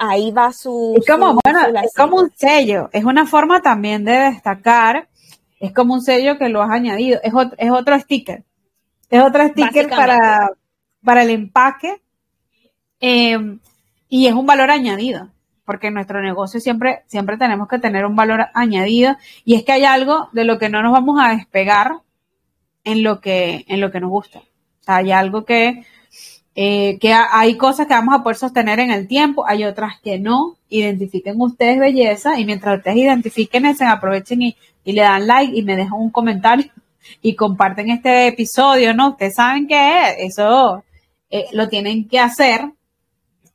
Ahí 0.00 0.30
va 0.30 0.52
su. 0.52 0.94
Es 0.96 1.06
como, 1.06 1.40
bueno, 1.42 1.80
es 1.82 1.92
como 1.92 2.18
un 2.18 2.30
sello. 2.36 2.88
Es 2.92 3.04
una 3.04 3.26
forma 3.26 3.62
también 3.62 4.04
de 4.04 4.12
destacar. 4.12 5.08
Es 5.58 5.72
como 5.72 5.94
un 5.94 6.02
sello 6.02 6.38
que 6.38 6.48
lo 6.48 6.62
has 6.62 6.70
añadido. 6.70 7.18
Es, 7.24 7.34
otro, 7.34 7.56
es 7.58 7.70
otro 7.72 7.98
sticker. 7.98 8.44
Es 9.10 9.20
otro 9.20 9.48
sticker 9.48 9.88
para, 9.88 10.52
para 11.02 11.24
el 11.24 11.30
empaque. 11.30 12.00
Em, 13.00 13.58
y 14.08 14.28
es 14.28 14.34
un 14.34 14.46
valor 14.46 14.70
añadido 14.70 15.30
porque 15.68 15.88
en 15.88 15.94
nuestro 15.94 16.22
negocio 16.22 16.60
siempre, 16.60 17.02
siempre 17.08 17.36
tenemos 17.36 17.68
que 17.68 17.78
tener 17.78 18.06
un 18.06 18.16
valor 18.16 18.46
añadido 18.54 19.18
y 19.44 19.54
es 19.54 19.64
que 19.64 19.72
hay 19.72 19.84
algo 19.84 20.30
de 20.32 20.44
lo 20.44 20.58
que 20.58 20.70
no 20.70 20.80
nos 20.82 20.92
vamos 20.92 21.20
a 21.20 21.36
despegar 21.36 21.92
en 22.84 23.02
lo 23.02 23.20
que, 23.20 23.66
en 23.68 23.82
lo 23.82 23.90
que 23.90 24.00
nos 24.00 24.08
gusta. 24.08 24.40
Hay 24.86 25.12
algo 25.12 25.44
que, 25.44 25.84
eh, 26.54 26.98
que 26.98 27.12
hay 27.12 27.58
cosas 27.58 27.86
que 27.86 27.92
vamos 27.92 28.14
a 28.14 28.22
poder 28.22 28.38
sostener 28.38 28.80
en 28.80 28.90
el 28.90 29.06
tiempo, 29.06 29.44
hay 29.46 29.64
otras 29.64 30.00
que 30.00 30.18
no. 30.18 30.56
Identifiquen 30.70 31.38
ustedes 31.38 31.78
belleza 31.78 32.40
y 32.40 32.46
mientras 32.46 32.78
ustedes 32.78 32.96
identifiquen 32.96 33.66
eso, 33.66 33.84
aprovechen 33.86 34.40
y, 34.40 34.56
le 34.86 35.02
dan 35.02 35.26
like 35.26 35.54
y 35.54 35.60
me 35.60 35.76
dejan 35.76 36.00
un 36.00 36.08
comentario 36.08 36.64
y 37.20 37.34
comparten 37.34 37.90
este 37.90 38.28
episodio, 38.28 38.94
¿no? 38.94 39.10
Ustedes 39.10 39.34
saben 39.34 39.66
que 39.66 40.14
eso 40.20 40.82
eh, 41.28 41.44
lo 41.52 41.68
tienen 41.68 42.08
que 42.08 42.20
hacer 42.20 42.70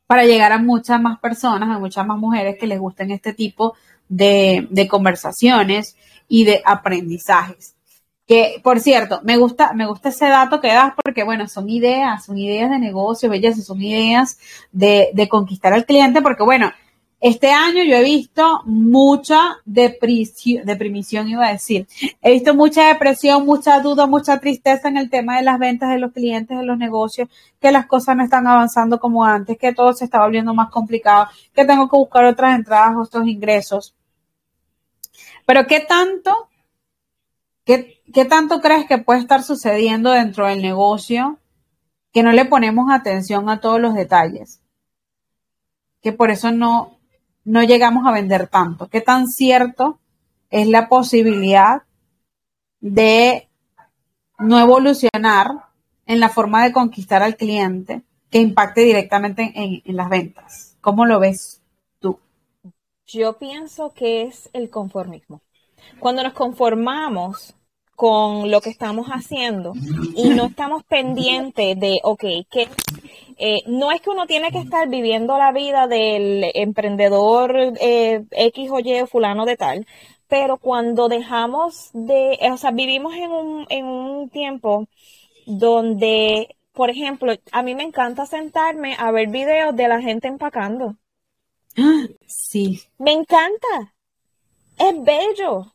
para 0.07 0.25
llegar 0.25 0.51
a 0.51 0.57
muchas 0.57 1.01
más 1.01 1.19
personas, 1.19 1.69
a 1.69 1.79
muchas 1.79 2.05
más 2.05 2.17
mujeres 2.17 2.57
que 2.59 2.67
les 2.67 2.79
gusten 2.79 3.11
este 3.11 3.33
tipo 3.33 3.75
de, 4.09 4.87
conversaciones 4.89 5.95
y 6.27 6.45
de 6.45 6.61
aprendizajes. 6.65 7.75
Que, 8.25 8.61
por 8.63 8.79
cierto, 8.79 9.21
me 9.23 9.37
gusta, 9.37 9.73
me 9.73 9.85
gusta 9.85 10.09
ese 10.09 10.27
dato 10.27 10.61
que 10.61 10.69
das 10.69 10.93
porque, 11.03 11.23
bueno, 11.23 11.47
son 11.47 11.69
ideas, 11.69 12.25
son 12.25 12.37
ideas 12.37 12.69
de 12.69 12.79
negocio, 12.79 13.29
belleza, 13.29 13.61
son 13.61 13.81
ideas 13.81 14.39
de, 14.71 15.09
de 15.13 15.27
conquistar 15.27 15.73
al 15.73 15.85
cliente, 15.85 16.21
porque, 16.21 16.43
bueno, 16.43 16.71
este 17.23 17.51
año 17.51 17.85
yo 17.85 17.95
he 17.95 18.03
visto 18.03 18.63
mucha 18.65 19.55
depresión, 19.63 20.65
deprimición, 20.65 21.29
iba 21.29 21.47
a 21.47 21.53
decir. 21.53 21.87
He 22.21 22.33
visto 22.33 22.53
mucha 22.53 22.89
depresión, 22.89 23.45
mucha 23.45 23.79
duda, 23.79 24.07
mucha 24.07 24.41
tristeza 24.41 24.89
en 24.89 24.97
el 24.97 25.09
tema 25.09 25.37
de 25.37 25.43
las 25.43 25.57
ventas 25.57 25.89
de 25.89 25.99
los 25.99 26.11
clientes, 26.11 26.57
de 26.57 26.65
los 26.65 26.77
negocios, 26.77 27.29
que 27.61 27.71
las 27.71 27.85
cosas 27.85 28.17
no 28.17 28.25
están 28.25 28.45
avanzando 28.45 28.99
como 28.99 29.23
antes, 29.23 29.57
que 29.57 29.73
todo 29.73 29.93
se 29.93 30.03
está 30.03 30.19
volviendo 30.19 30.53
más 30.53 30.69
complicado, 30.69 31.29
que 31.53 31.63
tengo 31.63 31.87
que 31.87 31.95
buscar 31.95 32.25
otras 32.25 32.55
entradas, 32.55 32.97
otros 32.97 33.25
ingresos. 33.25 33.95
Pero 35.45 35.65
¿qué 35.65 35.79
tanto, 35.79 36.49
qué, 37.63 38.01
qué 38.13 38.25
tanto 38.25 38.59
crees 38.59 38.85
que 38.85 38.97
puede 38.97 39.21
estar 39.21 39.43
sucediendo 39.43 40.11
dentro 40.11 40.47
del 40.47 40.61
negocio 40.61 41.39
que 42.11 42.21
no 42.21 42.33
le 42.33 42.43
ponemos 42.43 42.91
atención 42.91 43.49
a 43.49 43.61
todos 43.61 43.79
los 43.79 43.93
detalles? 43.93 44.61
Que 46.01 46.11
por 46.11 46.29
eso 46.29 46.51
no, 46.51 46.99
no 47.45 47.63
llegamos 47.63 48.05
a 48.07 48.11
vender 48.11 48.47
tanto. 48.47 48.87
¿Qué 48.87 49.01
tan 49.01 49.27
cierto 49.27 49.99
es 50.49 50.67
la 50.67 50.87
posibilidad 50.87 51.83
de 52.79 53.49
no 54.39 54.59
evolucionar 54.59 55.47
en 56.05 56.19
la 56.19 56.29
forma 56.29 56.63
de 56.63 56.73
conquistar 56.73 57.23
al 57.23 57.37
cliente 57.37 58.03
que 58.29 58.39
impacte 58.39 58.81
directamente 58.81 59.51
en, 59.55 59.95
las 59.95 60.09
ventas? 60.09 60.77
¿Cómo 60.81 61.05
lo 61.05 61.19
ves 61.19 61.61
tú? 61.99 62.19
Yo 63.05 63.37
pienso 63.37 63.93
que 63.93 64.23
es 64.23 64.49
el 64.53 64.69
conformismo. 64.69 65.41
Cuando 65.99 66.23
nos 66.23 66.33
conformamos 66.33 67.55
con 67.95 68.49
lo 68.49 68.61
que 68.61 68.69
estamos 68.69 69.07
haciendo 69.07 69.73
y 70.15 70.29
no 70.29 70.45
estamos 70.45 70.83
pendientes 70.83 71.79
de, 71.79 71.99
ok, 72.03 72.23
¿qué 72.49 72.67
eh, 73.45 73.61
no 73.67 73.91
es 73.91 73.99
que 73.99 74.09
uno 74.09 74.25
tiene 74.25 74.53
que 74.53 74.59
estar 74.59 74.87
viviendo 74.87 75.37
la 75.37 75.51
vida 75.51 75.85
del 75.85 76.45
emprendedor 76.53 77.73
eh, 77.81 78.23
X 78.31 78.69
o 78.71 78.79
Y 78.79 79.05
fulano 79.05 79.43
de 79.43 79.57
tal, 79.57 79.85
pero 80.29 80.55
cuando 80.55 81.09
dejamos 81.09 81.89
de, 81.91 82.39
o 82.53 82.55
sea, 82.55 82.71
vivimos 82.71 83.13
en 83.15 83.31
un, 83.31 83.65
en 83.67 83.83
un 83.83 84.29
tiempo 84.29 84.87
donde, 85.45 86.55
por 86.71 86.89
ejemplo, 86.89 87.33
a 87.51 87.63
mí 87.63 87.75
me 87.75 87.83
encanta 87.83 88.25
sentarme 88.25 88.95
a 88.97 89.11
ver 89.11 89.27
videos 89.27 89.75
de 89.75 89.89
la 89.89 89.99
gente 89.99 90.29
empacando. 90.29 90.95
Sí. 92.25 92.79
Me 92.97 93.11
encanta. 93.11 93.93
Es 94.79 95.03
bello 95.03 95.73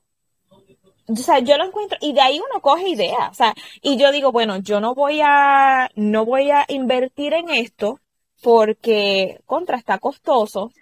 o 1.09 1.17
sea, 1.17 1.39
yo 1.41 1.57
lo 1.57 1.65
encuentro, 1.65 1.99
y 2.01 2.13
de 2.13 2.21
ahí 2.21 2.39
uno 2.39 2.61
coge 2.61 2.89
ideas, 2.91 3.31
o 3.31 3.35
sea, 3.35 3.55
y 3.83 3.97
yo 3.97 4.13
digo, 4.13 4.31
bueno, 4.33 4.59
yo 4.59 4.81
no 4.81 4.95
voy 4.95 5.21
a, 5.23 5.91
no 5.97 6.25
voy 6.25 6.51
a 6.51 6.65
invertir 6.69 7.33
en 7.35 7.49
esto 7.51 8.01
porque 8.43 9.41
contra 9.47 9.77
está 9.79 9.99
costoso, 9.99 10.73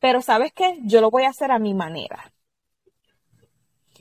pero 0.00 0.22
sabes 0.22 0.52
qué, 0.52 0.78
yo 0.82 1.00
lo 1.00 1.10
voy 1.10 1.24
a 1.24 1.30
hacer 1.30 1.50
a 1.50 1.58
mi 1.58 1.74
manera. 1.74 2.32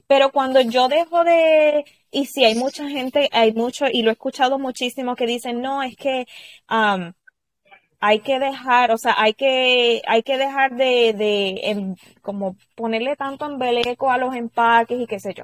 Pero 0.07 0.31
cuando 0.31 0.61
yo 0.61 0.87
dejo 0.87 1.23
de, 1.25 1.85
y 2.11 2.25
si 2.27 2.45
hay 2.45 2.55
mucha 2.55 2.87
gente, 2.87 3.29
hay 3.33 3.53
mucho, 3.53 3.85
y 3.91 4.03
lo 4.03 4.09
he 4.09 4.13
escuchado 4.13 4.57
muchísimo 4.57 5.15
que 5.15 5.25
dicen, 5.25 5.61
no, 5.61 5.83
es 5.83 5.97
que 5.97 6.25
hay 8.07 8.21
que 8.21 8.39
dejar, 8.39 8.91
o 8.91 8.97
sea, 8.97 9.15
hay 9.17 9.33
que, 9.33 10.01
hay 10.07 10.23
que 10.23 10.37
dejar 10.37 10.75
de, 10.75 11.13
de 11.13 11.95
como 12.21 12.55
ponerle 12.75 13.17
tanto 13.17 13.45
embeleco 13.45 14.09
a 14.09 14.17
los 14.17 14.33
empaques 14.33 15.01
y 15.01 15.07
qué 15.07 15.19
sé 15.19 15.33
yo. 15.33 15.43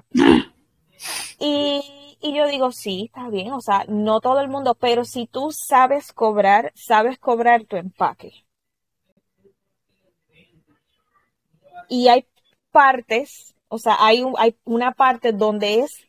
Y, 1.40 2.18
y 2.22 2.34
yo 2.34 2.48
digo, 2.48 2.72
sí, 2.72 3.06
está 3.08 3.30
bien, 3.30 3.52
o 3.52 3.60
sea, 3.60 3.84
no 3.90 4.22
todo 4.22 4.40
el 4.40 4.48
mundo, 4.48 4.76
pero 4.76 5.04
si 5.04 5.28
tú 5.28 5.52
sabes 5.52 6.14
cobrar, 6.14 6.72
sabes 6.76 7.20
cobrar 7.20 7.66
tu 7.66 7.76
empaque. 7.76 8.46
Y 11.90 12.08
hay 12.08 12.26
partes, 12.72 13.56
o 13.68 13.78
sea, 13.78 13.98
hay, 14.00 14.24
hay 14.38 14.56
una 14.64 14.94
parte 14.94 15.34
donde 15.34 15.80
es, 15.80 16.08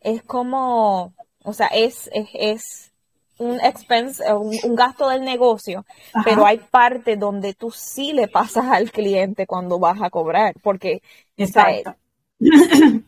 es 0.00 0.22
como, 0.24 1.14
o 1.44 1.52
sea, 1.52 1.68
es, 1.68 2.10
es, 2.12 2.28
es 2.34 2.92
un 3.38 3.60
expense, 3.60 4.24
eh, 4.24 4.32
un, 4.32 4.74
gasto 4.74 5.08
del 5.08 5.22
negocio, 5.22 5.84
pero 6.24 6.46
hay 6.46 6.58
parte 6.58 7.16
donde 7.16 7.54
tú 7.54 7.70
sí 7.70 8.12
le 8.12 8.28
pasas 8.28 8.66
al 8.66 8.90
cliente 8.90 9.46
cuando 9.46 9.78
vas 9.78 10.00
a 10.02 10.10
cobrar, 10.10 10.54
porque 10.62 11.02
Exacto. 11.36 11.94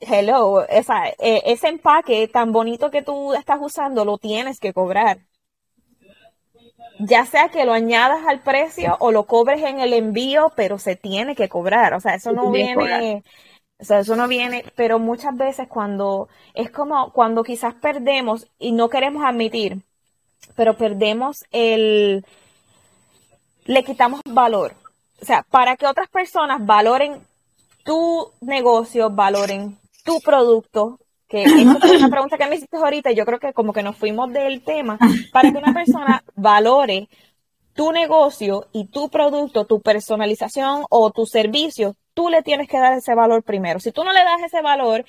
hello, 0.00 0.66
esa, 0.68 1.08
eh, 1.08 1.42
ese 1.46 1.68
empaque 1.68 2.28
tan 2.28 2.52
bonito 2.52 2.90
que 2.90 3.02
tú 3.02 3.34
estás 3.34 3.58
usando 3.60 4.04
lo 4.04 4.18
tienes 4.18 4.58
que 4.58 4.72
cobrar. 4.72 5.18
Ya 6.98 7.24
sea 7.24 7.48
que 7.48 7.64
lo 7.64 7.72
añadas 7.72 8.20
al 8.26 8.42
precio 8.42 8.96
o 9.00 9.10
lo 9.10 9.24
cobres 9.24 9.62
en 9.62 9.80
el 9.80 9.92
envío, 9.92 10.52
pero 10.54 10.78
se 10.78 10.94
tiene 10.94 11.34
que 11.34 11.48
cobrar. 11.48 11.94
O 11.94 12.00
sea, 12.00 12.14
eso 12.14 12.32
no 12.32 12.50
viene, 12.50 13.24
o 13.82 13.84
sea, 13.84 13.98
eso 13.98 14.14
no 14.14 14.28
viene, 14.28 14.64
pero 14.76 15.00
muchas 15.00 15.36
veces 15.36 15.66
cuando 15.66 16.28
es 16.54 16.70
como 16.70 17.10
cuando 17.10 17.42
quizás 17.42 17.74
perdemos 17.74 18.46
y 18.60 18.70
no 18.70 18.88
queremos 18.88 19.24
admitir, 19.24 19.78
pero 20.54 20.76
perdemos 20.76 21.44
el, 21.50 22.24
le 23.64 23.82
quitamos 23.82 24.20
valor. 24.24 24.74
O 25.20 25.24
sea, 25.24 25.44
para 25.50 25.76
que 25.76 25.88
otras 25.88 26.08
personas 26.08 26.64
valoren 26.64 27.22
tu 27.84 28.30
negocio, 28.40 29.10
valoren 29.10 29.76
tu 30.04 30.20
producto, 30.20 31.00
que 31.26 31.42
es 31.42 31.52
una 31.52 31.80
pregunta 32.10 32.38
que 32.38 32.46
me 32.46 32.54
hiciste 32.54 32.76
ahorita 32.76 33.10
y 33.10 33.16
yo 33.16 33.26
creo 33.26 33.40
que 33.40 33.52
como 33.52 33.72
que 33.72 33.82
nos 33.82 33.96
fuimos 33.96 34.32
del 34.32 34.62
tema, 34.62 34.96
para 35.32 35.50
que 35.50 35.58
una 35.58 35.74
persona 35.74 36.22
valore 36.36 37.08
tu 37.74 37.90
negocio 37.90 38.68
y 38.72 38.86
tu 38.86 39.08
producto, 39.08 39.64
tu 39.64 39.80
personalización 39.80 40.84
o 40.88 41.10
tu 41.10 41.26
servicio, 41.26 41.96
tú 42.14 42.28
le 42.28 42.42
tienes 42.42 42.68
que 42.68 42.78
dar 42.78 42.92
ese 42.94 43.14
valor 43.14 43.42
primero. 43.42 43.80
Si 43.80 43.92
tú 43.92 44.04
no 44.04 44.12
le 44.12 44.24
das 44.24 44.42
ese 44.44 44.62
valor, 44.62 45.04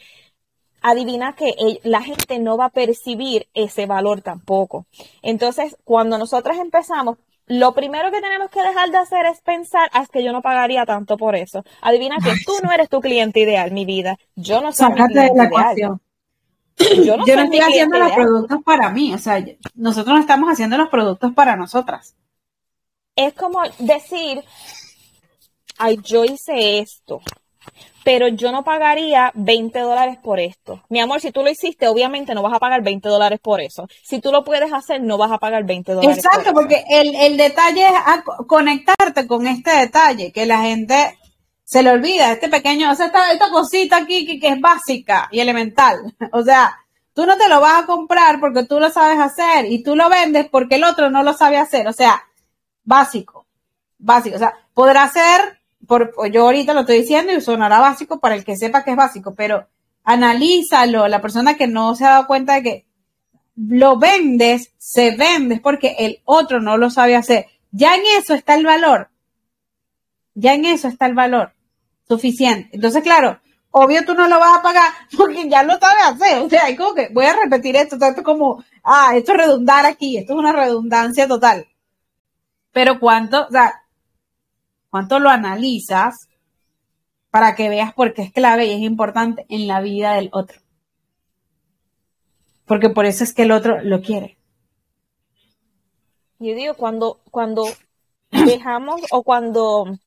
adivina 0.82 1.34
que 1.34 1.56
la 1.84 2.01
gente 2.01 2.39
no 2.39 2.58
va 2.58 2.66
a 2.66 2.70
percibir 2.70 3.47
ese 3.54 3.86
valor 3.86 4.22
tampoco. 4.22 4.86
Entonces, 5.22 5.78
cuando 5.84 6.18
nosotros 6.18 6.58
empezamos, 6.58 7.18
lo 7.47 7.74
primero 7.74 8.12
que 8.12 8.22
tenemos 8.22 8.49
que 8.49 8.62
dejar 8.62 8.89
de 8.89 8.97
hacer 8.97 9.26
es 9.26 9.41
pensar, 9.41 9.89
ah, 9.93 10.04
es 10.04 10.10
que 10.10 10.24
yo 10.24 10.32
no 10.32 10.41
pagaría 10.41 10.86
tanto 10.86 11.18
por 11.18 11.36
eso. 11.36 11.64
Adivina 11.82 12.18
que 12.24 12.34
tú 12.45 12.54
no 12.64 12.72
eres 12.72 12.89
tu 12.89 13.01
cliente 13.01 13.41
ideal, 13.41 13.72
mi 13.72 13.86
vida. 13.86 14.18
Yo 14.36 14.62
no 14.62 14.72
soy 14.72 14.93
mi 14.93 15.04
cliente 15.06 15.43
ideal. 15.43 15.99
Yo 17.06 17.18
no, 17.18 17.26
estoy 17.26 17.60
haciendo 17.60 17.99
los 17.99 18.12
productos 18.14 18.64
para 18.64 18.89
mí, 18.89 19.14
o 19.14 19.20
sea, 19.20 19.45
nosotros 19.76 20.16
no 20.16 20.22
estamos 20.22 20.49
haciendo 20.49 20.76
los 20.78 20.89
productos 20.89 21.32
para 21.34 21.56
nosotras. 21.56 22.16
Es 23.16 23.34
como 23.36 23.62
decir, 23.78 24.43
ay, 25.78 25.99
yo 26.03 26.26
hice 26.26 26.80
esto, 26.80 27.21
pero 28.03 28.28
yo 28.28 28.51
no 28.51 28.63
pagaría 28.63 29.32
20 29.36 29.80
dólares 29.80 30.17
por 30.21 30.39
esto. 30.39 30.82
Mi 30.89 30.99
amor, 30.99 31.21
si 31.21 31.32
tú 31.32 31.41
lo 31.43 31.49
hiciste, 31.49 31.88
obviamente 31.88 32.34
no 32.36 32.41
vas 32.41 32.53
a 32.53 32.59
pagar 32.59 32.84
20 32.84 33.07
dólares 33.07 33.39
por 33.41 33.61
eso. 33.61 33.88
Si 34.03 34.19
tú 34.19 34.32
lo 34.32 34.43
puedes 34.43 34.71
hacer, 34.74 35.01
no 35.01 35.17
vas 35.17 35.32
a 35.32 35.38
pagar 35.38 35.63
20 35.63 35.93
dólares. 35.93 36.17
Exacto, 36.17 36.53
porque 36.53 36.84
el, 36.89 37.15
el, 37.15 37.38
detalle 37.38 37.88
es 37.88 37.93
conectarte 38.47 39.26
con 39.26 39.47
este 39.47 39.71
detalle, 39.71 40.32
que 40.32 40.45
la 40.45 40.61
gente 40.61 41.17
se 41.63 41.82
le 41.82 41.91
olvida, 41.91 42.32
este 42.32 42.49
pequeño, 42.49 42.91
o 42.91 42.95
sea, 42.95 43.07
esta, 43.07 43.32
esta 43.32 43.49
cosita 43.49 43.97
aquí 43.97 44.26
que, 44.26 44.39
que 44.39 44.49
es 44.49 44.59
básica 44.59 45.30
y 45.32 45.39
elemental. 45.39 46.13
O 46.34 46.43
sea, 46.43 46.78
tú 47.13 47.26
no 47.26 47.38
te 47.38 47.47
lo 47.47 47.61
vas 47.61 47.84
a 47.84 47.86
comprar 47.86 48.39
porque 48.39 48.63
tú 48.63 48.80
lo 48.80 48.89
sabes 48.89 49.19
hacer 49.19 49.65
y 49.65 49.82
tú 49.82 49.95
lo 49.95 50.09
vendes 50.09 50.49
porque 50.49 50.76
el 50.76 50.84
otro 50.84 51.09
no 51.09 51.24
lo 51.24 51.34
sabe 51.34 51.57
hacer. 51.57 51.88
O 51.88 51.93
sea, 51.93 52.21
básico, 52.84 53.45
básico. 53.97 54.36
O 54.36 54.39
sea, 54.39 54.53
podrá 54.74 55.07
ser 55.09 55.62
por, 55.88 56.14
yo 56.32 56.44
ahorita 56.44 56.74
lo 56.74 56.82
estoy 56.82 57.00
diciendo 57.00 57.34
y 57.34 57.42
sonará 57.42 57.80
básico 57.80 58.20
para 58.20 58.36
el 58.36 58.44
que 58.44 58.58
sepa 58.58 58.84
que 58.84 58.92
es 58.92 58.98
básico, 58.98 59.34
pero 59.36 59.68
analízalo, 60.04 61.08
la 61.08 61.22
persona 61.22 61.56
que 61.56 61.68
no 61.68 61.96
se 61.96 62.06
ha 62.06 62.12
dado 62.12 62.28
cuenta 62.28 62.56
de 62.56 62.64
que 62.64 62.86
lo 63.56 63.98
vendes, 63.98 64.74
se 64.78 65.16
vende 65.16 65.60
porque 65.60 65.96
el 66.00 66.22
otro 66.26 66.60
no 66.60 66.78
lo 66.78 66.90
sabe 66.90 67.16
hacer. 67.16 67.48
Ya 67.72 67.96
en 67.96 68.02
eso 68.18 68.34
está 68.34 68.56
el 68.56 68.66
valor. 68.66 69.10
Ya 70.36 70.54
en 70.54 70.66
eso 70.66 70.88
está 70.88 71.06
el 71.06 71.14
valor 71.14 71.54
suficiente. 72.08 72.70
Entonces, 72.74 73.04
claro, 73.04 73.40
obvio 73.72 74.06
tú 74.06 74.14
no 74.14 74.28
lo 74.28 74.40
vas 74.40 74.58
a 74.58 74.62
pagar 74.62 74.92
porque 75.18 75.50
ya 75.50 75.64
lo 75.64 75.74
sabes 75.80 76.22
hacer. 76.22 76.40
O 76.40 76.50
sea, 76.50 76.66
hay 76.66 76.76
como 76.76 76.94
que 76.94 77.10
voy 77.10 77.26
a 77.26 77.36
repetir 77.36 77.76
esto, 77.76 77.98
tanto 77.98 78.24
como, 78.24 78.64
ah, 78.84 79.12
esto 79.16 79.34
es 79.34 79.38
redundar 79.38 79.86
aquí, 79.86 80.18
esto 80.18 80.34
es 80.34 80.40
una 80.40 80.52
redundancia 80.52 81.28
total. 81.28 81.68
Pero 82.72 83.00
cuánto, 83.00 83.46
o 83.48 83.52
sea, 83.52 83.83
cuánto 84.94 85.18
lo 85.18 85.32
analizas 85.32 86.30
para 87.32 87.56
que 87.56 87.68
veas 87.68 87.96
por 87.96 88.14
qué 88.14 88.22
es 88.22 88.32
clave 88.32 88.68
y 88.68 88.74
es 88.74 88.82
importante 88.82 89.44
en 89.50 89.66
la 89.66 89.82
vida 89.82 90.14
del 90.14 90.30
otro. 90.32 90.62
Porque 92.66 92.91
por 92.91 93.08
eso 93.08 93.24
es 93.24 93.34
que 93.34 93.41
el 93.41 93.54
otro 93.54 93.82
lo 93.82 94.02
quiere. 94.04 94.38
Yo 96.38 96.54
digo, 96.54 96.76
cuando, 96.76 97.22
cuando 97.32 97.66
dejamos 98.30 99.02
o 99.10 99.24
cuando 99.24 99.98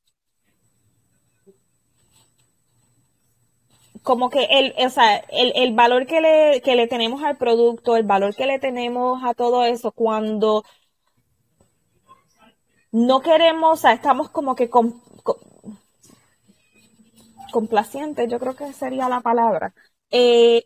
como 4.03 4.29
que 4.29 4.45
el, 4.49 4.73
o 4.77 4.89
sea, 4.89 5.17
el, 5.17 5.51
el 5.57 5.73
valor 5.73 6.05
que 6.05 6.21
le, 6.21 6.61
que 6.61 6.77
le 6.77 6.87
tenemos 6.87 7.23
al 7.23 7.35
producto, 7.35 7.97
el 7.97 8.05
valor 8.05 8.33
que 8.33 8.45
le 8.45 8.57
tenemos 8.57 9.21
a 9.25 9.33
todo 9.33 9.65
eso, 9.65 9.91
cuando 9.91 10.63
no 12.91 13.21
queremos, 13.21 13.79
o 13.79 13.81
sea, 13.81 13.93
estamos 13.93 14.29
como 14.29 14.55
que 14.55 14.69
complacientes, 17.51 18.29
yo 18.29 18.39
creo 18.39 18.55
que 18.55 18.71
sería 18.73 19.09
la 19.09 19.21
palabra. 19.21 19.73
Eh, 20.11 20.63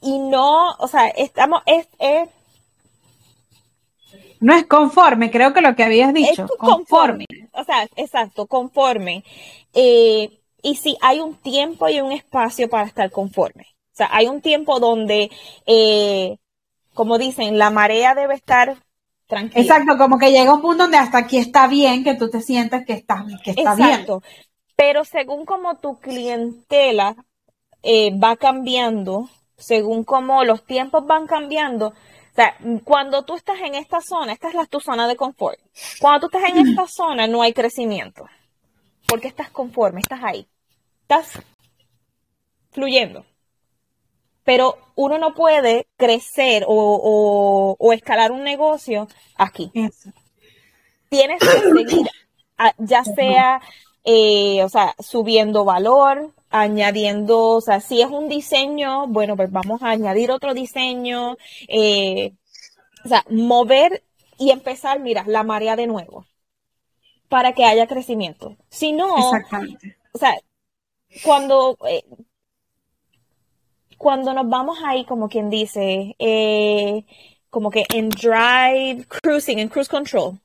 y 0.00 0.18
no, 0.18 0.72
o 0.78 0.88
sea, 0.88 1.08
estamos, 1.08 1.62
es, 1.66 1.88
no 4.44 4.54
es 4.54 4.66
conforme, 4.66 5.30
creo 5.30 5.54
que 5.54 5.62
lo 5.62 5.74
que 5.74 5.84
habías 5.84 6.12
dicho. 6.12 6.46
conforme. 6.58 7.24
O 7.52 7.64
sea, 7.64 7.88
exacto, 7.96 8.46
conforme. 8.46 9.24
Eh, 9.72 10.38
y 10.62 10.76
si 10.76 10.98
hay 11.00 11.20
un 11.20 11.34
tiempo 11.36 11.88
y 11.88 12.02
un 12.02 12.12
espacio 12.12 12.68
para 12.68 12.86
estar 12.86 13.10
conforme. 13.10 13.64
O 13.94 13.96
sea, 13.96 14.08
hay 14.12 14.26
un 14.26 14.42
tiempo 14.42 14.80
donde, 14.80 15.30
eh, 15.64 16.36
como 16.92 17.16
dicen, 17.16 17.58
la 17.58 17.70
marea 17.70 18.14
debe 18.14 18.34
estar 18.34 18.76
Exacto, 19.40 19.96
como 19.98 20.18
que 20.18 20.30
llega 20.30 20.54
un 20.54 20.60
punto 20.60 20.84
donde 20.84 20.98
hasta 20.98 21.18
aquí 21.18 21.38
está 21.38 21.66
bien, 21.66 22.04
que 22.04 22.14
tú 22.14 22.30
te 22.30 22.40
sientes 22.40 22.84
que, 22.86 22.94
estás, 22.94 23.24
que 23.42 23.50
está 23.50 23.72
Exacto. 23.72 24.22
Pero 24.76 25.04
según 25.04 25.44
como 25.44 25.76
tu 25.76 25.98
clientela 26.00 27.16
eh, 27.82 28.16
va 28.18 28.36
cambiando, 28.36 29.28
según 29.56 30.04
como 30.04 30.44
los 30.44 30.64
tiempos 30.64 31.06
van 31.06 31.26
cambiando, 31.26 31.88
o 31.88 32.34
sea, 32.34 32.56
cuando 32.82 33.24
tú 33.24 33.34
estás 33.34 33.60
en 33.60 33.74
esta 33.74 34.00
zona, 34.00 34.32
esta 34.32 34.48
es 34.48 34.54
la, 34.54 34.66
tu 34.66 34.80
zona 34.80 35.06
de 35.06 35.14
confort. 35.14 35.58
Cuando 36.00 36.28
tú 36.28 36.36
estás 36.36 36.50
en 36.50 36.66
esta 36.68 36.86
zona 36.88 37.26
no 37.26 37.42
hay 37.42 37.52
crecimiento, 37.52 38.24
porque 39.06 39.28
estás 39.28 39.50
conforme, 39.50 40.00
estás 40.00 40.20
ahí, 40.24 40.48
estás 41.02 41.40
fluyendo 42.72 43.24
pero 44.44 44.76
uno 44.94 45.18
no 45.18 45.34
puede 45.34 45.86
crecer 45.96 46.64
o, 46.68 47.76
escalar 47.92 48.30
un 48.30 48.44
negocio 48.44 49.08
aquí. 49.36 49.70
Tienes 51.08 51.40
que 51.40 51.46
seguir, 51.46 52.06
ya 52.78 53.04
sea, 53.04 53.60
eh, 54.04 54.62
o 54.62 54.68
sea, 54.68 54.94
subiendo 54.98 55.64
valor, 55.64 56.32
añadiendo, 56.50 57.56
o 57.56 57.60
sea, 57.60 57.80
si 57.80 58.00
es 58.00 58.08
un 58.08 58.28
diseño, 58.28 59.06
bueno, 59.08 59.36
pues 59.36 59.50
vamos 59.50 59.82
a 59.82 59.90
añadir 59.90 60.30
otro 60.30 60.54
diseño, 60.54 61.36
eh, 61.68 62.32
o 63.04 63.08
sea, 63.08 63.24
mover 63.30 64.04
y 64.38 64.50
empezar, 64.50 65.00
mira, 65.00 65.24
la 65.26 65.42
marea 65.42 65.74
de 65.74 65.86
nuevo, 65.86 66.26
para 67.28 67.54
que 67.54 67.64
haya 67.64 67.86
crecimiento. 67.86 68.56
Si 68.68 68.92
no, 68.92 69.14
o 69.14 70.18
sea, 70.18 70.34
cuando 71.24 71.76
eh, 71.88 72.04
cuando 73.98 74.32
nos 74.34 74.48
vamos 74.48 74.78
ahí, 74.84 75.04
como 75.04 75.28
quien 75.28 75.50
dice, 75.50 76.14
eh, 76.18 77.04
como 77.50 77.70
que 77.70 77.84
en 77.92 78.08
drive, 78.08 79.06
cruising, 79.06 79.58
en 79.58 79.68
cruise 79.68 79.88
control, 79.88 80.40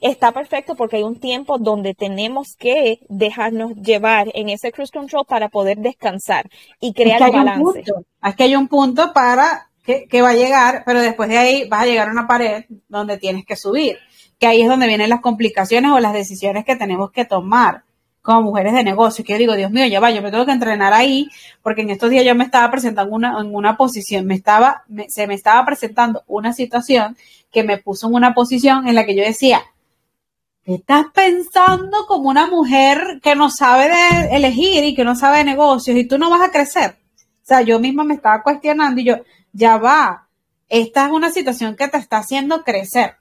está 0.00 0.32
perfecto 0.32 0.74
porque 0.74 0.96
hay 0.96 1.02
un 1.02 1.18
tiempo 1.18 1.58
donde 1.58 1.94
tenemos 1.94 2.56
que 2.56 3.00
dejarnos 3.08 3.74
llevar 3.76 4.28
en 4.34 4.48
ese 4.48 4.72
cruise 4.72 4.90
control 4.90 5.24
para 5.26 5.48
poder 5.48 5.78
descansar 5.78 6.48
y 6.80 6.92
crear 6.92 7.22
es 7.22 7.32
balance. 7.32 7.84
Es 8.22 8.36
que 8.36 8.44
hay 8.44 8.56
un 8.56 8.68
punto 8.68 9.12
para 9.12 9.70
que, 9.84 10.06
que, 10.06 10.22
va 10.22 10.30
a 10.30 10.34
llegar, 10.34 10.82
pero 10.84 11.00
después 11.00 11.28
de 11.28 11.38
ahí 11.38 11.68
vas 11.68 11.82
a 11.82 11.86
llegar 11.86 12.08
a 12.08 12.12
una 12.12 12.26
pared 12.26 12.64
donde 12.88 13.18
tienes 13.18 13.46
que 13.46 13.56
subir, 13.56 13.98
que 14.38 14.46
ahí 14.46 14.62
es 14.62 14.68
donde 14.68 14.88
vienen 14.88 15.10
las 15.10 15.20
complicaciones 15.20 15.92
o 15.92 16.00
las 16.00 16.12
decisiones 16.12 16.64
que 16.64 16.76
tenemos 16.76 17.10
que 17.10 17.24
tomar 17.24 17.85
como 18.26 18.42
mujeres 18.42 18.74
de 18.74 18.82
negocio, 18.82 19.24
que 19.24 19.34
yo 19.34 19.38
digo, 19.38 19.54
Dios 19.54 19.70
mío, 19.70 19.86
ya 19.86 20.00
va, 20.00 20.10
yo 20.10 20.20
me 20.20 20.32
tengo 20.32 20.44
que 20.44 20.52
entrenar 20.52 20.92
ahí, 20.92 21.30
porque 21.62 21.82
en 21.82 21.90
estos 21.90 22.10
días 22.10 22.24
yo 22.24 22.34
me 22.34 22.42
estaba 22.42 22.68
presentando 22.72 23.14
una, 23.14 23.40
en 23.40 23.54
una 23.54 23.76
posición, 23.76 24.26
me 24.26 24.34
estaba, 24.34 24.82
se 25.08 25.28
me 25.28 25.34
estaba 25.34 25.64
presentando 25.64 26.24
una 26.26 26.52
situación 26.52 27.16
que 27.52 27.62
me 27.62 27.78
puso 27.78 28.08
en 28.08 28.14
una 28.14 28.34
posición 28.34 28.88
en 28.88 28.96
la 28.96 29.06
que 29.06 29.14
yo 29.16 29.22
decía, 29.22 29.62
¿qué 30.64 30.74
estás 30.74 31.06
pensando 31.14 32.04
como 32.08 32.28
una 32.28 32.48
mujer 32.48 33.20
que 33.22 33.36
no 33.36 33.48
sabe 33.48 33.88
de 33.88 34.36
elegir 34.36 34.82
y 34.82 34.96
que 34.96 35.04
no 35.04 35.14
sabe 35.14 35.38
de 35.38 35.44
negocios 35.44 35.96
y 35.96 36.04
tú 36.04 36.18
no 36.18 36.28
vas 36.28 36.42
a 36.42 36.50
crecer? 36.50 36.96
O 37.20 37.46
sea, 37.46 37.62
yo 37.62 37.78
misma 37.78 38.02
me 38.02 38.14
estaba 38.14 38.42
cuestionando 38.42 39.00
y 39.00 39.04
yo, 39.04 39.18
ya 39.52 39.76
va, 39.76 40.26
esta 40.68 41.06
es 41.06 41.12
una 41.12 41.30
situación 41.30 41.76
que 41.76 41.86
te 41.86 41.98
está 41.98 42.18
haciendo 42.18 42.64
crecer. 42.64 43.14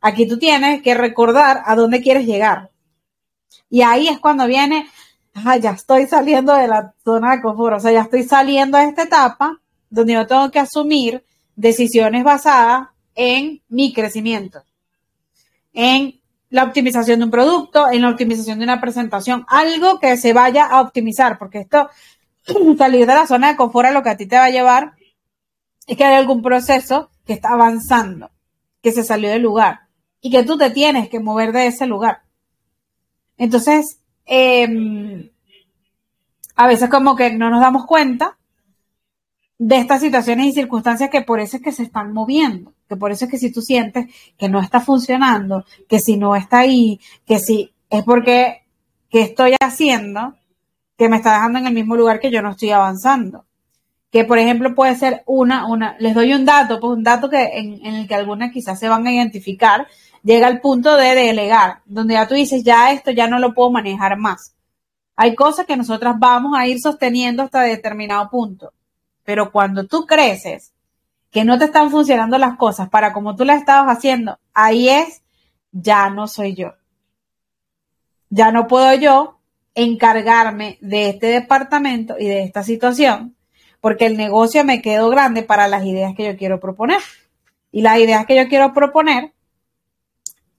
Aquí 0.00 0.26
tú 0.26 0.36
tienes 0.36 0.82
que 0.82 0.94
recordar 0.94 1.62
a 1.64 1.76
dónde 1.76 2.02
quieres 2.02 2.26
llegar 2.26 2.70
y 3.68 3.82
ahí 3.82 4.08
es 4.08 4.18
cuando 4.18 4.46
viene, 4.46 4.88
ya 5.60 5.70
estoy 5.70 6.06
saliendo 6.06 6.54
de 6.54 6.68
la 6.68 6.94
zona 7.04 7.36
de 7.36 7.42
confort, 7.42 7.76
o 7.76 7.80
sea, 7.80 7.92
ya 7.92 8.02
estoy 8.02 8.22
saliendo 8.22 8.78
de 8.78 8.84
esta 8.84 9.02
etapa 9.02 9.60
donde 9.90 10.14
yo 10.14 10.26
tengo 10.26 10.50
que 10.50 10.58
asumir 10.58 11.24
decisiones 11.54 12.24
basadas 12.24 12.88
en 13.14 13.62
mi 13.68 13.92
crecimiento, 13.92 14.62
en 15.72 16.20
la 16.50 16.64
optimización 16.64 17.18
de 17.18 17.24
un 17.24 17.30
producto, 17.30 17.90
en 17.90 18.02
la 18.02 18.10
optimización 18.10 18.58
de 18.58 18.64
una 18.64 18.80
presentación, 18.80 19.44
algo 19.48 19.98
que 19.98 20.16
se 20.16 20.32
vaya 20.32 20.64
a 20.66 20.80
optimizar, 20.80 21.38
porque 21.38 21.60
esto, 21.60 21.90
salir 22.78 23.06
de 23.06 23.14
la 23.14 23.26
zona 23.26 23.48
de 23.48 23.56
confort, 23.56 23.92
lo 23.92 24.02
que 24.02 24.10
a 24.10 24.16
ti 24.16 24.26
te 24.26 24.36
va 24.36 24.44
a 24.44 24.50
llevar 24.50 24.92
es 25.86 25.96
que 25.96 26.04
hay 26.04 26.14
algún 26.14 26.42
proceso 26.42 27.10
que 27.26 27.32
está 27.32 27.50
avanzando, 27.50 28.30
que 28.82 28.92
se 28.92 29.02
salió 29.02 29.30
del 29.30 29.42
lugar 29.42 29.80
y 30.20 30.30
que 30.30 30.44
tú 30.44 30.56
te 30.56 30.70
tienes 30.70 31.08
que 31.08 31.20
mover 31.20 31.52
de 31.52 31.66
ese 31.66 31.86
lugar. 31.86 32.22
Entonces, 33.38 34.00
em, 34.24 35.30
a 36.54 36.66
veces 36.66 36.88
como 36.88 37.16
que 37.16 37.32
no 37.32 37.50
nos 37.50 37.60
damos 37.60 37.86
cuenta 37.86 38.36
de 39.58 39.76
estas 39.78 40.00
situaciones 40.00 40.46
y 40.46 40.52
circunstancias 40.52 41.10
que 41.10 41.22
por 41.22 41.40
eso 41.40 41.56
es 41.56 41.62
que 41.62 41.72
se 41.72 41.82
están 41.82 42.12
moviendo, 42.12 42.74
que 42.88 42.96
por 42.96 43.10
eso 43.10 43.24
es 43.24 43.30
que 43.30 43.38
si 43.38 43.50
tú 43.50 43.62
sientes 43.62 44.06
que 44.38 44.48
no 44.48 44.60
está 44.60 44.80
funcionando, 44.80 45.64
que 45.88 45.98
si 45.98 46.16
no 46.16 46.36
está 46.36 46.60
ahí, 46.60 47.00
que 47.26 47.38
si 47.38 47.72
es 47.90 48.02
porque 48.04 48.62
que 49.10 49.22
estoy 49.22 49.54
haciendo 49.60 50.34
que 50.98 51.08
me 51.08 51.16
está 51.16 51.34
dejando 51.34 51.58
en 51.58 51.66
el 51.66 51.74
mismo 51.74 51.96
lugar 51.96 52.20
que 52.20 52.30
yo 52.30 52.42
no 52.42 52.50
estoy 52.50 52.70
avanzando. 52.70 53.44
Que 54.10 54.24
por 54.24 54.38
ejemplo 54.38 54.74
puede 54.74 54.94
ser 54.94 55.22
una, 55.26 55.66
una, 55.66 55.96
les 55.98 56.14
doy 56.14 56.32
un 56.32 56.44
dato, 56.44 56.80
pues 56.80 56.96
un 56.96 57.02
dato 57.02 57.28
que 57.28 57.42
en, 57.42 57.84
en 57.84 57.94
el 57.94 58.08
que 58.08 58.14
algunas 58.14 58.52
quizás 58.52 58.78
se 58.78 58.88
van 58.88 59.06
a 59.06 59.12
identificar, 59.12 59.86
llega 60.26 60.48
al 60.48 60.60
punto 60.60 60.96
de 60.96 61.14
delegar, 61.14 61.82
donde 61.84 62.14
ya 62.14 62.26
tú 62.26 62.34
dices, 62.34 62.64
ya 62.64 62.90
esto 62.90 63.12
ya 63.12 63.28
no 63.28 63.38
lo 63.38 63.54
puedo 63.54 63.70
manejar 63.70 64.18
más. 64.18 64.56
Hay 65.14 65.36
cosas 65.36 65.66
que 65.66 65.76
nosotras 65.76 66.16
vamos 66.18 66.58
a 66.58 66.66
ir 66.66 66.80
sosteniendo 66.80 67.44
hasta 67.44 67.62
determinado 67.62 68.28
punto, 68.28 68.72
pero 69.22 69.52
cuando 69.52 69.86
tú 69.86 70.04
creces, 70.04 70.72
que 71.30 71.44
no 71.44 71.58
te 71.58 71.66
están 71.66 71.90
funcionando 71.90 72.38
las 72.38 72.56
cosas 72.56 72.88
para 72.88 73.12
como 73.12 73.36
tú 73.36 73.44
las 73.44 73.60
estabas 73.60 73.96
haciendo, 73.96 74.38
ahí 74.52 74.88
es, 74.88 75.22
ya 75.70 76.10
no 76.10 76.26
soy 76.26 76.54
yo. 76.54 76.74
ya 78.28 78.50
no 78.50 78.66
puedo 78.66 78.92
yo 78.94 79.38
encargarme 79.74 80.78
de 80.80 81.10
este 81.10 81.28
departamento 81.28 82.16
y 82.18 82.26
de 82.26 82.42
esta 82.42 82.64
situación, 82.64 83.36
porque 83.80 84.06
el 84.06 84.16
negocio 84.16 84.64
me 84.64 84.82
quedó 84.82 85.08
grande 85.08 85.42
para 85.44 85.68
las 85.68 85.84
ideas 85.84 86.14
que 86.16 86.24
yo 86.24 86.36
quiero 86.36 86.58
proponer. 86.58 87.00
Y 87.70 87.82
las 87.82 87.98
ideas 87.98 88.26
que 88.26 88.36
yo 88.36 88.48
quiero 88.48 88.72
proponer, 88.72 89.32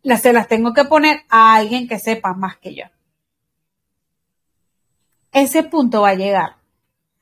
las, 0.04 0.22
se 0.22 0.34
las 0.34 0.48
tengo 0.48 0.74
que 0.74 0.86
poner 0.86 1.22
a 1.30 1.56
alguien 1.56 1.88
que 1.88 2.00
sepa 2.00 2.34
más 2.34 2.58
que 2.58 2.76
yo. 2.76 2.86
Ese 5.32 5.64
punto 5.64 6.02
va 6.02 6.10
a 6.10 6.16
llegar. 6.16 6.56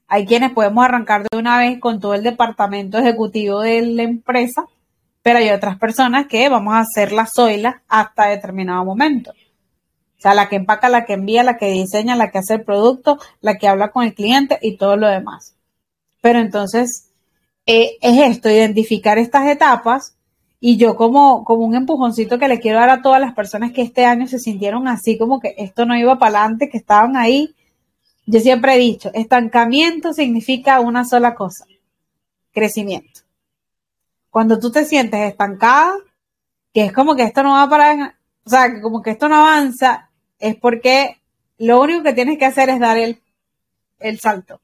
Hay 0.08 0.26
quienes 0.26 0.52
podemos 0.52 0.86
arrancar 0.86 1.24
de 1.24 1.38
una 1.38 1.58
vez 1.58 1.80
con 1.80 2.00
todo 2.00 2.14
el 2.14 2.24
departamento 2.24 2.98
ejecutivo 2.98 3.62
de 3.62 3.82
la 3.82 4.04
empresa, 4.04 4.66
pero 5.24 5.40
hay 5.40 5.50
otras 5.50 5.78
personas 5.80 6.28
que 6.28 6.48
vamos 6.48 6.76
a 6.76 6.80
hacer 6.80 7.12
la 7.12 7.26
zoila 7.26 7.82
hasta 7.88 8.28
determinado 8.28 8.86
momento. 8.86 9.32
O 9.32 10.22
sea, 10.22 10.34
la 10.34 10.48
que 10.48 10.56
empaca, 10.56 10.90
la 10.90 11.06
que 11.06 11.14
envía, 11.14 11.44
la 11.44 11.58
que 11.58 11.72
diseña, 11.72 12.16
la 12.16 12.30
que 12.30 12.38
hace 12.38 12.56
el 12.56 12.64
producto, 12.64 13.18
la 13.42 13.56
que 13.56 13.68
habla 13.68 13.92
con 13.92 14.04
el 14.04 14.14
cliente 14.14 14.60
y 14.62 14.78
todo 14.78 14.96
lo 14.98 15.08
demás. 15.08 15.56
Pero 16.22 16.40
entonces, 16.40 17.12
eh, 17.66 17.98
es 18.02 18.18
esto, 18.20 18.50
identificar 18.50 19.18
estas 19.18 19.48
etapas 19.48 20.15
y 20.68 20.78
yo 20.78 20.96
como, 20.96 21.44
como 21.44 21.64
un 21.64 21.76
empujoncito 21.76 22.40
que 22.40 22.48
le 22.48 22.60
quiero 22.60 22.80
dar 22.80 22.90
a 22.90 23.04
todas 23.04 23.22
las 23.22 23.36
personas 23.36 23.72
que 23.72 23.84
este 23.84 24.04
año 24.04 24.26
se 24.26 24.40
sintieron 24.40 24.88
así 24.88 25.16
como 25.16 25.40
que 25.40 25.54
esto 25.60 25.86
no 25.86 25.96
iba 25.96 26.18
para 26.18 26.40
adelante, 26.40 26.70
que 26.70 26.80
estaban 26.80 27.16
ahí. 27.16 27.54
Yo 28.26 28.40
siempre 28.40 28.74
he 28.74 28.80
dicho, 28.80 29.12
estancamiento 29.14 30.12
significa 30.12 30.80
una 30.80 31.06
sola 31.06 31.36
cosa, 31.36 31.68
crecimiento. 32.52 33.22
Cuando 34.32 34.58
tú 34.58 34.72
te 34.72 34.86
sientes 34.86 35.20
estancada, 35.30 35.94
que 36.74 36.86
es 36.86 36.94
como 36.94 37.16
que 37.16 37.22
esto 37.22 37.44
no 37.44 37.52
va 37.52 37.70
para, 37.70 38.16
o 38.44 38.50
sea, 38.50 38.74
que 38.74 38.82
como 38.82 39.04
que 39.04 39.12
esto 39.12 39.30
no 39.30 39.36
avanza, 39.36 40.10
es 40.40 40.56
porque 40.56 41.22
lo 41.60 41.80
único 41.80 42.02
que 42.02 42.14
tienes 42.14 42.40
que 42.40 42.46
hacer 42.46 42.70
es 42.70 42.80
dar 42.80 42.98
el, 42.98 43.22
el 44.00 44.20
salto. 44.20 44.60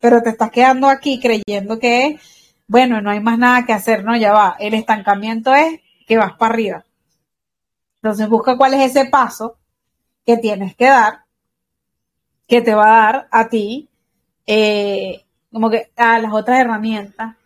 Pero 0.00 0.22
te 0.22 0.30
estás 0.30 0.50
quedando 0.50 0.88
aquí 0.88 1.20
creyendo 1.20 1.78
que, 1.78 2.18
bueno, 2.68 3.00
no 3.00 3.10
hay 3.10 3.20
más 3.20 3.38
nada 3.38 3.64
que 3.64 3.72
hacer, 3.72 4.04
no, 4.04 4.14
ya 4.16 4.32
va. 4.32 4.56
El 4.60 4.74
estancamiento 4.74 5.54
es 5.54 5.80
que 6.06 6.18
vas 6.18 6.34
para 6.34 6.52
arriba. 6.52 6.84
Entonces 8.02 8.28
busca 8.28 8.56
cuál 8.56 8.74
es 8.74 8.90
ese 8.90 9.06
paso 9.06 9.58
que 10.24 10.36
tienes 10.36 10.76
que 10.76 10.84
dar, 10.84 11.24
que 12.46 12.60
te 12.60 12.74
va 12.74 12.84
a 12.84 13.12
dar 13.12 13.28
a 13.30 13.48
ti, 13.48 13.88
eh, 14.46 15.24
como 15.50 15.70
que 15.70 15.90
a 15.96 16.18
las 16.18 16.32
otras 16.32 16.60
herramientas 16.60 17.36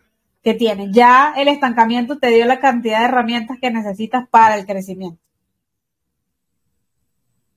que 0.43 0.53
tienes. 0.53 0.91
Ya 0.91 1.33
el 1.37 1.47
estancamiento 1.47 2.19
te 2.19 2.27
dio 2.27 2.45
la 2.45 2.59
cantidad 2.59 2.99
de 2.99 3.05
herramientas 3.05 3.57
que 3.61 3.71
necesitas 3.71 4.27
para 4.27 4.55
el 4.57 4.65
crecimiento. 4.65 5.21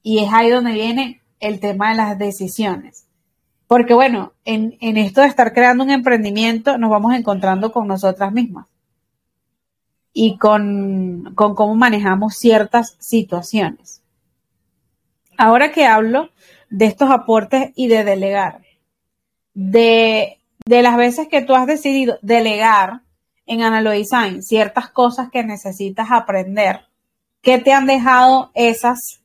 Y 0.02 0.20
es 0.24 0.32
ahí 0.32 0.50
donde 0.50 0.70
viene 0.70 1.20
el 1.40 1.58
tema 1.58 1.90
de 1.90 1.96
las 1.96 2.16
decisiones. 2.16 3.05
Porque 3.66 3.94
bueno, 3.94 4.32
en, 4.44 4.76
esto 4.80 5.22
de 5.22 5.26
estar 5.26 5.52
creando 5.52 5.84
un 5.84 5.90
emprendimiento 5.90 6.78
nos 6.78 6.90
vamos 6.90 7.14
encontrando 7.14 7.72
con 7.72 7.88
nosotras 7.88 8.32
mismas 8.32 8.66
y 10.12 10.38
con, 10.38 11.34
cómo 11.34 11.74
manejamos 11.74 12.36
ciertas 12.36 12.96
situaciones. 13.00 14.02
Ahora 15.36 15.72
que 15.72 15.84
hablo 15.84 16.30
de 16.70 16.86
estos 16.86 17.10
aportes 17.10 17.72
y 17.74 17.88
de 17.88 18.04
delegar, 18.04 18.62
de, 19.52 20.38
las 20.64 20.96
veces 20.96 21.28
que 21.28 21.42
tú 21.42 21.54
has 21.54 21.66
decidido 21.66 22.18
delegar 22.22 23.02
en 23.46 23.62
Analodesign 23.62 24.42
ciertas 24.42 24.90
cosas 24.90 25.30
que 25.30 25.44
necesitas 25.44 26.10
aprender, 26.10 26.86
¿qué 27.42 27.58
te 27.58 27.72
han 27.72 27.86
dejado 27.86 28.50
esas 28.54 29.20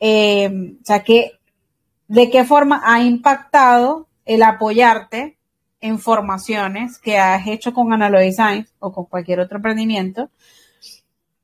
eh, 0.00 0.76
o 0.80 0.84
sea, 0.84 1.02
que, 1.02 1.37
¿de 2.08 2.30
qué 2.30 2.44
forma 2.44 2.82
ha 2.84 3.02
impactado 3.02 4.08
el 4.24 4.42
apoyarte 4.42 5.38
en 5.80 5.98
formaciones 5.98 6.98
que 6.98 7.18
has 7.18 7.46
hecho 7.46 7.72
con 7.72 7.92
Analo 7.92 8.18
Design 8.18 8.66
o 8.80 8.92
con 8.92 9.04
cualquier 9.04 9.40
otro 9.40 9.58
emprendimiento? 9.58 10.30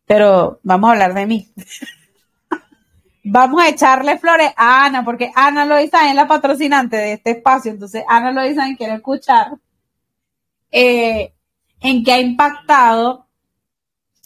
Pero 0.07 0.59
vamos 0.63 0.89
a 0.89 0.93
hablar 0.93 1.15
de 1.15 1.27
mí. 1.27 1.49
vamos 3.25 3.63
a 3.63 3.69
echarle 3.69 4.19
flores 4.19 4.53
a 4.57 4.85
Ana, 4.85 5.05
porque 5.05 5.31
Ana 5.35 5.67
Design 5.77 6.11
es 6.11 6.15
la 6.15 6.27
patrocinante 6.27 6.97
de 6.97 7.13
este 7.15 7.31
espacio. 7.33 7.71
Entonces, 7.71 8.05
Ana 8.09 8.43
Design 8.43 8.77
quiere 8.77 8.95
escuchar 8.95 9.53
eh, 10.71 11.33
en 11.81 12.05
qué 12.05 12.13
ha 12.13 12.21
impactado 12.21 13.27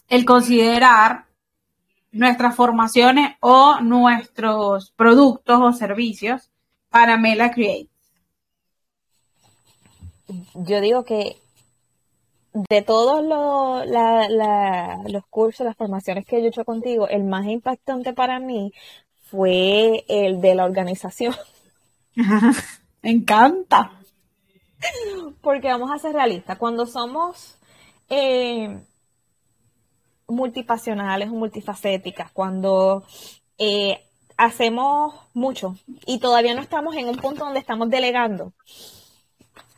el 0.09 0.24
considerar 0.24 1.28
nuestras 2.13 2.57
formaciones 2.57 3.37
o 3.41 3.81
nuestros 3.81 4.93
productos 4.93 5.61
o 5.61 5.73
servicios 5.73 6.51
para 6.91 7.17
Mela 7.17 7.51
Create? 7.51 7.89
Yo 10.55 10.81
digo 10.81 11.05
que 11.05 11.37
de 12.53 12.83
todos 12.83 13.23
los 13.23 15.25
cursos, 15.27 15.67
las 15.67 15.77
formaciones 15.77 16.27
que 16.27 16.41
yo 16.41 16.47
he 16.47 16.49
hecho 16.49 16.65
contigo, 16.65 17.09
el 17.09 17.25
más 17.25 17.47
impactante 17.47 18.13
para 18.13 18.41
mí 18.41 18.73
fue 19.23 20.05
el 20.09 20.41
de 20.41 20.55
la 20.55 20.65
organización. 20.65 21.35
Me 22.15 22.23
encanta. 23.11 23.93
Porque 25.41 25.69
vamos 25.69 25.91
a 25.91 25.99
ser 25.99 26.15
realistas, 26.15 26.57
cuando 26.57 26.87
somos 26.87 27.59
eh, 28.09 28.81
multipasionales 30.29 31.29
o 31.31 31.33
multifacéticas, 31.33 32.31
cuando 32.33 33.05
eh, 33.59 34.01
hacemos 34.37 35.14
mucho 35.35 35.76
y 36.07 36.18
todavía 36.20 36.55
no 36.55 36.62
estamos 36.62 36.97
en 36.97 37.09
un 37.09 37.16
punto 37.16 37.45
donde 37.45 37.61
estamos 37.61 37.91
delegando. 37.91 38.53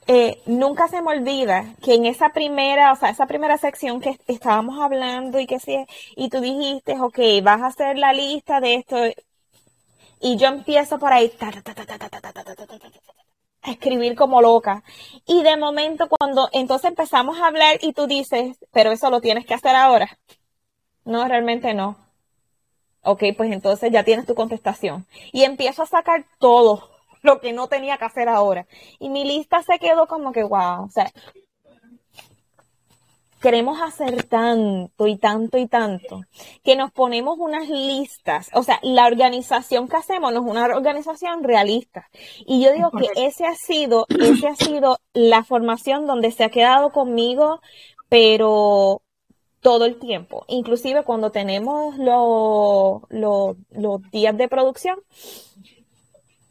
Eh, 0.07 0.43
nunca 0.47 0.89
se 0.89 1.01
me 1.03 1.11
olvida 1.13 1.77
que 1.83 1.95
en 1.95 2.05
esa 2.05 2.31
primera, 2.31 2.93
o 2.93 2.97
sea, 2.97 3.11
esa 3.11 3.27
primera 3.27 3.59
sección 3.59 4.01
que 4.01 4.19
estábamos 4.27 4.81
hablando 4.81 5.39
y 5.39 5.47
que 5.47 5.61
sí, 5.61 5.87
y 6.17 6.29
tú 6.31 6.41
dijiste, 6.41 6.99
ok, 7.01 7.19
vas 7.43 7.63
a 7.63 7.69
hacer 7.69 7.97
la 7.97 8.13
lista 8.13 8.61
de 8.61 8.75
esto, 8.75 8.97
y 10.21 10.37
yo 10.37 10.49
empiezo 10.49 10.99
por 10.99 11.13
ahí, 11.13 11.33
a 13.63 13.71
escribir 13.71 14.15
como 14.17 14.43
loca. 14.43 14.83
Y 15.27 15.43
de 15.43 15.57
momento 15.57 16.09
cuando 16.09 16.49
entonces 16.53 16.91
empezamos 16.91 17.39
a 17.39 17.47
hablar 17.47 17.79
y 17.81 17.93
tú 17.93 18.07
dices, 18.07 18.57
pero 18.73 18.93
eso 18.93 19.11
lo 19.11 19.21
tienes 19.21 19.47
que 19.47 19.55
hacer 19.55 19.75
ahora. 19.77 20.19
No, 21.05 21.27
realmente 21.27 21.75
no. 21.75 21.97
Ok, 23.03 23.25
pues 23.37 23.51
entonces 23.53 23.91
ya 23.91 24.05
tienes 24.05 24.27
tu 24.27 24.35
contestación. 24.35 25.07
Y 25.33 25.45
empiezo 25.45 25.83
a 25.83 25.87
sacar 25.87 26.25
todo 26.39 26.91
lo 27.23 27.41
que 27.41 27.53
no 27.53 27.69
tenía 27.69 27.99
que 27.99 28.05
hacer 28.05 28.29
ahora. 28.29 28.67
Y 28.99 29.09
mi 29.09 29.25
lista 29.25 29.63
se 29.63 29.79
quedó 29.79 30.07
como 30.07 30.33
que, 30.33 30.43
wow, 30.43 30.85
o 30.85 30.91
sea, 30.91 31.11
queremos 33.41 33.81
hacer 33.81 34.25
tanto 34.25 35.07
y 35.07 35.17
tanto 35.17 35.57
y 35.57 35.67
tanto 35.67 36.21
que 36.63 36.77
nos 36.77 36.93
ponemos 36.93 37.39
unas 37.39 37.69
listas. 37.69 38.51
O 38.53 38.63
sea, 38.63 38.79
la 38.83 39.07
organización 39.07 39.89
que 39.89 39.97
hacemos 39.97 40.33
no 40.33 40.41
es 40.41 40.47
una 40.47 40.65
organización 40.65 41.43
realista. 41.43 42.09
Y 42.47 42.63
yo 42.63 42.73
digo 42.73 42.91
que 42.91 43.09
ese 43.17 43.47
ha 43.47 43.55
sido, 43.55 44.07
ese 44.09 44.49
ha 44.49 44.55
sido 44.55 44.99
la 45.15 45.43
formación 45.43 46.07
donde 46.07 46.31
se 46.31 46.45
ha 46.45 46.51
quedado 46.51 46.91
conmigo, 46.91 47.61
pero 48.09 49.01
todo 49.61 49.85
el 49.85 49.99
tiempo. 49.99 50.45
Inclusive 50.49 51.05
cuando 51.05 51.31
tenemos 51.31 51.97
los, 51.99 53.03
los, 53.11 54.11
días 54.11 54.37
de 54.37 54.49
producción, 54.49 54.99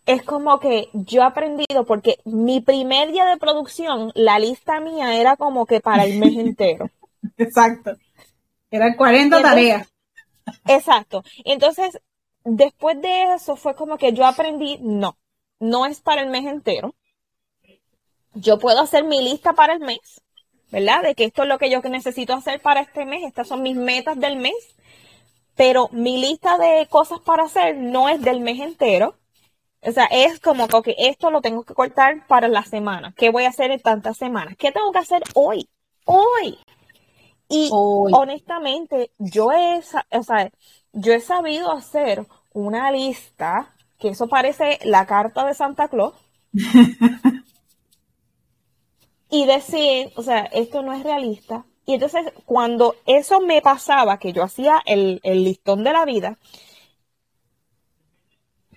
es 0.05 0.23
como 0.23 0.59
que 0.59 0.89
yo 0.93 1.21
he 1.21 1.25
aprendido, 1.25 1.85
porque 1.85 2.19
mi 2.25 2.61
primer 2.61 3.11
día 3.11 3.25
de 3.25 3.37
producción, 3.37 4.11
la 4.15 4.39
lista 4.39 4.79
mía 4.79 5.19
era 5.19 5.35
como 5.35 5.65
que 5.65 5.81
para 5.81 6.05
el 6.05 6.19
mes 6.19 6.35
entero. 6.37 6.89
Exacto. 7.37 7.91
Eran 8.71 8.95
40 8.95 9.41
tareas. 9.41 9.87
Exacto. 10.65 11.23
Entonces, 11.43 11.99
después 12.43 13.01
de 13.01 13.33
eso 13.33 13.55
fue 13.55 13.75
como 13.75 13.97
que 13.97 14.13
yo 14.13 14.25
aprendí, 14.25 14.77
no, 14.81 15.17
no 15.59 15.85
es 15.85 16.01
para 16.01 16.21
el 16.21 16.29
mes 16.29 16.45
entero. 16.45 16.95
Yo 18.35 18.59
puedo 18.59 18.79
hacer 18.81 19.03
mi 19.03 19.23
lista 19.23 19.53
para 19.53 19.73
el 19.73 19.79
mes, 19.79 20.21
¿verdad? 20.71 21.03
De 21.03 21.15
que 21.15 21.25
esto 21.25 21.43
es 21.43 21.49
lo 21.49 21.57
que 21.57 21.69
yo 21.69 21.81
necesito 21.81 22.33
hacer 22.33 22.61
para 22.61 22.81
este 22.81 23.05
mes, 23.05 23.23
estas 23.23 23.47
son 23.47 23.61
mis 23.61 23.75
metas 23.75 24.19
del 24.19 24.37
mes, 24.37 24.75
pero 25.55 25.89
mi 25.91 26.21
lista 26.21 26.57
de 26.57 26.87
cosas 26.89 27.19
para 27.19 27.43
hacer 27.43 27.75
no 27.77 28.09
es 28.09 28.21
del 28.21 28.41
mes 28.41 28.59
entero. 28.59 29.15
O 29.81 29.91
sea, 29.91 30.05
es 30.11 30.39
como 30.39 30.67
que 30.67 30.95
esto 30.97 31.31
lo 31.31 31.41
tengo 31.41 31.63
que 31.63 31.73
cortar 31.73 32.27
para 32.27 32.47
la 32.47 32.63
semana. 32.63 33.13
¿Qué 33.17 33.29
voy 33.29 33.45
a 33.45 33.49
hacer 33.49 33.71
en 33.71 33.79
tantas 33.79 34.17
semanas? 34.17 34.55
¿Qué 34.57 34.71
tengo 34.71 34.91
que 34.91 34.99
hacer 34.99 35.23
hoy? 35.35 35.69
Hoy. 36.05 36.57
Y 37.47 37.69
honestamente, 37.71 39.11
yo 39.17 39.51
he, 39.51 39.79
o 40.11 40.23
sea, 40.23 40.51
yo 40.93 41.13
he 41.13 41.19
sabido 41.19 41.71
hacer 41.71 42.25
una 42.53 42.91
lista, 42.91 43.73
que 43.97 44.09
eso 44.09 44.27
parece 44.27 44.79
la 44.83 45.05
carta 45.05 45.45
de 45.45 45.53
Santa 45.53 45.87
Claus. 45.87 46.13
y 49.29 49.45
decir, 49.45 50.11
o 50.15 50.23
sea, 50.23 50.41
esto 50.51 50.81
no 50.81 50.93
es 50.93 51.03
realista. 51.03 51.65
Y 51.85 51.95
entonces 51.95 52.31
cuando 52.45 52.95
eso 53.05 53.39
me 53.41 53.61
pasaba, 53.61 54.19
que 54.19 54.33
yo 54.33 54.43
hacía 54.43 54.81
el, 54.85 55.19
listón 55.23 55.83
de 55.83 55.93
la 55.93 56.05
vida, 56.05 56.37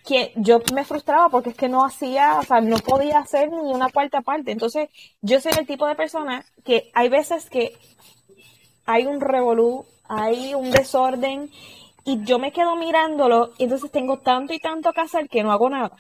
que 0.05 0.32
yo 0.36 0.61
me 0.74 0.84
frustraba 0.84 1.28
porque 1.28 1.50
es 1.50 1.57
que 1.57 1.68
no 1.68 1.84
hacía, 1.84 2.38
o 2.38 2.42
sea, 2.42 2.61
no 2.61 2.76
podía 2.78 3.18
hacer 3.18 3.50
ni 3.50 3.72
una 3.72 3.90
cuarta 3.90 4.20
parte. 4.20 4.50
Entonces, 4.50 4.88
yo 5.20 5.40
soy 5.40 5.53
el 5.59 5.66
tipo 5.66 5.86
de 5.86 5.94
persona 5.94 6.44
que 6.64 6.90
hay 6.94 7.09
veces 7.09 7.48
que 7.48 7.78
hay 8.84 9.07
un 9.07 9.20
revolú, 9.20 9.86
hay 10.05 10.55
un 10.55 10.70
desorden 10.70 11.50
y 12.05 12.24
yo 12.24 12.38
me 12.38 12.53
quedo 12.53 12.76
mirándolo 12.76 13.53
y 13.59 13.64
entonces 13.64 13.90
tengo 13.90 14.18
tanto 14.18 14.53
y 14.53 14.59
tanto 14.59 14.92
que 14.92 15.00
hacer 15.03 15.28
que 15.28 15.42
no 15.42 15.53
hago 15.53 15.70
nada. 15.70 15.96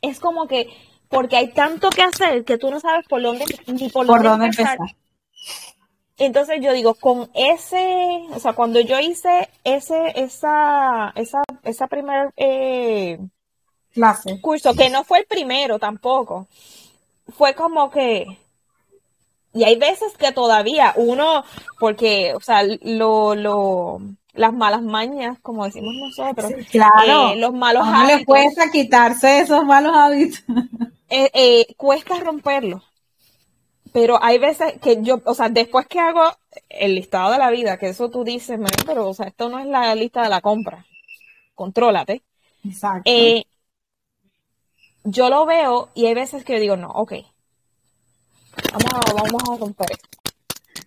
Es 0.00 0.20
como 0.20 0.46
que 0.46 0.68
porque 1.14 1.36
hay 1.36 1.48
tanto 1.52 1.90
que 1.90 2.02
hacer 2.02 2.44
que 2.44 2.58
tú 2.58 2.70
no 2.70 2.80
sabes 2.80 3.06
por 3.08 3.22
dónde 3.22 3.44
ni 3.66 3.88
por, 3.88 4.06
dónde, 4.06 4.46
empezar. 4.46 4.78
Entonces 6.18 6.58
yo 6.60 6.72
digo, 6.72 6.94
con 6.94 7.30
ese, 7.34 8.24
o 8.34 8.38
sea, 8.38 8.52
cuando 8.52 8.80
yo 8.80 8.98
hice 9.00 9.48
ese, 9.64 10.12
esa, 10.14 11.12
esa, 11.16 11.42
esa 11.64 11.86
primer 11.88 12.32
eh, 12.36 13.18
clase, 13.92 14.40
curso, 14.40 14.74
que 14.74 14.90
no 14.90 15.04
fue 15.04 15.20
el 15.20 15.26
primero 15.26 15.78
tampoco, 15.78 16.46
fue 17.36 17.54
como 17.54 17.90
que, 17.90 18.38
y 19.52 19.64
hay 19.64 19.76
veces 19.76 20.16
que 20.16 20.32
todavía 20.32 20.92
uno, 20.96 21.44
porque, 21.80 22.32
o 22.34 22.40
sea, 22.40 22.62
lo, 22.82 23.34
lo, 23.34 24.00
las 24.34 24.52
malas 24.52 24.82
mañas, 24.82 25.38
como 25.42 25.64
decimos 25.64 25.94
nosotros, 25.94 26.52
claro, 26.70 27.30
eh, 27.30 27.36
los 27.36 27.52
malos 27.52 27.84
hábitos. 27.86 28.18
le 28.18 28.24
cuesta 28.24 28.70
quitarse 28.70 29.40
esos 29.40 29.64
malos 29.64 29.92
hábitos. 29.96 30.44
Eh, 31.16 31.30
eh, 31.32 31.74
cuesta 31.76 32.18
romperlo. 32.18 32.82
Pero 33.92 34.18
hay 34.20 34.38
veces 34.38 34.74
que 34.82 35.00
yo, 35.00 35.22
o 35.24 35.34
sea, 35.34 35.48
después 35.48 35.86
que 35.86 36.00
hago 36.00 36.22
el 36.68 36.96
listado 36.96 37.30
de 37.30 37.38
la 37.38 37.50
vida, 37.50 37.78
que 37.78 37.90
eso 37.90 38.10
tú 38.10 38.24
dices, 38.24 38.58
pero, 38.84 39.08
o 39.08 39.14
sea, 39.14 39.28
esto 39.28 39.48
no 39.48 39.60
es 39.60 39.66
la 39.66 39.94
lista 39.94 40.22
de 40.22 40.28
la 40.28 40.40
compra. 40.40 40.84
Contrólate. 41.54 42.24
Exacto. 42.64 43.02
Eh, 43.04 43.44
yo 45.04 45.30
lo 45.30 45.46
veo 45.46 45.90
y 45.94 46.06
hay 46.06 46.14
veces 46.14 46.44
que 46.44 46.54
yo 46.54 46.60
digo, 46.60 46.76
no, 46.76 46.90
ok. 46.90 47.12
Vamos 48.72 48.92
a, 48.92 49.12
vamos 49.12 49.42
a 49.48 49.56
romper 49.56 49.86
esto. 49.92 50.08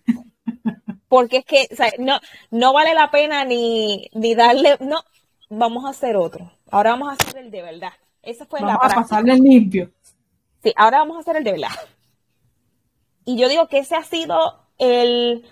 Porque 1.08 1.38
es 1.38 1.44
que, 1.46 1.68
o 1.72 1.74
sea, 1.76 1.90
no, 1.98 2.20
no 2.50 2.74
vale 2.74 2.92
la 2.92 3.10
pena 3.10 3.46
ni, 3.46 4.10
ni 4.12 4.34
darle, 4.34 4.76
no, 4.80 5.02
vamos 5.48 5.86
a 5.86 5.90
hacer 5.90 6.16
otro. 6.16 6.52
Ahora 6.70 6.90
vamos 6.90 7.08
a 7.08 7.12
hacer 7.12 7.38
el 7.38 7.50
de 7.50 7.62
verdad. 7.62 7.92
Esa 8.22 8.44
fue 8.44 8.60
vamos 8.60 8.78
la 8.82 8.88
a 8.88 8.94
pasarle 8.94 9.34
limpio. 9.36 9.90
Ahora 10.76 10.98
vamos 10.98 11.16
a 11.16 11.20
hacer 11.20 11.36
el 11.36 11.44
de 11.44 11.52
verdad. 11.52 11.68
Y 13.24 13.36
yo 13.36 13.48
digo 13.48 13.68
que 13.68 13.78
ese 13.78 13.94
ha 13.94 14.04
sido 14.04 14.36
el, 14.78 15.44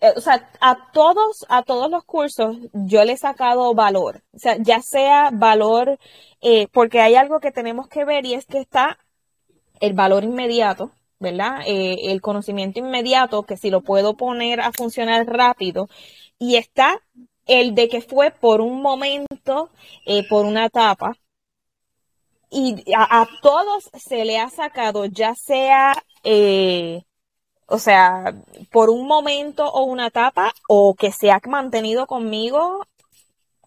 eh, 0.00 0.12
o 0.16 0.20
sea, 0.20 0.50
a 0.60 0.90
todos, 0.92 1.44
a 1.48 1.62
todos 1.62 1.90
los 1.90 2.04
cursos 2.04 2.56
yo 2.72 3.04
le 3.04 3.12
he 3.12 3.16
sacado 3.16 3.74
valor. 3.74 4.22
O 4.34 4.38
sea, 4.38 4.56
ya 4.58 4.80
sea 4.80 5.30
valor, 5.32 5.98
eh, 6.40 6.68
porque 6.72 7.00
hay 7.00 7.16
algo 7.16 7.40
que 7.40 7.52
tenemos 7.52 7.88
que 7.88 8.04
ver 8.04 8.24
y 8.26 8.34
es 8.34 8.46
que 8.46 8.58
está 8.58 8.98
el 9.80 9.92
valor 9.92 10.24
inmediato, 10.24 10.90
¿verdad? 11.18 11.60
Eh, 11.66 12.10
el 12.12 12.20
conocimiento 12.22 12.78
inmediato, 12.80 13.42
que 13.42 13.56
si 13.56 13.70
lo 13.70 13.82
puedo 13.82 14.16
poner 14.16 14.60
a 14.60 14.72
funcionar 14.72 15.26
rápido, 15.26 15.88
y 16.38 16.56
está 16.56 17.00
el 17.46 17.74
de 17.74 17.88
que 17.88 18.00
fue 18.00 18.30
por 18.30 18.60
un 18.60 18.80
momento, 18.82 19.70
por 20.28 20.46
una 20.46 20.66
etapa, 20.66 21.16
y 22.50 22.82
a, 22.96 23.26
todos 23.42 23.90
se 23.94 24.24
le 24.24 24.38
ha 24.38 24.50
sacado, 24.50 25.06
ya 25.06 25.34
sea, 25.34 25.94
eh, 26.24 27.02
o 27.66 27.78
sea, 27.78 28.34
por 28.72 28.90
un 28.90 29.06
momento 29.06 29.64
o 29.70 29.84
una 29.84 30.08
etapa, 30.08 30.52
o 30.68 30.94
que 30.94 31.12
se 31.12 31.30
ha 31.30 31.40
mantenido 31.46 32.06
conmigo, 32.06 32.84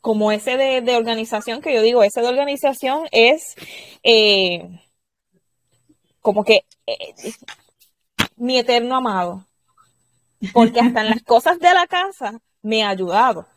como 0.02 0.34
ese 0.34 0.58
de, 0.58 0.96
organización, 0.98 1.62
que 1.62 1.74
yo 1.74 1.82
digo, 1.82 2.04
ese 2.04 2.22
de 2.22 2.28
organización 2.28 3.08
es 3.12 3.56
eh, 4.04 4.82
como 6.22 6.44
que 6.44 6.66
eh, 6.86 7.16
mi 8.36 8.58
eterno 8.60 8.98
amado, 8.98 9.46
porque 10.54 10.82
hasta 10.82 11.02
en 11.02 11.10
las 11.12 11.24
cosas 11.26 11.58
de 11.60 11.74
la 11.74 11.88
casa 11.88 12.42
me 12.62 12.84
ha 12.84 12.90
ayudado. 12.90 13.48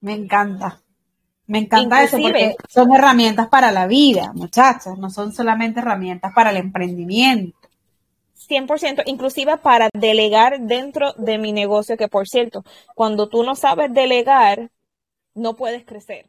Me 0.00 0.12
encanta. 0.14 0.80
Me 1.48 1.60
encanta 1.60 2.04
eso 2.04 2.18
porque 2.20 2.56
son 2.68 2.94
herramientas 2.94 3.48
para 3.48 3.72
la 3.72 3.86
vida, 3.86 4.32
muchachas, 4.34 4.98
no 4.98 5.08
son 5.08 5.32
solamente 5.32 5.80
herramientas 5.80 6.32
para 6.34 6.50
el 6.50 6.58
emprendimiento. 6.58 7.58
100%, 8.36 9.02
inclusive 9.06 9.56
para 9.56 9.88
delegar 9.94 10.60
dentro 10.60 11.14
de 11.14 11.38
mi 11.38 11.52
negocio, 11.52 11.96
que 11.96 12.06
por 12.06 12.28
cierto, 12.28 12.64
cuando 12.94 13.30
tú 13.30 13.44
no 13.44 13.54
sabes 13.54 13.92
delegar, 13.92 14.70
no 15.34 15.56
puedes 15.56 15.86
crecer. 15.86 16.26